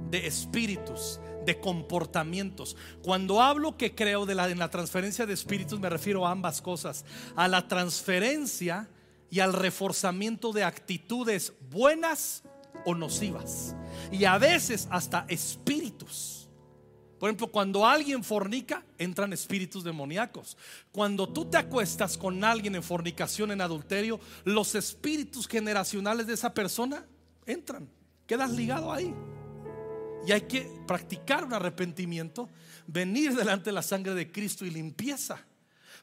de 0.09 0.27
espíritus, 0.27 1.19
de 1.45 1.59
comportamientos. 1.59 2.75
Cuando 3.01 3.41
hablo 3.41 3.77
que 3.77 3.95
creo 3.95 4.25
de 4.25 4.35
la, 4.35 4.49
en 4.49 4.59
la 4.59 4.69
transferencia 4.69 5.25
de 5.25 5.33
espíritus 5.33 5.79
me 5.79 5.89
refiero 5.89 6.27
a 6.27 6.31
ambas 6.31 6.61
cosas, 6.61 7.05
a 7.35 7.47
la 7.47 7.67
transferencia 7.67 8.89
y 9.29 9.39
al 9.39 9.53
reforzamiento 9.53 10.51
de 10.51 10.63
actitudes 10.63 11.53
buenas 11.69 12.43
o 12.85 12.95
nocivas. 12.95 13.75
Y 14.11 14.25
a 14.25 14.37
veces 14.37 14.87
hasta 14.91 15.25
espíritus. 15.29 16.36
Por 17.19 17.29
ejemplo, 17.29 17.47
cuando 17.47 17.85
alguien 17.85 18.23
fornica, 18.23 18.83
entran 18.97 19.33
espíritus 19.33 19.83
demoníacos. 19.83 20.57
Cuando 20.91 21.27
tú 21.27 21.45
te 21.45 21.57
acuestas 21.57 22.17
con 22.17 22.43
alguien 22.43 22.75
en 22.75 22.83
fornicación, 22.83 23.51
en 23.51 23.61
adulterio, 23.61 24.19
los 24.43 24.75
espíritus 24.75 25.47
generacionales 25.47 26.27
de 26.27 26.33
esa 26.33 26.53
persona 26.53 27.05
entran. 27.45 27.89
Quedas 28.27 28.51
ligado 28.51 28.91
ahí. 28.91 29.13
Y 30.27 30.31
hay 30.31 30.41
que 30.41 30.69
practicar 30.85 31.43
un 31.43 31.53
arrepentimiento, 31.53 32.49
venir 32.85 33.33
delante 33.35 33.65
de 33.65 33.73
la 33.73 33.81
sangre 33.81 34.13
de 34.13 34.31
Cristo 34.31 34.65
y 34.65 34.69
limpieza. 34.69 35.43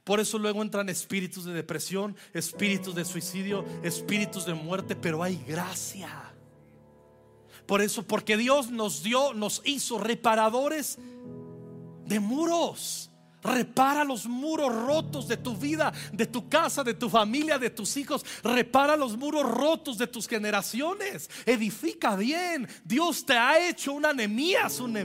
Por 0.02 0.20
eso 0.20 0.38
luego 0.38 0.62
entran 0.62 0.88
espíritus 0.88 1.44
de 1.44 1.52
depresión, 1.52 2.16
espíritus 2.32 2.94
de 2.94 3.04
suicidio, 3.04 3.64
espíritus 3.82 4.44
de 4.46 4.54
muerte, 4.54 4.96
pero 4.96 5.22
hay 5.22 5.36
gracia. 5.46 6.33
Por 7.66 7.80
eso, 7.80 8.02
porque 8.02 8.36
Dios 8.36 8.70
nos 8.70 9.02
dio, 9.02 9.32
nos 9.34 9.62
hizo 9.64 9.98
reparadores 9.98 10.98
de 12.06 12.20
muros. 12.20 13.10
Repara 13.42 14.04
los 14.04 14.26
muros 14.26 14.74
rotos 14.74 15.28
de 15.28 15.36
tu 15.36 15.54
vida, 15.54 15.92
de 16.12 16.26
tu 16.26 16.48
casa, 16.48 16.82
de 16.82 16.94
tu 16.94 17.10
familia, 17.10 17.58
de 17.58 17.68
tus 17.68 17.96
hijos. 17.98 18.24
Repara 18.42 18.96
los 18.96 19.18
muros 19.18 19.42
rotos 19.42 19.98
de 19.98 20.06
tus 20.06 20.26
generaciones. 20.26 21.28
Edifica 21.44 22.16
bien. 22.16 22.66
Dios 22.84 23.26
te 23.26 23.34
ha 23.34 23.68
hecho 23.68 23.92
una 23.92 24.14
Nemías, 24.14 24.80
un. 24.80 24.96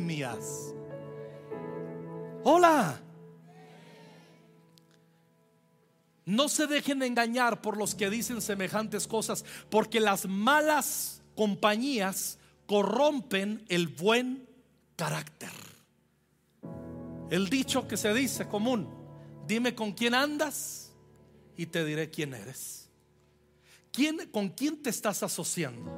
Hola. 2.45 3.01
No 6.25 6.47
se 6.47 6.67
dejen 6.67 7.03
engañar 7.03 7.61
por 7.61 7.75
los 7.75 7.93
que 7.93 8.09
dicen 8.09 8.41
semejantes 8.41 9.05
cosas, 9.05 9.43
porque 9.69 9.99
las 9.99 10.25
malas 10.27 11.21
compañías 11.35 12.38
corrompen 12.69 13.65
el 13.67 13.87
buen 13.87 14.47
carácter. 14.95 15.49
El 17.31 17.49
dicho 17.49 17.87
que 17.87 17.97
se 17.97 18.13
dice 18.13 18.47
común, 18.47 18.87
dime 19.47 19.73
con 19.73 19.93
quién 19.93 20.13
andas 20.13 20.93
y 21.57 21.65
te 21.65 21.83
diré 21.83 22.11
quién 22.11 22.35
eres. 22.35 22.87
¿Quién, 23.91 24.29
¿Con 24.29 24.49
quién 24.49 24.83
te 24.83 24.91
estás 24.91 25.23
asociando? 25.23 25.91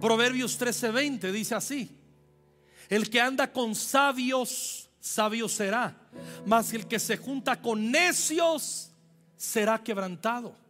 Proverbios 0.00 0.60
13:20 0.60 1.30
dice 1.30 1.54
así, 1.54 1.96
el 2.88 3.08
que 3.08 3.20
anda 3.20 3.52
con 3.52 3.76
sabios, 3.76 4.90
sabio 4.98 5.48
será, 5.48 5.96
mas 6.44 6.72
el 6.72 6.88
que 6.88 6.98
se 6.98 7.16
junta 7.16 7.62
con 7.62 7.92
necios 7.92 8.90
será 9.36 9.84
quebrantado. 9.84 10.61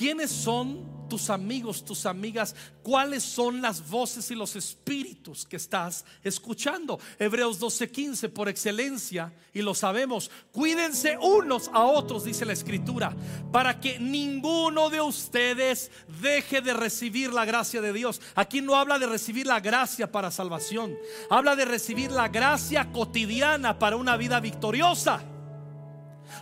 ¿Quiénes 0.00 0.30
son 0.30 1.10
tus 1.10 1.28
amigos, 1.28 1.84
tus 1.84 2.06
amigas? 2.06 2.56
¿Cuáles 2.82 3.22
son 3.22 3.60
las 3.60 3.86
voces 3.86 4.30
y 4.30 4.34
los 4.34 4.56
espíritus 4.56 5.44
que 5.44 5.56
estás 5.56 6.06
escuchando? 6.24 6.98
Hebreos 7.18 7.60
12:15 7.60 8.30
por 8.30 8.48
excelencia, 8.48 9.30
y 9.52 9.60
lo 9.60 9.74
sabemos, 9.74 10.30
cuídense 10.52 11.18
unos 11.18 11.68
a 11.74 11.84
otros, 11.84 12.24
dice 12.24 12.46
la 12.46 12.54
escritura, 12.54 13.14
para 13.52 13.78
que 13.78 13.98
ninguno 13.98 14.88
de 14.88 15.02
ustedes 15.02 15.90
deje 16.22 16.62
de 16.62 16.72
recibir 16.72 17.30
la 17.34 17.44
gracia 17.44 17.82
de 17.82 17.92
Dios. 17.92 18.22
Aquí 18.34 18.62
no 18.62 18.76
habla 18.76 18.98
de 18.98 19.06
recibir 19.06 19.46
la 19.46 19.60
gracia 19.60 20.10
para 20.10 20.30
salvación, 20.30 20.96
habla 21.28 21.56
de 21.56 21.66
recibir 21.66 22.10
la 22.10 22.28
gracia 22.28 22.90
cotidiana 22.90 23.78
para 23.78 23.96
una 23.96 24.16
vida 24.16 24.40
victoriosa. 24.40 25.22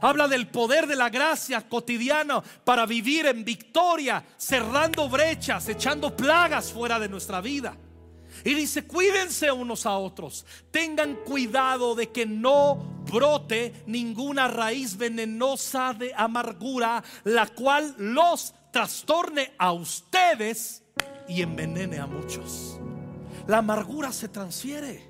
Habla 0.01 0.29
del 0.29 0.49
poder 0.49 0.87
de 0.87 0.97
la 0.97 1.11
gracia 1.11 1.69
cotidiana 1.69 2.43
para 2.65 2.87
vivir 2.87 3.27
en 3.27 3.45
victoria, 3.45 4.25
cerrando 4.37 5.09
brechas, 5.09 5.69
echando 5.69 6.17
plagas 6.17 6.73
fuera 6.73 6.99
de 6.99 7.09
nuestra 7.09 7.41
vida. 7.41 7.77
Y 8.45 8.55
dice, 8.55 8.87
cuídense 8.87 9.51
unos 9.51 9.87
a 9.87 9.97
otros. 9.97 10.47
Tengan 10.71 11.17
cuidado 11.17 11.95
de 11.95 12.11
que 12.11 12.27
no 12.27 12.77
brote 13.11 13.83
ninguna 13.87 14.49
raíz 14.49 14.97
venenosa 14.97 15.93
de 15.93 16.13
amargura, 16.15 17.03
la 17.25 17.47
cual 17.47 17.95
los 17.99 18.55
trastorne 18.73 19.53
a 19.59 19.73
ustedes 19.73 20.83
y 21.27 21.43
envenene 21.43 21.99
a 21.99 22.07
muchos. 22.07 22.79
La 23.47 23.59
amargura 23.59 24.13
se 24.13 24.29
transfiere. 24.29 25.09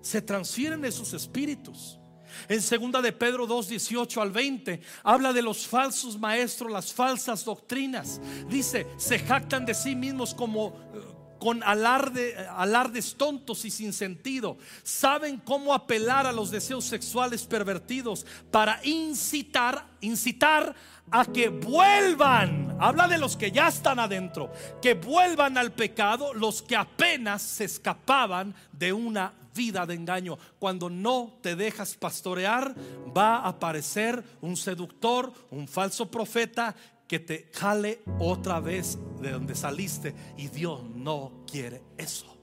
Se 0.00 0.22
transfieren 0.22 0.84
esos 0.84 1.12
espíritus. 1.12 1.99
En 2.48 2.62
segunda 2.62 3.00
de 3.02 3.12
Pedro 3.12 3.46
2, 3.46 3.68
18 3.68 4.22
al 4.22 4.30
20, 4.30 4.80
habla 5.02 5.32
de 5.32 5.42
los 5.42 5.66
falsos 5.66 6.18
maestros, 6.18 6.70
las 6.70 6.92
falsas 6.92 7.44
doctrinas. 7.44 8.20
Dice, 8.48 8.86
se 8.96 9.18
jactan 9.18 9.66
de 9.66 9.74
sí 9.74 9.94
mismos 9.94 10.34
como 10.34 10.68
eh, 10.94 11.20
con 11.40 11.62
alarde, 11.64 12.36
alardes 12.50 13.16
tontos 13.16 13.64
y 13.64 13.70
sin 13.70 13.92
sentido. 13.92 14.58
Saben 14.84 15.38
cómo 15.38 15.74
apelar 15.74 16.26
a 16.26 16.32
los 16.32 16.50
deseos 16.50 16.84
sexuales 16.84 17.44
pervertidos 17.44 18.26
para 18.50 18.78
incitar, 18.84 19.86
incitar 20.00 20.76
a 21.10 21.24
que 21.24 21.48
vuelvan. 21.48 22.76
Habla 22.78 23.08
de 23.08 23.18
los 23.18 23.36
que 23.36 23.50
ya 23.50 23.68
están 23.68 23.98
adentro, 23.98 24.52
que 24.80 24.94
vuelvan 24.94 25.58
al 25.58 25.72
pecado 25.72 26.32
los 26.34 26.62
que 26.62 26.76
apenas 26.76 27.42
se 27.42 27.64
escapaban 27.64 28.54
de 28.72 28.92
una 28.92 29.32
vida 29.54 29.86
de 29.86 29.94
engaño. 29.94 30.38
Cuando 30.58 30.90
no 30.90 31.38
te 31.42 31.56
dejas 31.56 31.94
pastorear, 31.94 32.74
va 33.16 33.36
a 33.36 33.48
aparecer 33.48 34.22
un 34.40 34.56
seductor, 34.56 35.32
un 35.50 35.68
falso 35.68 36.10
profeta 36.10 36.74
que 37.06 37.18
te 37.18 37.50
jale 37.52 38.02
otra 38.20 38.60
vez 38.60 38.96
de 39.20 39.32
donde 39.32 39.54
saliste. 39.54 40.14
Y 40.36 40.48
Dios 40.48 40.82
no 40.94 41.44
quiere 41.50 41.82
eso. 41.98 42.36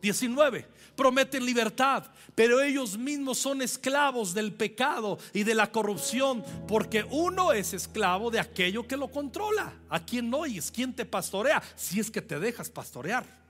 19. 0.00 0.66
Prometen 0.94 1.44
libertad, 1.44 2.04
pero 2.34 2.60
ellos 2.60 2.96
mismos 2.96 3.38
son 3.38 3.62
esclavos 3.62 4.32
del 4.32 4.52
pecado 4.52 5.18
y 5.32 5.42
de 5.42 5.54
la 5.54 5.72
corrupción, 5.72 6.44
porque 6.68 7.04
uno 7.10 7.52
es 7.52 7.72
esclavo 7.72 8.30
de 8.30 8.38
aquello 8.38 8.86
que 8.86 8.96
lo 8.96 9.08
controla. 9.08 9.72
¿A 9.88 10.04
quién 10.04 10.30
no 10.30 10.44
es 10.44 10.70
¿Quién 10.70 10.94
te 10.94 11.04
pastorea? 11.04 11.62
Si 11.74 11.98
es 11.98 12.10
que 12.10 12.22
te 12.22 12.38
dejas 12.38 12.70
pastorear. 12.70 13.43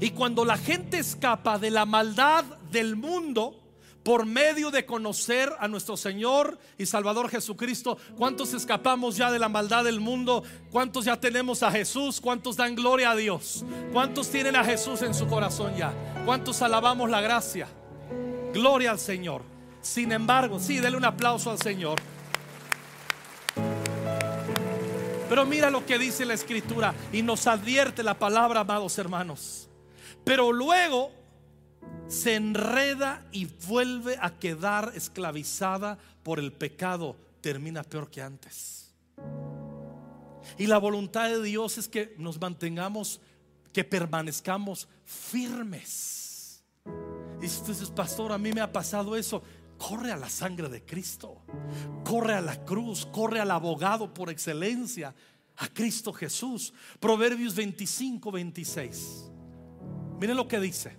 Y 0.00 0.10
cuando 0.10 0.44
la 0.44 0.56
gente 0.56 0.98
escapa 0.98 1.58
de 1.58 1.70
la 1.70 1.86
maldad 1.86 2.44
del 2.70 2.96
mundo 2.96 3.58
por 4.02 4.26
medio 4.26 4.70
de 4.70 4.84
conocer 4.84 5.52
a 5.60 5.68
nuestro 5.68 5.96
Señor 5.96 6.58
y 6.76 6.86
Salvador 6.86 7.28
Jesucristo, 7.28 7.98
¿cuántos 8.16 8.52
escapamos 8.52 9.16
ya 9.16 9.30
de 9.30 9.38
la 9.38 9.48
maldad 9.48 9.84
del 9.84 10.00
mundo? 10.00 10.42
¿Cuántos 10.70 11.04
ya 11.04 11.20
tenemos 11.20 11.62
a 11.62 11.70
Jesús? 11.70 12.20
¿Cuántos 12.20 12.56
dan 12.56 12.74
gloria 12.74 13.12
a 13.12 13.16
Dios? 13.16 13.64
¿Cuántos 13.92 14.28
tienen 14.30 14.56
a 14.56 14.64
Jesús 14.64 15.02
en 15.02 15.14
su 15.14 15.26
corazón 15.28 15.76
ya? 15.76 15.92
¿Cuántos 16.24 16.62
alabamos 16.62 17.10
la 17.10 17.20
gracia? 17.20 17.68
Gloria 18.52 18.90
al 18.90 18.98
Señor. 18.98 19.42
Sin 19.80 20.12
embargo, 20.12 20.58
sí, 20.60 20.78
dele 20.78 20.96
un 20.96 21.04
aplauso 21.04 21.50
al 21.50 21.58
Señor. 21.58 22.00
Pero 25.32 25.46
mira 25.46 25.70
lo 25.70 25.86
que 25.86 25.98
dice 25.98 26.26
la 26.26 26.34
escritura 26.34 26.94
y 27.10 27.22
nos 27.22 27.46
advierte 27.46 28.02
la 28.02 28.18
palabra, 28.18 28.60
amados 28.60 28.98
hermanos. 28.98 29.66
Pero 30.24 30.52
luego 30.52 31.10
se 32.06 32.34
enreda 32.34 33.26
y 33.32 33.46
vuelve 33.66 34.18
a 34.20 34.38
quedar 34.38 34.92
esclavizada 34.94 35.96
por 36.22 36.38
el 36.38 36.52
pecado. 36.52 37.16
Termina 37.40 37.82
peor 37.82 38.10
que 38.10 38.20
antes. 38.20 38.92
Y 40.58 40.66
la 40.66 40.76
voluntad 40.76 41.30
de 41.30 41.42
Dios 41.42 41.78
es 41.78 41.88
que 41.88 42.14
nos 42.18 42.38
mantengamos, 42.38 43.18
que 43.72 43.84
permanezcamos 43.84 44.86
firmes. 45.06 46.62
Y 47.38 47.46
dices, 47.46 47.90
pastor, 47.90 48.32
a 48.32 48.38
mí 48.38 48.52
me 48.52 48.60
ha 48.60 48.70
pasado 48.70 49.16
eso. 49.16 49.42
Corre 49.78 50.12
a 50.12 50.16
la 50.16 50.28
sangre 50.28 50.68
de 50.68 50.84
Cristo. 50.84 51.42
Corre 52.04 52.34
a 52.34 52.40
la 52.40 52.64
cruz. 52.64 53.06
Corre 53.06 53.40
al 53.40 53.50
abogado 53.50 54.12
por 54.12 54.30
excelencia. 54.30 55.14
A 55.56 55.68
Cristo 55.68 56.12
Jesús. 56.12 56.72
Proverbios 57.00 57.54
25, 57.54 58.30
26. 58.30 59.30
Miren 60.20 60.36
lo 60.36 60.48
que 60.48 60.60
dice. 60.60 60.96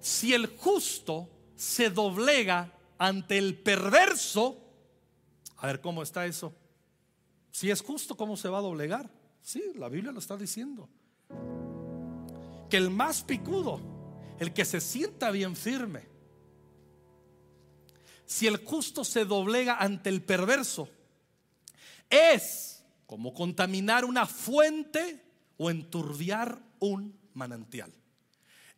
Si 0.00 0.32
el 0.32 0.46
justo 0.46 1.28
se 1.56 1.90
doblega 1.90 2.72
ante 2.98 3.36
el 3.36 3.58
perverso, 3.58 4.58
a 5.56 5.66
ver 5.66 5.80
cómo 5.80 6.02
está 6.02 6.26
eso. 6.26 6.54
Si 7.50 7.70
es 7.70 7.82
justo, 7.82 8.16
¿cómo 8.16 8.36
se 8.36 8.48
va 8.48 8.58
a 8.58 8.62
doblegar? 8.62 9.10
Sí, 9.42 9.62
la 9.74 9.88
Biblia 9.88 10.12
lo 10.12 10.18
está 10.18 10.36
diciendo. 10.36 10.88
Que 12.68 12.76
el 12.76 12.90
más 12.90 13.22
picudo, 13.22 13.80
el 14.38 14.52
que 14.52 14.64
se 14.64 14.80
sienta 14.80 15.30
bien 15.30 15.56
firme, 15.56 16.09
si 18.30 18.46
el 18.46 18.58
justo 18.64 19.02
se 19.02 19.24
doblega 19.24 19.78
ante 19.78 20.08
el 20.08 20.22
perverso, 20.22 20.88
es 22.08 22.84
como 23.04 23.34
contaminar 23.34 24.04
una 24.04 24.24
fuente 24.24 25.20
o 25.56 25.68
enturbiar 25.68 26.62
un 26.78 27.18
manantial. 27.34 27.92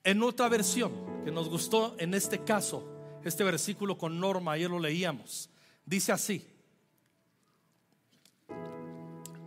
En 0.05 0.22
otra 0.22 0.48
versión 0.48 1.22
que 1.22 1.30
nos 1.30 1.50
gustó 1.50 1.94
en 1.98 2.14
este 2.14 2.42
caso, 2.42 2.88
este 3.24 3.44
versículo 3.44 3.98
con 3.98 4.18
norma, 4.18 4.53
ayer 4.53 4.70
lo 4.70 4.78
leíamos, 4.78 5.50
dice 5.84 6.12
así. 6.12 6.48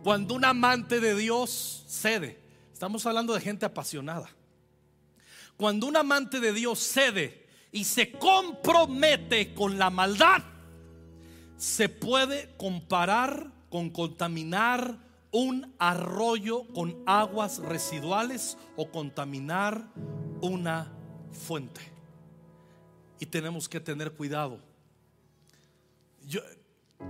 Cuando 0.04 0.34
un 0.34 0.44
amante 0.44 1.00
de 1.00 1.16
Dios 1.16 1.84
cede, 1.88 2.38
estamos 2.72 3.04
hablando 3.06 3.34
de 3.34 3.40
gente 3.40 3.66
apasionada. 3.66 4.30
Cuando 5.56 5.88
un 5.88 5.96
amante 5.96 6.38
de 6.38 6.52
Dios 6.52 6.78
cede 6.78 7.45
y 7.72 7.84
se 7.84 8.12
compromete 8.12 9.54
con 9.54 9.78
la 9.78 9.90
maldad, 9.90 10.42
se 11.56 11.88
puede 11.88 12.54
comparar 12.56 13.50
con 13.68 13.90
contaminar 13.90 14.98
un 15.32 15.74
arroyo 15.78 16.66
con 16.68 17.02
aguas 17.04 17.58
residuales 17.58 18.56
o 18.76 18.90
contaminar 18.90 19.92
una 20.40 20.90
fuente. 21.30 21.80
Y 23.18 23.26
tenemos 23.26 23.68
que 23.68 23.80
tener 23.80 24.12
cuidado. 24.12 24.60
Yo, 26.26 26.40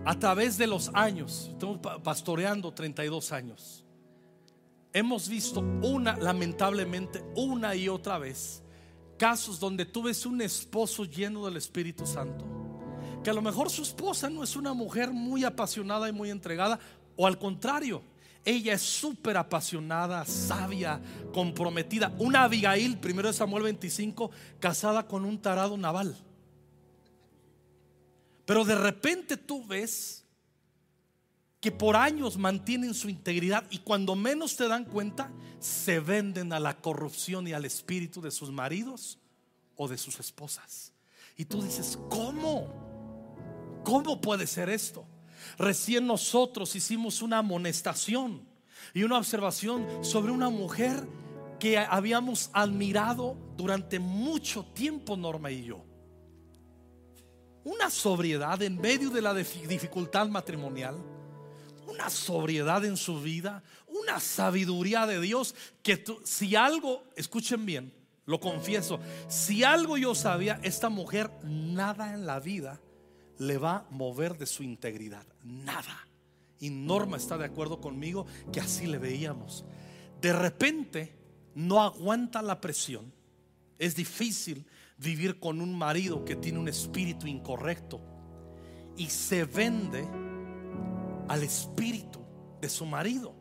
a 0.04 0.18
través 0.18 0.58
de 0.58 0.66
los 0.66 0.90
años, 0.94 1.50
estamos 1.52 1.78
pastoreando 2.02 2.72
32 2.72 3.32
años, 3.32 3.84
hemos 4.92 5.28
visto 5.28 5.60
una, 5.60 6.16
lamentablemente, 6.16 7.24
una 7.36 7.74
y 7.74 7.88
otra 7.88 8.18
vez, 8.18 8.62
casos 9.16 9.58
donde 9.58 9.84
tú 9.84 10.02
ves 10.02 10.26
un 10.26 10.40
esposo 10.42 11.04
lleno 11.04 11.44
del 11.46 11.56
Espíritu 11.56 12.06
Santo, 12.06 12.44
que 13.22 13.30
a 13.30 13.34
lo 13.34 13.42
mejor 13.42 13.70
su 13.70 13.82
esposa 13.82 14.30
no 14.30 14.44
es 14.44 14.56
una 14.56 14.72
mujer 14.72 15.10
muy 15.10 15.44
apasionada 15.44 16.08
y 16.08 16.12
muy 16.12 16.30
entregada, 16.30 16.78
o 17.16 17.26
al 17.26 17.38
contrario, 17.38 18.02
ella 18.44 18.74
es 18.74 18.82
súper 18.82 19.36
apasionada, 19.36 20.24
sabia, 20.24 21.00
comprometida. 21.32 22.14
Una 22.18 22.44
Abigail, 22.44 22.96
primero 22.98 23.26
de 23.26 23.34
Samuel 23.34 23.64
25, 23.64 24.30
casada 24.60 25.06
con 25.06 25.24
un 25.24 25.40
tarado 25.42 25.76
naval. 25.76 26.16
Pero 28.44 28.64
de 28.64 28.76
repente 28.76 29.36
tú 29.36 29.66
ves 29.66 30.25
que 31.66 31.72
por 31.72 31.96
años 31.96 32.38
mantienen 32.38 32.94
su 32.94 33.08
integridad 33.08 33.64
y 33.70 33.78
cuando 33.78 34.14
menos 34.14 34.54
te 34.54 34.68
dan 34.68 34.84
cuenta, 34.84 35.32
se 35.58 35.98
venden 35.98 36.52
a 36.52 36.60
la 36.60 36.76
corrupción 36.76 37.48
y 37.48 37.54
al 37.54 37.64
espíritu 37.64 38.20
de 38.20 38.30
sus 38.30 38.52
maridos 38.52 39.18
o 39.74 39.88
de 39.88 39.98
sus 39.98 40.20
esposas. 40.20 40.92
Y 41.36 41.44
tú 41.44 41.60
dices, 41.60 41.98
¿cómo? 42.08 43.82
¿Cómo 43.82 44.20
puede 44.20 44.46
ser 44.46 44.70
esto? 44.70 45.08
Recién 45.58 46.06
nosotros 46.06 46.76
hicimos 46.76 47.20
una 47.20 47.38
amonestación 47.38 48.46
y 48.94 49.02
una 49.02 49.18
observación 49.18 50.04
sobre 50.04 50.30
una 50.30 50.50
mujer 50.50 51.04
que 51.58 51.78
habíamos 51.78 52.48
admirado 52.52 53.36
durante 53.56 53.98
mucho 53.98 54.66
tiempo, 54.66 55.16
Norma 55.16 55.50
y 55.50 55.64
yo. 55.64 55.84
Una 57.64 57.90
sobriedad 57.90 58.62
en 58.62 58.80
medio 58.80 59.10
de 59.10 59.20
la 59.20 59.34
dificultad 59.34 60.28
matrimonial, 60.28 61.15
una 61.96 62.10
sobriedad 62.10 62.84
en 62.84 62.96
su 62.96 63.20
vida, 63.20 63.62
una 63.88 64.20
sabiduría 64.20 65.06
de 65.06 65.20
Dios 65.20 65.54
que 65.82 66.04
si 66.24 66.54
algo, 66.54 67.04
escuchen 67.16 67.64
bien, 67.64 67.92
lo 68.26 68.38
confieso, 68.38 69.00
si 69.28 69.64
algo 69.64 69.96
yo 69.96 70.14
sabía, 70.14 70.60
esta 70.62 70.88
mujer 70.88 71.30
nada 71.42 72.12
en 72.12 72.26
la 72.26 72.38
vida 72.38 72.80
le 73.38 73.56
va 73.56 73.76
a 73.76 73.86
mover 73.90 74.36
de 74.36 74.46
su 74.46 74.62
integridad, 74.62 75.26
nada. 75.42 76.06
Y 76.58 76.70
Norma 76.70 77.16
está 77.16 77.38
de 77.38 77.44
acuerdo 77.44 77.80
conmigo 77.80 78.26
que 78.52 78.60
así 78.60 78.86
le 78.86 78.98
veíamos. 78.98 79.64
De 80.20 80.32
repente 80.32 81.14
no 81.54 81.82
aguanta 81.82 82.42
la 82.42 82.60
presión. 82.60 83.12
Es 83.78 83.94
difícil 83.94 84.66
vivir 84.98 85.38
con 85.38 85.60
un 85.60 85.76
marido 85.76 86.24
que 86.24 86.36
tiene 86.36 86.58
un 86.58 86.68
espíritu 86.68 87.26
incorrecto 87.26 88.00
y 88.96 89.06
se 89.06 89.44
vende 89.44 90.08
al 91.28 91.42
espíritu 91.42 92.20
de 92.60 92.68
su 92.68 92.86
marido, 92.86 93.34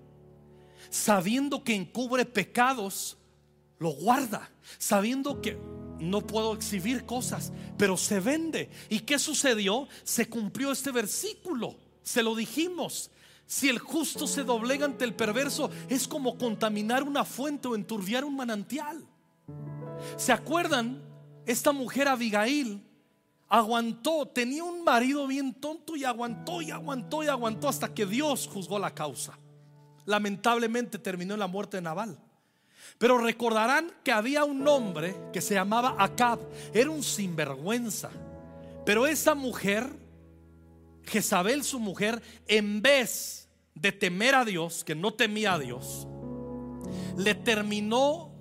sabiendo 0.89 1.63
que 1.63 1.75
encubre 1.75 2.25
pecados, 2.25 3.17
lo 3.79 3.91
guarda, 3.91 4.49
sabiendo 4.77 5.41
que 5.41 5.57
no 5.99 6.21
puedo 6.21 6.53
exhibir 6.53 7.05
cosas, 7.05 7.51
pero 7.77 7.97
se 7.97 8.19
vende. 8.19 8.69
¿Y 8.89 8.99
qué 8.99 9.19
sucedió? 9.19 9.87
Se 10.03 10.27
cumplió 10.27 10.71
este 10.71 10.91
versículo, 10.91 11.75
se 12.03 12.23
lo 12.23 12.35
dijimos. 12.35 13.11
Si 13.47 13.69
el 13.69 13.77
justo 13.77 14.25
se 14.25 14.43
doblega 14.43 14.85
ante 14.85 15.05
el 15.05 15.13
perverso, 15.13 15.69
es 15.87 16.07
como 16.07 16.37
contaminar 16.37 17.03
una 17.03 17.23
fuente 17.23 17.67
o 17.67 17.75
enturbiar 17.75 18.25
un 18.25 18.35
manantial. 18.35 19.05
¿Se 20.17 20.31
acuerdan? 20.31 21.03
Esta 21.45 21.71
mujer 21.71 22.07
Abigail 22.07 22.84
aguantó, 23.49 24.27
tenía 24.27 24.63
un 24.63 24.83
marido 24.83 25.27
bien 25.27 25.53
tonto 25.53 25.95
y 25.95 26.03
aguantó 26.03 26.61
y 26.61 26.71
aguantó 26.71 27.23
y 27.23 27.27
aguantó 27.27 27.69
hasta 27.69 27.93
que 27.93 28.05
Dios 28.05 28.49
juzgó 28.51 28.79
la 28.79 28.93
causa. 28.93 29.37
Lamentablemente 30.05 30.99
terminó 30.99 31.33
en 31.33 31.39
la 31.39 31.47
muerte 31.47 31.77
de 31.77 31.81
Naval. 31.81 32.19
Pero 32.97 33.17
recordarán 33.17 33.91
que 34.03 34.11
había 34.11 34.45
un 34.45 34.67
hombre 34.67 35.15
que 35.33 35.41
se 35.41 35.55
llamaba 35.55 35.95
Acab, 35.97 36.39
era 36.73 36.89
un 36.89 37.03
sinvergüenza. 37.03 38.09
Pero 38.85 39.07
esa 39.07 39.35
mujer, 39.35 39.89
Jezabel 41.03 41.63
su 41.63 41.79
mujer, 41.79 42.21
en 42.47 42.81
vez 42.81 43.49
de 43.73 43.91
temer 43.91 44.35
a 44.35 44.45
Dios, 44.45 44.83
que 44.83 44.95
no 44.95 45.13
temía 45.13 45.53
a 45.53 45.59
Dios, 45.59 46.07
le 47.17 47.35
terminó 47.35 48.31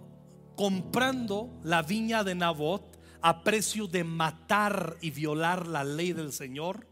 comprando 0.57 1.51
la 1.65 1.83
viña 1.83 2.23
de 2.23 2.35
Nabot 2.35 2.94
a 3.25 3.43
precio 3.43 3.87
de 3.87 4.05
matar 4.05 4.99
y 5.01 5.11
violar 5.11 5.67
la 5.67 5.83
ley 5.83 6.13
del 6.13 6.31
Señor, 6.31 6.87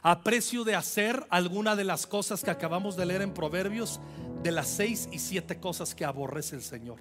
a 0.00 0.22
precio 0.22 0.64
de 0.64 0.74
hacer 0.74 1.26
alguna 1.28 1.76
de 1.76 1.84
las 1.84 2.06
cosas 2.06 2.42
que 2.42 2.50
acabamos 2.50 2.96
de 2.96 3.04
leer 3.04 3.20
en 3.20 3.34
Proverbios, 3.34 4.00
de 4.42 4.52
las 4.52 4.68
seis 4.68 5.06
y 5.12 5.18
siete 5.18 5.60
cosas 5.60 5.94
que 5.94 6.06
aborrece 6.06 6.56
el 6.56 6.62
Señor. 6.62 6.98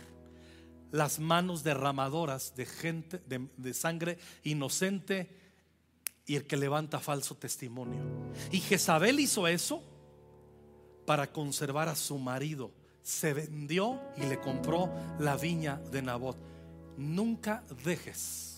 Las 0.92 1.20
manos 1.20 1.64
derramadoras 1.64 2.54
de 2.58 2.66
gente, 2.66 3.22
de, 3.26 3.74
sangre 3.74 4.18
inocente 4.44 5.30
y 6.26 6.36
el 6.36 6.46
que 6.46 6.58
levanta 6.58 7.00
falso 7.00 7.36
testimonio. 7.36 8.02
Y 8.52 8.60
Jezabel 8.60 9.22
hizo 9.22 9.48
eso 9.48 9.82
para 11.06 11.32
conservar 11.32 11.88
a 11.88 11.96
su 11.96 12.18
marido. 12.18 12.72
Se 13.04 13.34
vendió 13.34 14.02
y 14.18 14.26
le 14.26 14.38
compró 14.42 14.90
la 15.18 15.38
viña 15.38 15.78
de 15.94 16.02
Nabot. 16.02 16.38
Nunca 16.98 17.64
dejes 17.86 18.49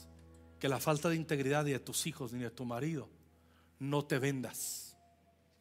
que 0.62 0.70
la 0.70 0.80
falta 0.80 1.10
de 1.10 1.16
integridad 1.16 1.66
ni 1.66 1.72
de 1.72 1.80
tus 1.80 2.06
hijos 2.06 2.34
ni 2.34 2.44
de 2.44 2.52
tu 2.52 2.66
marido 2.66 3.10
no 3.80 4.06
te 4.06 4.20
vendas. 4.20 4.96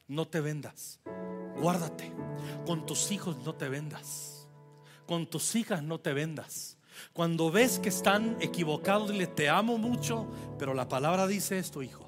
No 0.07 0.29
te 0.29 0.43
vendas. 0.43 1.01
Guárdate. 1.57 2.13
Con 2.67 2.85
tus 2.85 3.11
hijos 3.11 3.39
no 3.39 3.55
te 3.55 3.71
vendas. 3.71 4.47
Con 5.07 5.27
tus 5.27 5.55
hijas 5.55 5.83
no 5.83 6.01
te 6.01 6.13
vendas. 6.13 6.77
Cuando 7.15 7.51
ves 7.51 7.79
que 7.79 7.89
están 7.89 8.37
equivocados, 8.43 9.11
dile, 9.11 9.27
te 9.27 9.49
amo 9.49 9.79
mucho, 9.79 10.31
pero 10.59 10.75
la 10.75 10.87
palabra 10.87 11.27
dice 11.27 11.59
esto, 11.59 11.83
hijo. 11.83 12.07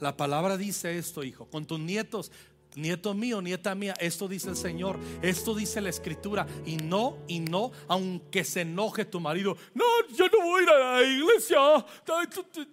La 0.00 0.16
palabra 0.16 0.56
dice 0.56 0.98
esto, 0.98 1.22
hijo. 1.22 1.46
Con 1.46 1.64
tus 1.64 1.78
nietos, 1.78 2.32
nieto 2.76 3.14
mío, 3.14 3.42
nieta 3.42 3.74
mía, 3.74 3.94
esto 4.00 4.28
dice 4.28 4.50
el 4.50 4.56
Señor, 4.56 4.98
esto 5.22 5.54
dice 5.54 5.80
la 5.80 5.90
escritura, 5.90 6.46
y 6.64 6.76
no, 6.76 7.18
y 7.28 7.40
no, 7.40 7.72
aunque 7.88 8.44
se 8.44 8.62
enoje 8.62 9.04
tu 9.04 9.20
marido, 9.20 9.56
no, 9.74 9.84
yo 10.16 10.26
no 10.28 10.44
voy 10.44 10.64
a 10.64 10.78
la 10.78 11.02
iglesia, 11.02 11.58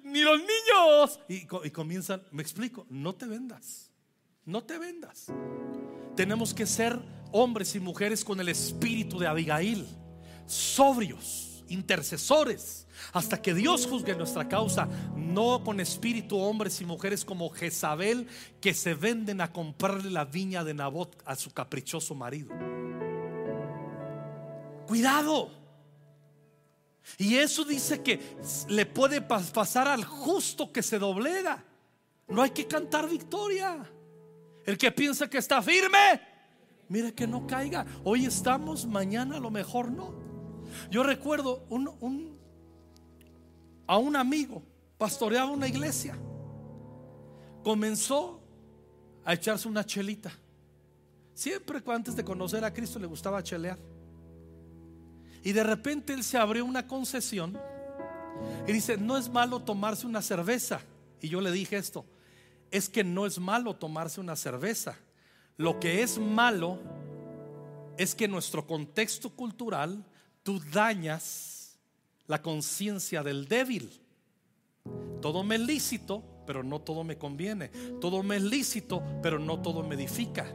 ni 0.04 0.22
los 0.22 0.40
niños. 0.40 1.20
Y 1.28 1.70
comienzan, 1.72 2.24
me 2.32 2.42
explico, 2.42 2.86
no 2.90 3.16
te 3.16 3.26
vendas, 3.26 3.92
no 4.46 4.64
te 4.64 4.78
vendas. 4.78 5.28
Tenemos 6.16 6.54
que 6.54 6.66
ser 6.66 7.00
hombres 7.32 7.76
y 7.76 7.80
mujeres 7.80 8.24
con 8.26 8.40
el 8.40 8.50
espíritu 8.50 9.20
de 9.20 9.28
Abigail, 9.28 9.88
sobrios, 10.46 11.64
intercesores 11.68 12.88
hasta 13.14 13.42
que 13.42 13.54
Dios 13.54 13.88
juzgue 13.88 14.16
nuestra 14.16 14.48
causa, 14.48 14.88
no 15.16 15.64
con 15.64 15.80
espíritu 15.80 16.38
hombres 16.38 16.82
y 16.82 16.86
mujeres 16.86 17.26
como 17.26 17.50
Jezabel 17.50 18.28
que 18.62 18.74
se 18.74 18.94
venden 18.94 19.42
a 19.42 19.52
comprarle 19.52 20.10
la 20.10 20.26
viña 20.26 20.64
de 20.64 20.74
Nabot 20.74 21.22
a 21.26 21.36
su 21.36 21.52
caprichoso 21.52 22.16
marido. 22.16 22.50
Cuidado. 24.88 25.52
Y 27.18 27.36
eso 27.36 27.64
dice 27.64 28.02
que 28.02 28.20
le 28.70 28.86
puede 28.86 29.22
pasar 29.22 29.88
al 29.88 30.04
justo 30.04 30.72
que 30.72 30.84
se 30.84 31.00
doblega. 31.00 31.64
No 32.28 32.42
hay 32.42 32.52
que 32.52 32.68
cantar 32.68 33.10
victoria. 33.10 33.90
El 34.66 34.78
que 34.78 34.92
piensa 34.92 35.30
que 35.30 35.40
está 35.40 35.62
firme, 35.62 36.22
mire 36.88 37.14
que 37.14 37.26
no 37.26 37.48
caiga. 37.48 37.86
Hoy 38.04 38.26
estamos, 38.26 38.86
mañana 38.86 39.38
a 39.38 39.40
lo 39.40 39.50
mejor 39.50 39.92
no. 39.92 40.14
Yo 40.92 41.04
recuerdo 41.04 41.66
un, 41.70 41.90
un 42.00 42.39
a 43.90 43.98
un 43.98 44.16
amigo, 44.16 44.62
pastoreaba 45.00 45.50
una 45.50 45.68
iglesia. 45.68 46.16
Comenzó 47.64 48.40
a 49.26 49.34
echarse 49.34 49.68
una 49.68 49.84
chelita. 49.84 50.32
Siempre 51.34 51.82
antes 51.88 52.16
de 52.16 52.24
conocer 52.24 52.64
a 52.64 52.72
Cristo 52.72 53.00
le 53.00 53.08
gustaba 53.08 53.42
chelear. 53.42 53.80
Y 55.44 55.54
de 55.54 55.64
repente 55.64 56.14
él 56.14 56.24
se 56.24 56.38
abrió 56.38 56.66
una 56.66 56.86
concesión 56.86 57.60
y 58.68 58.74
dice, 58.74 58.96
no 58.96 59.18
es 59.18 59.28
malo 59.28 59.60
tomarse 59.60 60.06
una 60.06 60.22
cerveza. 60.22 60.82
Y 61.20 61.30
yo 61.30 61.42
le 61.42 61.52
dije 61.52 61.76
esto, 61.76 62.06
es 62.70 62.90
que 62.90 63.04
no 63.04 63.26
es 63.26 63.40
malo 63.40 63.76
tomarse 63.76 64.22
una 64.22 64.36
cerveza. 64.36 65.00
Lo 65.58 65.80
que 65.80 66.04
es 66.04 66.20
malo 66.20 66.78
es 67.98 68.14
que 68.14 68.28
nuestro 68.28 68.68
contexto 68.68 69.32
cultural 69.32 70.06
tú 70.44 70.62
dañas 70.72 71.59
la 72.30 72.42
conciencia 72.42 73.24
del 73.24 73.48
débil. 73.48 73.92
Todo 75.20 75.44
me 75.44 75.56
es 75.56 75.62
lícito, 75.62 76.24
pero 76.46 76.64
no 76.64 76.80
todo 76.80 77.04
me 77.04 77.18
conviene. 77.18 77.70
Todo 78.00 78.24
me 78.24 78.38
es 78.38 78.44
lícito, 78.44 79.04
pero 79.22 79.40
no 79.40 79.60
todo 79.60 79.84
me 79.84 79.96
edifica. 79.96 80.46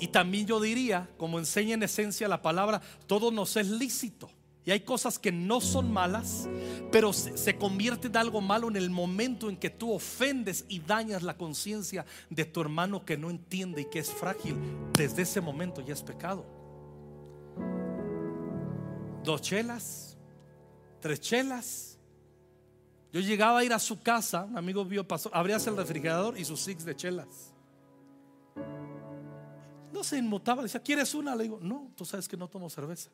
Y 0.00 0.08
también 0.08 0.46
yo 0.46 0.60
diría, 0.60 1.08
como 1.18 1.38
enseña 1.38 1.74
en 1.74 1.82
esencia 1.82 2.26
la 2.26 2.40
palabra, 2.40 2.80
todo 3.06 3.30
nos 3.30 3.56
es 3.56 3.68
lícito. 3.68 4.30
Y 4.64 4.70
hay 4.70 4.80
cosas 4.80 5.18
que 5.18 5.30
no 5.30 5.60
son 5.60 5.92
malas, 5.92 6.48
pero 6.90 7.12
se, 7.12 7.56
convierte 7.56 8.08
en 8.08 8.16
algo 8.16 8.40
malo 8.40 8.68
en 8.68 8.76
el 8.76 8.88
momento 8.88 9.50
en 9.50 9.56
que 9.56 9.70
tú 9.70 9.92
ofendes 9.92 10.64
y 10.68 10.80
dañas 10.80 11.22
la 11.22 11.36
conciencia 11.36 12.06
de 12.30 12.46
tu 12.46 12.62
hermano 12.62 13.04
que 13.04 13.18
no 13.18 13.28
entiende 13.28 13.82
y 13.82 13.84
que 13.86 13.98
es 13.98 14.10
frágil. 14.10 14.56
Desde 14.94 15.22
ese 15.22 15.42
momento 15.42 15.82
ya 15.82 15.92
es 15.92 16.02
pecado. 16.02 16.46
Dos 19.24 19.42
chelas, 19.42 20.07
tres 21.00 21.20
chelas. 21.20 21.98
Yo 23.12 23.20
llegaba 23.20 23.60
a 23.60 23.64
ir 23.64 23.72
a 23.72 23.78
su 23.78 24.02
casa, 24.02 24.44
un 24.44 24.58
amigo 24.58 24.84
vio, 24.84 25.06
pasó, 25.06 25.30
abrías 25.34 25.66
el 25.66 25.76
refrigerador 25.76 26.38
y 26.38 26.44
sus 26.44 26.60
six 26.60 26.84
de 26.84 26.94
chelas. 26.94 27.54
No 29.92 30.04
se 30.04 30.18
inmutaba, 30.18 30.62
decía, 30.62 30.82
¿quieres 30.82 31.14
una? 31.14 31.34
Le 31.34 31.44
digo, 31.44 31.58
no, 31.62 31.90
tú 31.96 32.04
sabes 32.04 32.28
que 32.28 32.36
no 32.36 32.48
tomo 32.48 32.68
cerveza. 32.68 33.10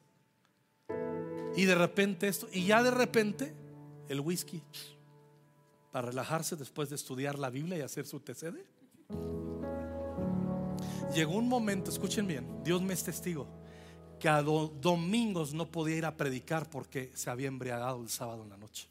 Y 1.57 1.65
de 1.65 1.75
repente 1.75 2.27
esto, 2.27 2.49
y 2.53 2.67
ya 2.67 2.83
de 2.83 2.91
repente 2.91 3.55
el 4.09 4.21
whisky, 4.21 4.61
para 5.93 6.09
relajarse 6.09 6.57
después 6.57 6.91
de 6.91 6.97
estudiar 6.97 7.39
la 7.39 7.51
Biblia 7.51 7.79
y 7.79 7.83
hacer 7.83 8.05
su 8.07 8.19
TCD. 8.19 8.67
Llegó 11.15 11.37
un 11.37 11.49
momento, 11.49 11.93
escuchen 11.93 12.27
bien, 12.27 12.65
Dios 12.65 12.83
me 12.83 12.95
es 12.95 13.05
testigo 13.05 13.64
que 14.25 14.31
a 14.31 14.43
domingos 14.43 15.53
no 15.53 15.71
podía 15.71 15.97
ir 15.97 16.07
a 16.07 16.17
predicar 16.17 16.71
porque 16.71 17.13
se 17.13 17.29
había 17.29 17.47
embriagado 17.47 18.01
el 18.01 18.09
sábado 18.09 18.43
en 18.43 18.49
la 18.49 18.57
noche. 18.57 18.89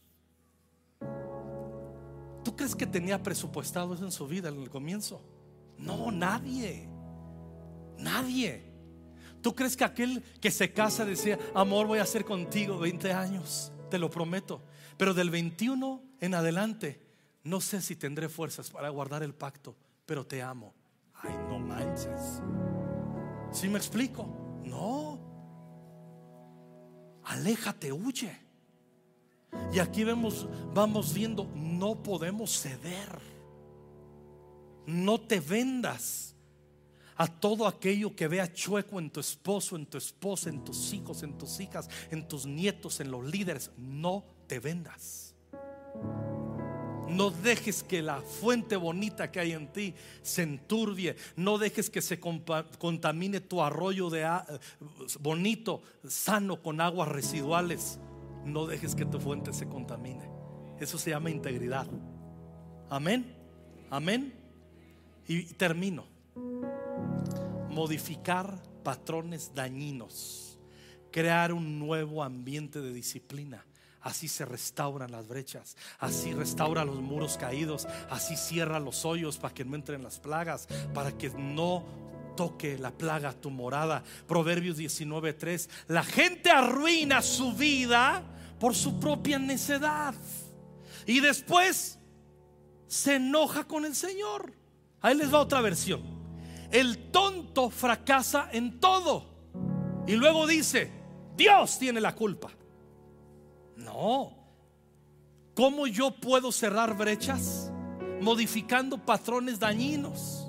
¿Tú 2.44 2.56
crees 2.56 2.76
que 2.76 2.86
tenía 2.86 3.24
presupuestado 3.24 3.96
eso 3.96 4.06
en 4.06 4.12
su 4.12 4.28
vida 4.28 4.50
en 4.50 4.62
el 4.62 4.70
comienzo? 4.70 5.24
No, 5.80 6.12
nadie. 6.12 6.88
Nadie. 7.98 8.64
¿Tú 9.42 9.56
crees 9.56 9.76
que 9.76 9.84
aquel 9.84 10.22
que 10.40 10.52
se 10.52 10.72
casa 10.72 11.04
decía, 11.04 11.40
amor, 11.56 11.88
voy 11.88 11.98
a 11.98 12.04
hacer 12.04 12.26
contigo 12.26 12.78
20 12.78 13.12
años? 13.12 13.72
Te 13.90 13.98
lo 13.98 14.12
prometo. 14.12 14.62
Pero 14.98 15.16
del 15.16 15.32
21 15.32 16.00
en 16.20 16.36
adelante, 16.36 17.02
no 17.44 17.60
sé 17.60 17.82
si 17.82 17.96
tendré 17.96 18.30
fuerzas 18.30 18.70
para 18.70 18.90
guardar 18.90 19.24
el 19.24 19.34
pacto, 19.34 19.76
pero 20.06 20.28
te 20.28 20.44
amo. 20.44 20.76
Ay, 21.16 21.34
no 21.50 21.58
manches. 21.58 22.40
¿Sí 23.52 23.68
me 23.68 23.80
explico? 23.80 24.62
No. 24.64 25.03
Aléjate, 27.34 27.92
huye. 27.92 28.38
Y 29.74 29.80
aquí 29.80 30.04
vemos, 30.04 30.48
vamos 30.74 31.14
viendo, 31.14 31.50
no 31.56 31.96
podemos 31.96 32.62
ceder. 32.62 33.20
No 34.86 35.20
te 35.20 35.40
vendas 35.40 36.36
a 37.16 37.28
todo 37.28 37.66
aquello 37.66 38.16
que 38.16 38.28
vea 38.28 38.54
chueco 38.54 39.00
en 39.00 39.10
tu 39.10 39.20
esposo, 39.20 39.76
en 39.76 39.88
tu 39.88 39.98
esposa, 39.98 40.50
en 40.50 40.64
tus 40.64 40.94
hijos, 40.94 41.24
en 41.24 41.36
tus 41.36 41.60
hijas, 41.60 41.90
en 42.12 42.28
tus 42.28 42.46
nietos, 42.46 43.00
en 43.00 43.10
los 43.10 43.26
líderes. 43.26 43.72
No 43.78 44.24
te 44.46 44.60
vendas. 44.60 45.36
No 47.14 47.30
dejes 47.30 47.84
que 47.84 48.01
la 48.01 48.22
fuente 48.22 48.76
bonita 48.76 49.32
que 49.32 49.39
hay 49.39 49.51
en 49.53 49.68
ti 49.72 49.93
se 50.22 50.43
enturbie. 50.43 51.16
No 51.36 51.57
dejes 51.57 51.89
que 51.89 52.01
se 52.01 52.20
contamine 52.20 53.39
tu 53.41 53.61
arroyo 53.61 54.09
de 54.09 54.28
bonito, 55.20 55.82
sano 56.07 56.61
con 56.61 56.82
aguas 56.82 57.09
residuales. 57.09 57.99
No 58.45 58.66
dejes 58.66 58.95
que 58.95 59.05
tu 59.05 59.20
fuente 59.20 59.53
se 59.53 59.68
contamine. 59.68 60.30
Eso 60.80 60.97
se 60.97 61.11
llama 61.11 61.30
integridad. 61.30 61.88
Amén. 62.89 63.36
Amén. 63.89 64.34
Y 65.28 65.43
termino. 65.53 66.05
Modificar 67.70 68.61
patrones 68.84 69.53
dañinos. 69.53 70.59
Crear 71.11 71.53
un 71.53 71.80
nuevo 71.80 72.24
ambiente 72.24 72.82
de 72.82 72.91
disciplina. 72.91 73.64
Así 74.04 74.28
se 74.28 74.43
restauran 74.43 75.12
las 75.12 75.30
brechas, 75.30 75.78
así 75.97 76.34
restaura 76.34 76.84
los 76.84 76.97
muros 76.97 77.38
caídos, 77.38 77.88
así 78.10 78.36
cierra 78.36 78.80
los 78.80 79.06
hoyos 79.06 79.38
para 79.38 79.54
que 79.54 79.64
no 79.64 79.76
entren 79.76 80.04
las 80.04 80.20
plagas, 80.20 80.68
para 80.93 81.18
que 81.18 81.30
no 81.30 81.86
toque 82.36 82.78
la 82.78 82.91
plaga 82.91 83.32
tu 83.32 83.49
morada. 83.49 84.04
Proverbios 84.28 84.78
19:3. 84.78 85.70
La 85.88 86.04
gente 86.04 86.51
arruina 86.51 87.22
su 87.22 87.54
vida 87.54 88.24
por 88.60 88.76
su 88.76 88.99
propia 88.99 89.39
necedad 89.39 90.14
y 91.06 91.22
después 91.22 91.97
se 92.88 93.16
enoja 93.16 93.64
con 93.64 93.86
el 93.86 93.95
Señor. 93.95 94.54
Ahí 95.01 95.16
les 95.16 95.34
va 95.34 95.39
otra 95.39 95.62
versión. 95.62 96.01
El 96.72 97.12
tonto 97.12 97.70
fracasa 97.70 98.49
en 98.51 98.80
todo 98.80 99.34
y 100.08 100.16
luego 100.18 100.45
dice, 100.45 100.91
Dios 101.38 101.80
tiene 101.80 102.01
la 102.01 102.16
culpa. 102.16 102.51
No. 103.76 104.43
¿Cómo 105.55 105.88
yo 105.88 106.11
puedo 106.11 106.51
cerrar 106.51 106.97
brechas? 106.97 107.71
Modificando 108.21 108.97
patrones 108.97 109.59
dañinos. 109.59 110.43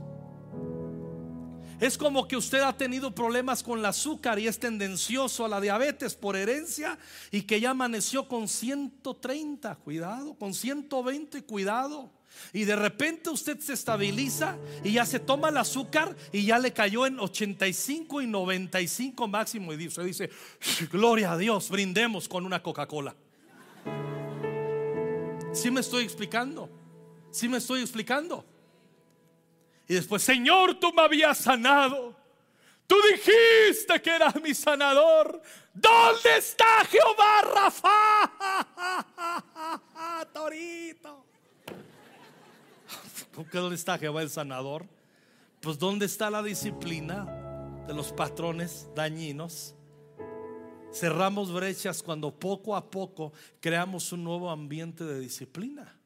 Es 1.80 1.98
como 1.98 2.26
que 2.28 2.36
usted 2.36 2.60
ha 2.60 2.76
tenido 2.76 3.14
problemas 3.14 3.62
con 3.62 3.80
el 3.80 3.84
azúcar 3.84 4.38
y 4.38 4.46
es 4.46 4.58
tendencioso 4.58 5.44
a 5.44 5.48
la 5.48 5.60
diabetes 5.60 6.14
por 6.14 6.36
herencia 6.36 6.98
y 7.30 7.42
que 7.42 7.60
ya 7.60 7.70
amaneció 7.70 8.28
con 8.28 8.48
130, 8.48 9.74
cuidado, 9.76 10.34
con 10.34 10.54
120, 10.54 11.42
cuidado. 11.42 12.10
Y 12.52 12.64
de 12.64 12.76
repente 12.76 13.30
usted 13.30 13.58
se 13.58 13.72
estabiliza 13.72 14.56
y 14.82 14.92
ya 14.92 15.04
se 15.04 15.20
toma 15.20 15.48
el 15.48 15.56
azúcar 15.56 16.16
y 16.32 16.44
ya 16.44 16.58
le 16.58 16.72
cayó 16.72 17.06
en 17.06 17.18
85 17.18 18.22
y 18.22 18.26
95 18.26 19.28
máximo. 19.28 19.72
Y 19.72 19.88
usted 19.88 20.04
dice, 20.04 20.30
gloria 20.90 21.32
a 21.32 21.38
Dios, 21.38 21.68
brindemos 21.70 22.28
con 22.28 22.46
una 22.46 22.62
Coca-Cola. 22.62 23.14
Si 25.52 25.70
me 25.70 25.80
estoy 25.80 26.04
explicando? 26.04 26.68
Si 27.30 27.48
me 27.48 27.58
estoy 27.58 27.80
explicando? 27.80 28.44
Y 29.88 29.94
después, 29.94 30.22
Señor, 30.22 30.78
tú 30.80 30.92
me 30.92 31.02
habías 31.02 31.38
sanado. 31.38 32.16
Tú 32.86 32.96
dijiste 33.10 34.00
que 34.02 34.10
eras 34.10 34.34
mi 34.42 34.54
sanador. 34.54 35.40
¿Dónde 35.72 36.36
está 36.38 36.84
Jehová 36.84 37.42
Rafa? 37.42 37.90
Torito. 40.32 41.26
¿Dónde 43.52 43.74
está 43.74 43.98
Jehová 43.98 44.22
el 44.22 44.30
sanador? 44.30 44.86
Pues 45.60 45.78
¿dónde 45.78 46.06
está 46.06 46.30
la 46.30 46.42
disciplina 46.42 47.24
de 47.86 47.94
los 47.94 48.12
patrones 48.12 48.88
dañinos? 48.94 49.74
Cerramos 50.92 51.52
brechas 51.52 52.02
cuando 52.02 52.30
poco 52.32 52.76
a 52.76 52.88
poco 52.90 53.32
creamos 53.60 54.12
un 54.12 54.22
nuevo 54.22 54.50
ambiente 54.50 55.04
de 55.04 55.18
disciplina. 55.18 55.98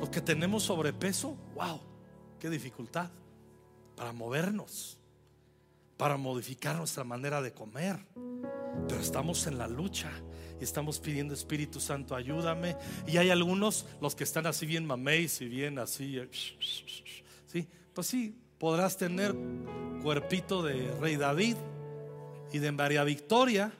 Los 0.00 0.08
que 0.08 0.20
tenemos 0.20 0.62
sobrepeso, 0.62 1.36
wow, 1.54 1.80
qué 2.38 2.48
dificultad 2.48 3.10
para 3.96 4.12
movernos, 4.12 4.96
para 5.96 6.16
modificar 6.16 6.76
nuestra 6.76 7.04
manera 7.04 7.42
de 7.42 7.52
comer. 7.52 7.98
Pero 8.86 9.00
estamos 9.00 9.46
en 9.46 9.58
la 9.58 9.66
lucha 9.66 10.10
y 10.60 10.64
estamos 10.64 10.98
pidiendo 10.98 11.34
Espíritu 11.34 11.80
Santo, 11.80 12.14
ayúdame. 12.14 12.76
Y 13.06 13.16
hay 13.16 13.30
algunos, 13.30 13.86
los 14.00 14.14
que 14.14 14.24
están 14.24 14.46
así 14.46 14.66
bien 14.66 14.86
mameis 14.86 15.40
y 15.40 15.48
bien 15.48 15.78
así, 15.78 16.18
eh, 16.18 16.28
sí, 17.46 17.66
pues 17.94 18.06
sí, 18.06 18.34
podrás 18.58 18.96
tener 18.96 19.34
cuerpito 20.02 20.62
de 20.62 20.90
Rey 21.00 21.16
David 21.16 21.56
y 22.52 22.58
de 22.58 22.72
María 22.72 23.04
Victoria, 23.04 23.72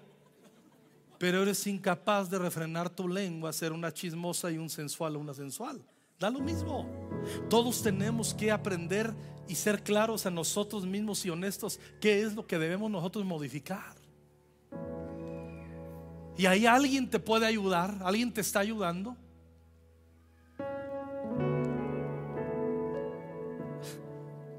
pero 1.18 1.42
eres 1.42 1.66
incapaz 1.66 2.30
de 2.30 2.38
refrenar 2.38 2.90
tu 2.90 3.08
lengua, 3.08 3.52
ser 3.52 3.72
una 3.72 3.92
chismosa 3.92 4.50
y 4.50 4.58
un 4.58 4.70
sensual 4.70 5.16
o 5.16 5.18
una 5.18 5.34
sensual. 5.34 5.82
Da 6.18 6.30
lo 6.30 6.40
mismo. 6.40 6.88
Todos 7.48 7.82
tenemos 7.82 8.34
que 8.34 8.50
aprender 8.50 9.14
y 9.48 9.54
ser 9.54 9.82
claros 9.82 10.26
a 10.26 10.30
nosotros 10.30 10.84
mismos 10.84 11.24
y 11.24 11.30
honestos 11.30 11.80
qué 12.00 12.22
es 12.22 12.34
lo 12.34 12.46
que 12.46 12.58
debemos 12.58 12.90
nosotros 12.90 13.24
modificar. 13.24 13.97
Y 16.39 16.47
ahí 16.47 16.66
alguien 16.66 17.11
te 17.11 17.18
puede 17.18 17.47
ayudar, 17.47 17.99
alguien 18.01 18.32
te 18.32 18.43
está 18.43 18.61
ayudando. 18.61 19.16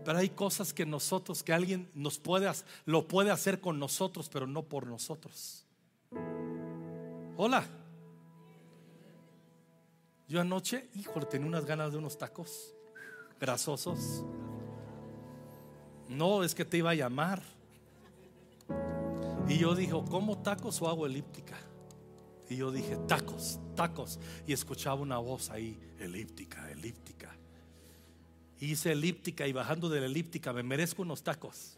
Pero 0.03 0.17
hay 0.17 0.27
cosas 0.27 0.73
que 0.73 0.85
nosotros, 0.85 1.41
que 1.41 1.53
alguien 1.53 1.89
nos 1.93 2.19
puede, 2.19 2.51
lo 2.85 3.07
puede 3.07 3.31
hacer 3.31 3.61
con 3.61 3.79
nosotros, 3.79 4.27
pero 4.27 4.45
no 4.45 4.63
por 4.63 4.87
nosotros. 4.87 5.65
Hola. 7.37 7.63
Yo 10.27 10.41
anoche, 10.41 10.89
híjole, 10.95 11.27
tenía 11.27 11.47
unas 11.47 11.65
ganas 11.65 11.93
de 11.93 11.97
unos 11.97 12.17
tacos 12.17 12.75
grasosos. 13.39 14.25
No, 16.09 16.43
es 16.43 16.53
que 16.53 16.65
te 16.65 16.75
iba 16.75 16.89
a 16.89 16.95
llamar. 16.95 17.41
Y 19.47 19.57
yo 19.57 19.73
dije, 19.75 19.93
¿cómo 20.09 20.39
tacos 20.39 20.81
o 20.81 20.89
hago 20.89 21.05
elíptica? 21.05 21.55
Y 22.49 22.57
yo 22.57 22.71
dije, 22.71 22.97
tacos, 23.07 23.59
tacos. 23.75 24.19
Y 24.47 24.53
escuchaba 24.53 24.99
una 25.01 25.19
voz 25.19 25.51
ahí, 25.51 25.79
elíptica, 25.99 26.69
elíptica. 26.71 27.35
Hice 28.59 28.91
elíptica 28.91 29.47
y 29.47 29.53
bajando 29.53 29.87
de 29.87 30.01
la 30.01 30.07
elíptica 30.07 30.51
me 30.51 30.63
merezco 30.63 31.03
unos 31.03 31.23
tacos. 31.23 31.77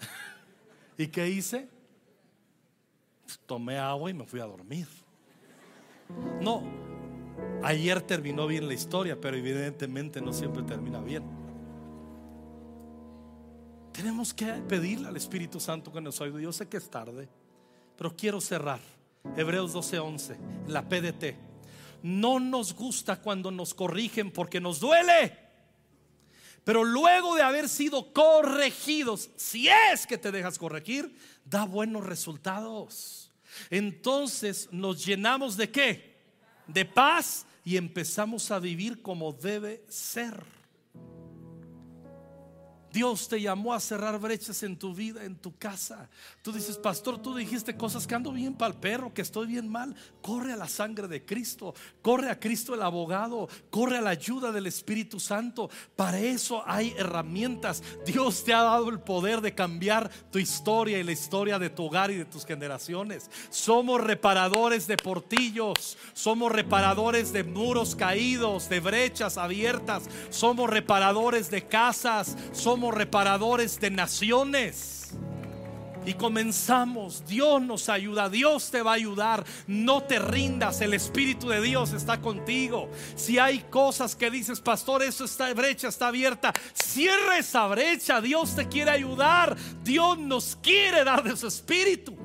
¿Y 0.98 1.06
qué 1.06 1.28
hice? 1.28 1.68
Tomé 3.46 3.78
agua 3.78 4.10
y 4.10 4.14
me 4.14 4.26
fui 4.26 4.40
a 4.40 4.44
dormir. 4.44 4.88
No, 6.40 6.64
ayer 7.62 8.02
terminó 8.02 8.48
bien 8.48 8.66
la 8.66 8.74
historia, 8.74 9.20
pero 9.20 9.36
evidentemente 9.36 10.20
no 10.20 10.32
siempre 10.32 10.64
termina 10.64 11.00
bien. 11.00 11.22
Tenemos 13.92 14.34
que 14.34 14.46
pedirle 14.46 15.08
al 15.08 15.16
Espíritu 15.16 15.60
Santo 15.60 15.92
que 15.92 16.00
nos 16.00 16.20
ayude. 16.20 16.42
Yo 16.42 16.52
sé 16.52 16.68
que 16.68 16.76
es 16.76 16.90
tarde, 16.90 17.28
pero 18.00 18.16
quiero 18.16 18.40
cerrar. 18.40 18.80
Hebreos 19.36 19.74
12:11, 19.74 20.38
la 20.68 20.88
PDT. 20.88 21.36
No 22.02 22.40
nos 22.40 22.74
gusta 22.74 23.20
cuando 23.20 23.50
nos 23.50 23.74
corrigen 23.74 24.30
porque 24.30 24.58
nos 24.58 24.80
duele. 24.80 25.36
Pero 26.64 26.82
luego 26.82 27.34
de 27.34 27.42
haber 27.42 27.68
sido 27.68 28.14
corregidos, 28.14 29.28
si 29.36 29.68
es 29.68 30.06
que 30.06 30.16
te 30.16 30.32
dejas 30.32 30.56
corregir, 30.56 31.14
da 31.44 31.66
buenos 31.66 32.06
resultados 32.06 33.30
entonces 33.68 34.68
nos 34.70 35.04
llenamos 35.04 35.56
de 35.56 35.70
qué? 35.70 36.16
De 36.66 36.84
paz 36.84 37.46
y 37.64 37.76
empezamos 37.76 38.50
a 38.50 38.58
vivir 38.58 39.02
como 39.02 39.32
debe 39.32 39.84
ser. 39.88 40.42
Dios 42.92 43.28
te 43.28 43.40
llamó 43.40 43.72
a 43.72 43.80
cerrar 43.80 44.18
brechas 44.18 44.62
en 44.62 44.76
tu 44.76 44.94
vida, 44.94 45.24
en 45.24 45.36
tu 45.36 45.56
casa. 45.56 46.08
Tú 46.42 46.52
dices, 46.52 46.76
pastor, 46.76 47.22
tú 47.22 47.34
dijiste 47.34 47.76
cosas 47.76 48.06
que 48.06 48.14
ando 48.14 48.32
bien 48.32 48.54
para 48.54 48.72
el 48.72 48.80
perro, 48.80 49.14
que 49.14 49.22
estoy 49.22 49.46
bien 49.46 49.68
mal. 49.68 49.94
Corre 50.20 50.52
a 50.52 50.56
la 50.56 50.68
sangre 50.68 51.06
de 51.06 51.24
Cristo, 51.24 51.74
corre 52.02 52.30
a 52.30 52.40
Cristo 52.40 52.74
el 52.74 52.82
abogado, 52.82 53.48
corre 53.70 53.98
a 53.98 54.00
la 54.00 54.10
ayuda 54.10 54.50
del 54.50 54.66
Espíritu 54.66 55.20
Santo. 55.20 55.70
Para 55.94 56.18
eso 56.18 56.62
hay 56.66 56.94
herramientas. 56.96 57.82
Dios 58.04 58.44
te 58.44 58.52
ha 58.52 58.62
dado 58.62 58.88
el 58.88 59.00
poder 59.00 59.40
de 59.40 59.54
cambiar 59.54 60.10
tu 60.32 60.38
historia 60.38 60.98
y 60.98 61.04
la 61.04 61.12
historia 61.12 61.58
de 61.58 61.70
tu 61.70 61.84
hogar 61.84 62.10
y 62.10 62.16
de 62.16 62.24
tus 62.24 62.44
generaciones. 62.44 63.30
Somos 63.50 64.00
reparadores 64.02 64.86
de 64.86 64.96
portillos, 64.96 65.96
somos 66.12 66.50
reparadores 66.50 67.32
de 67.32 67.44
muros 67.44 67.94
caídos, 67.94 68.68
de 68.68 68.80
brechas 68.80 69.38
abiertas, 69.38 70.04
somos 70.30 70.68
reparadores 70.68 71.50
de 71.50 71.66
casas, 71.66 72.36
somos 72.52 72.79
reparadores 72.88 73.80
de 73.80 73.90
naciones. 73.90 75.00
Y 76.06 76.14
comenzamos, 76.14 77.26
Dios 77.26 77.60
nos 77.60 77.90
ayuda, 77.90 78.30
Dios 78.30 78.70
te 78.70 78.80
va 78.80 78.92
a 78.92 78.94
ayudar, 78.94 79.44
no 79.66 80.02
te 80.02 80.18
rindas, 80.18 80.80
el 80.80 80.94
Espíritu 80.94 81.48
de 81.50 81.60
Dios 81.60 81.92
está 81.92 82.22
contigo. 82.22 82.90
Si 83.16 83.38
hay 83.38 83.58
cosas 83.70 84.16
que 84.16 84.30
dices, 84.30 84.60
pastor, 84.60 85.02
eso 85.02 85.26
está 85.26 85.52
brecha, 85.52 85.88
está 85.88 86.08
abierta, 86.08 86.54
cierra 86.72 87.36
esa 87.36 87.66
brecha, 87.66 88.22
Dios 88.22 88.56
te 88.56 88.66
quiere 88.66 88.92
ayudar, 88.92 89.54
Dios 89.84 90.18
nos 90.18 90.56
quiere 90.62 91.04
dar 91.04 91.22
de 91.22 91.36
su 91.36 91.46
Espíritu. 91.46 92.16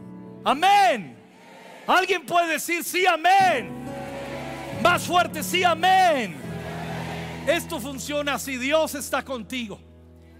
Amén. 0.45 1.17
Alguien 1.85 2.25
puede 2.25 2.53
decir, 2.53 2.81
sí, 2.81 3.05
amén. 3.05 3.71
Más 4.81 5.03
fuerte, 5.03 5.43
sí, 5.43 5.65
amén. 5.65 6.35
Esto 7.45 7.79
funciona 7.81 8.39
si 8.39 8.57
Dios 8.57 8.95
está 8.95 9.23
contigo. 9.23 9.94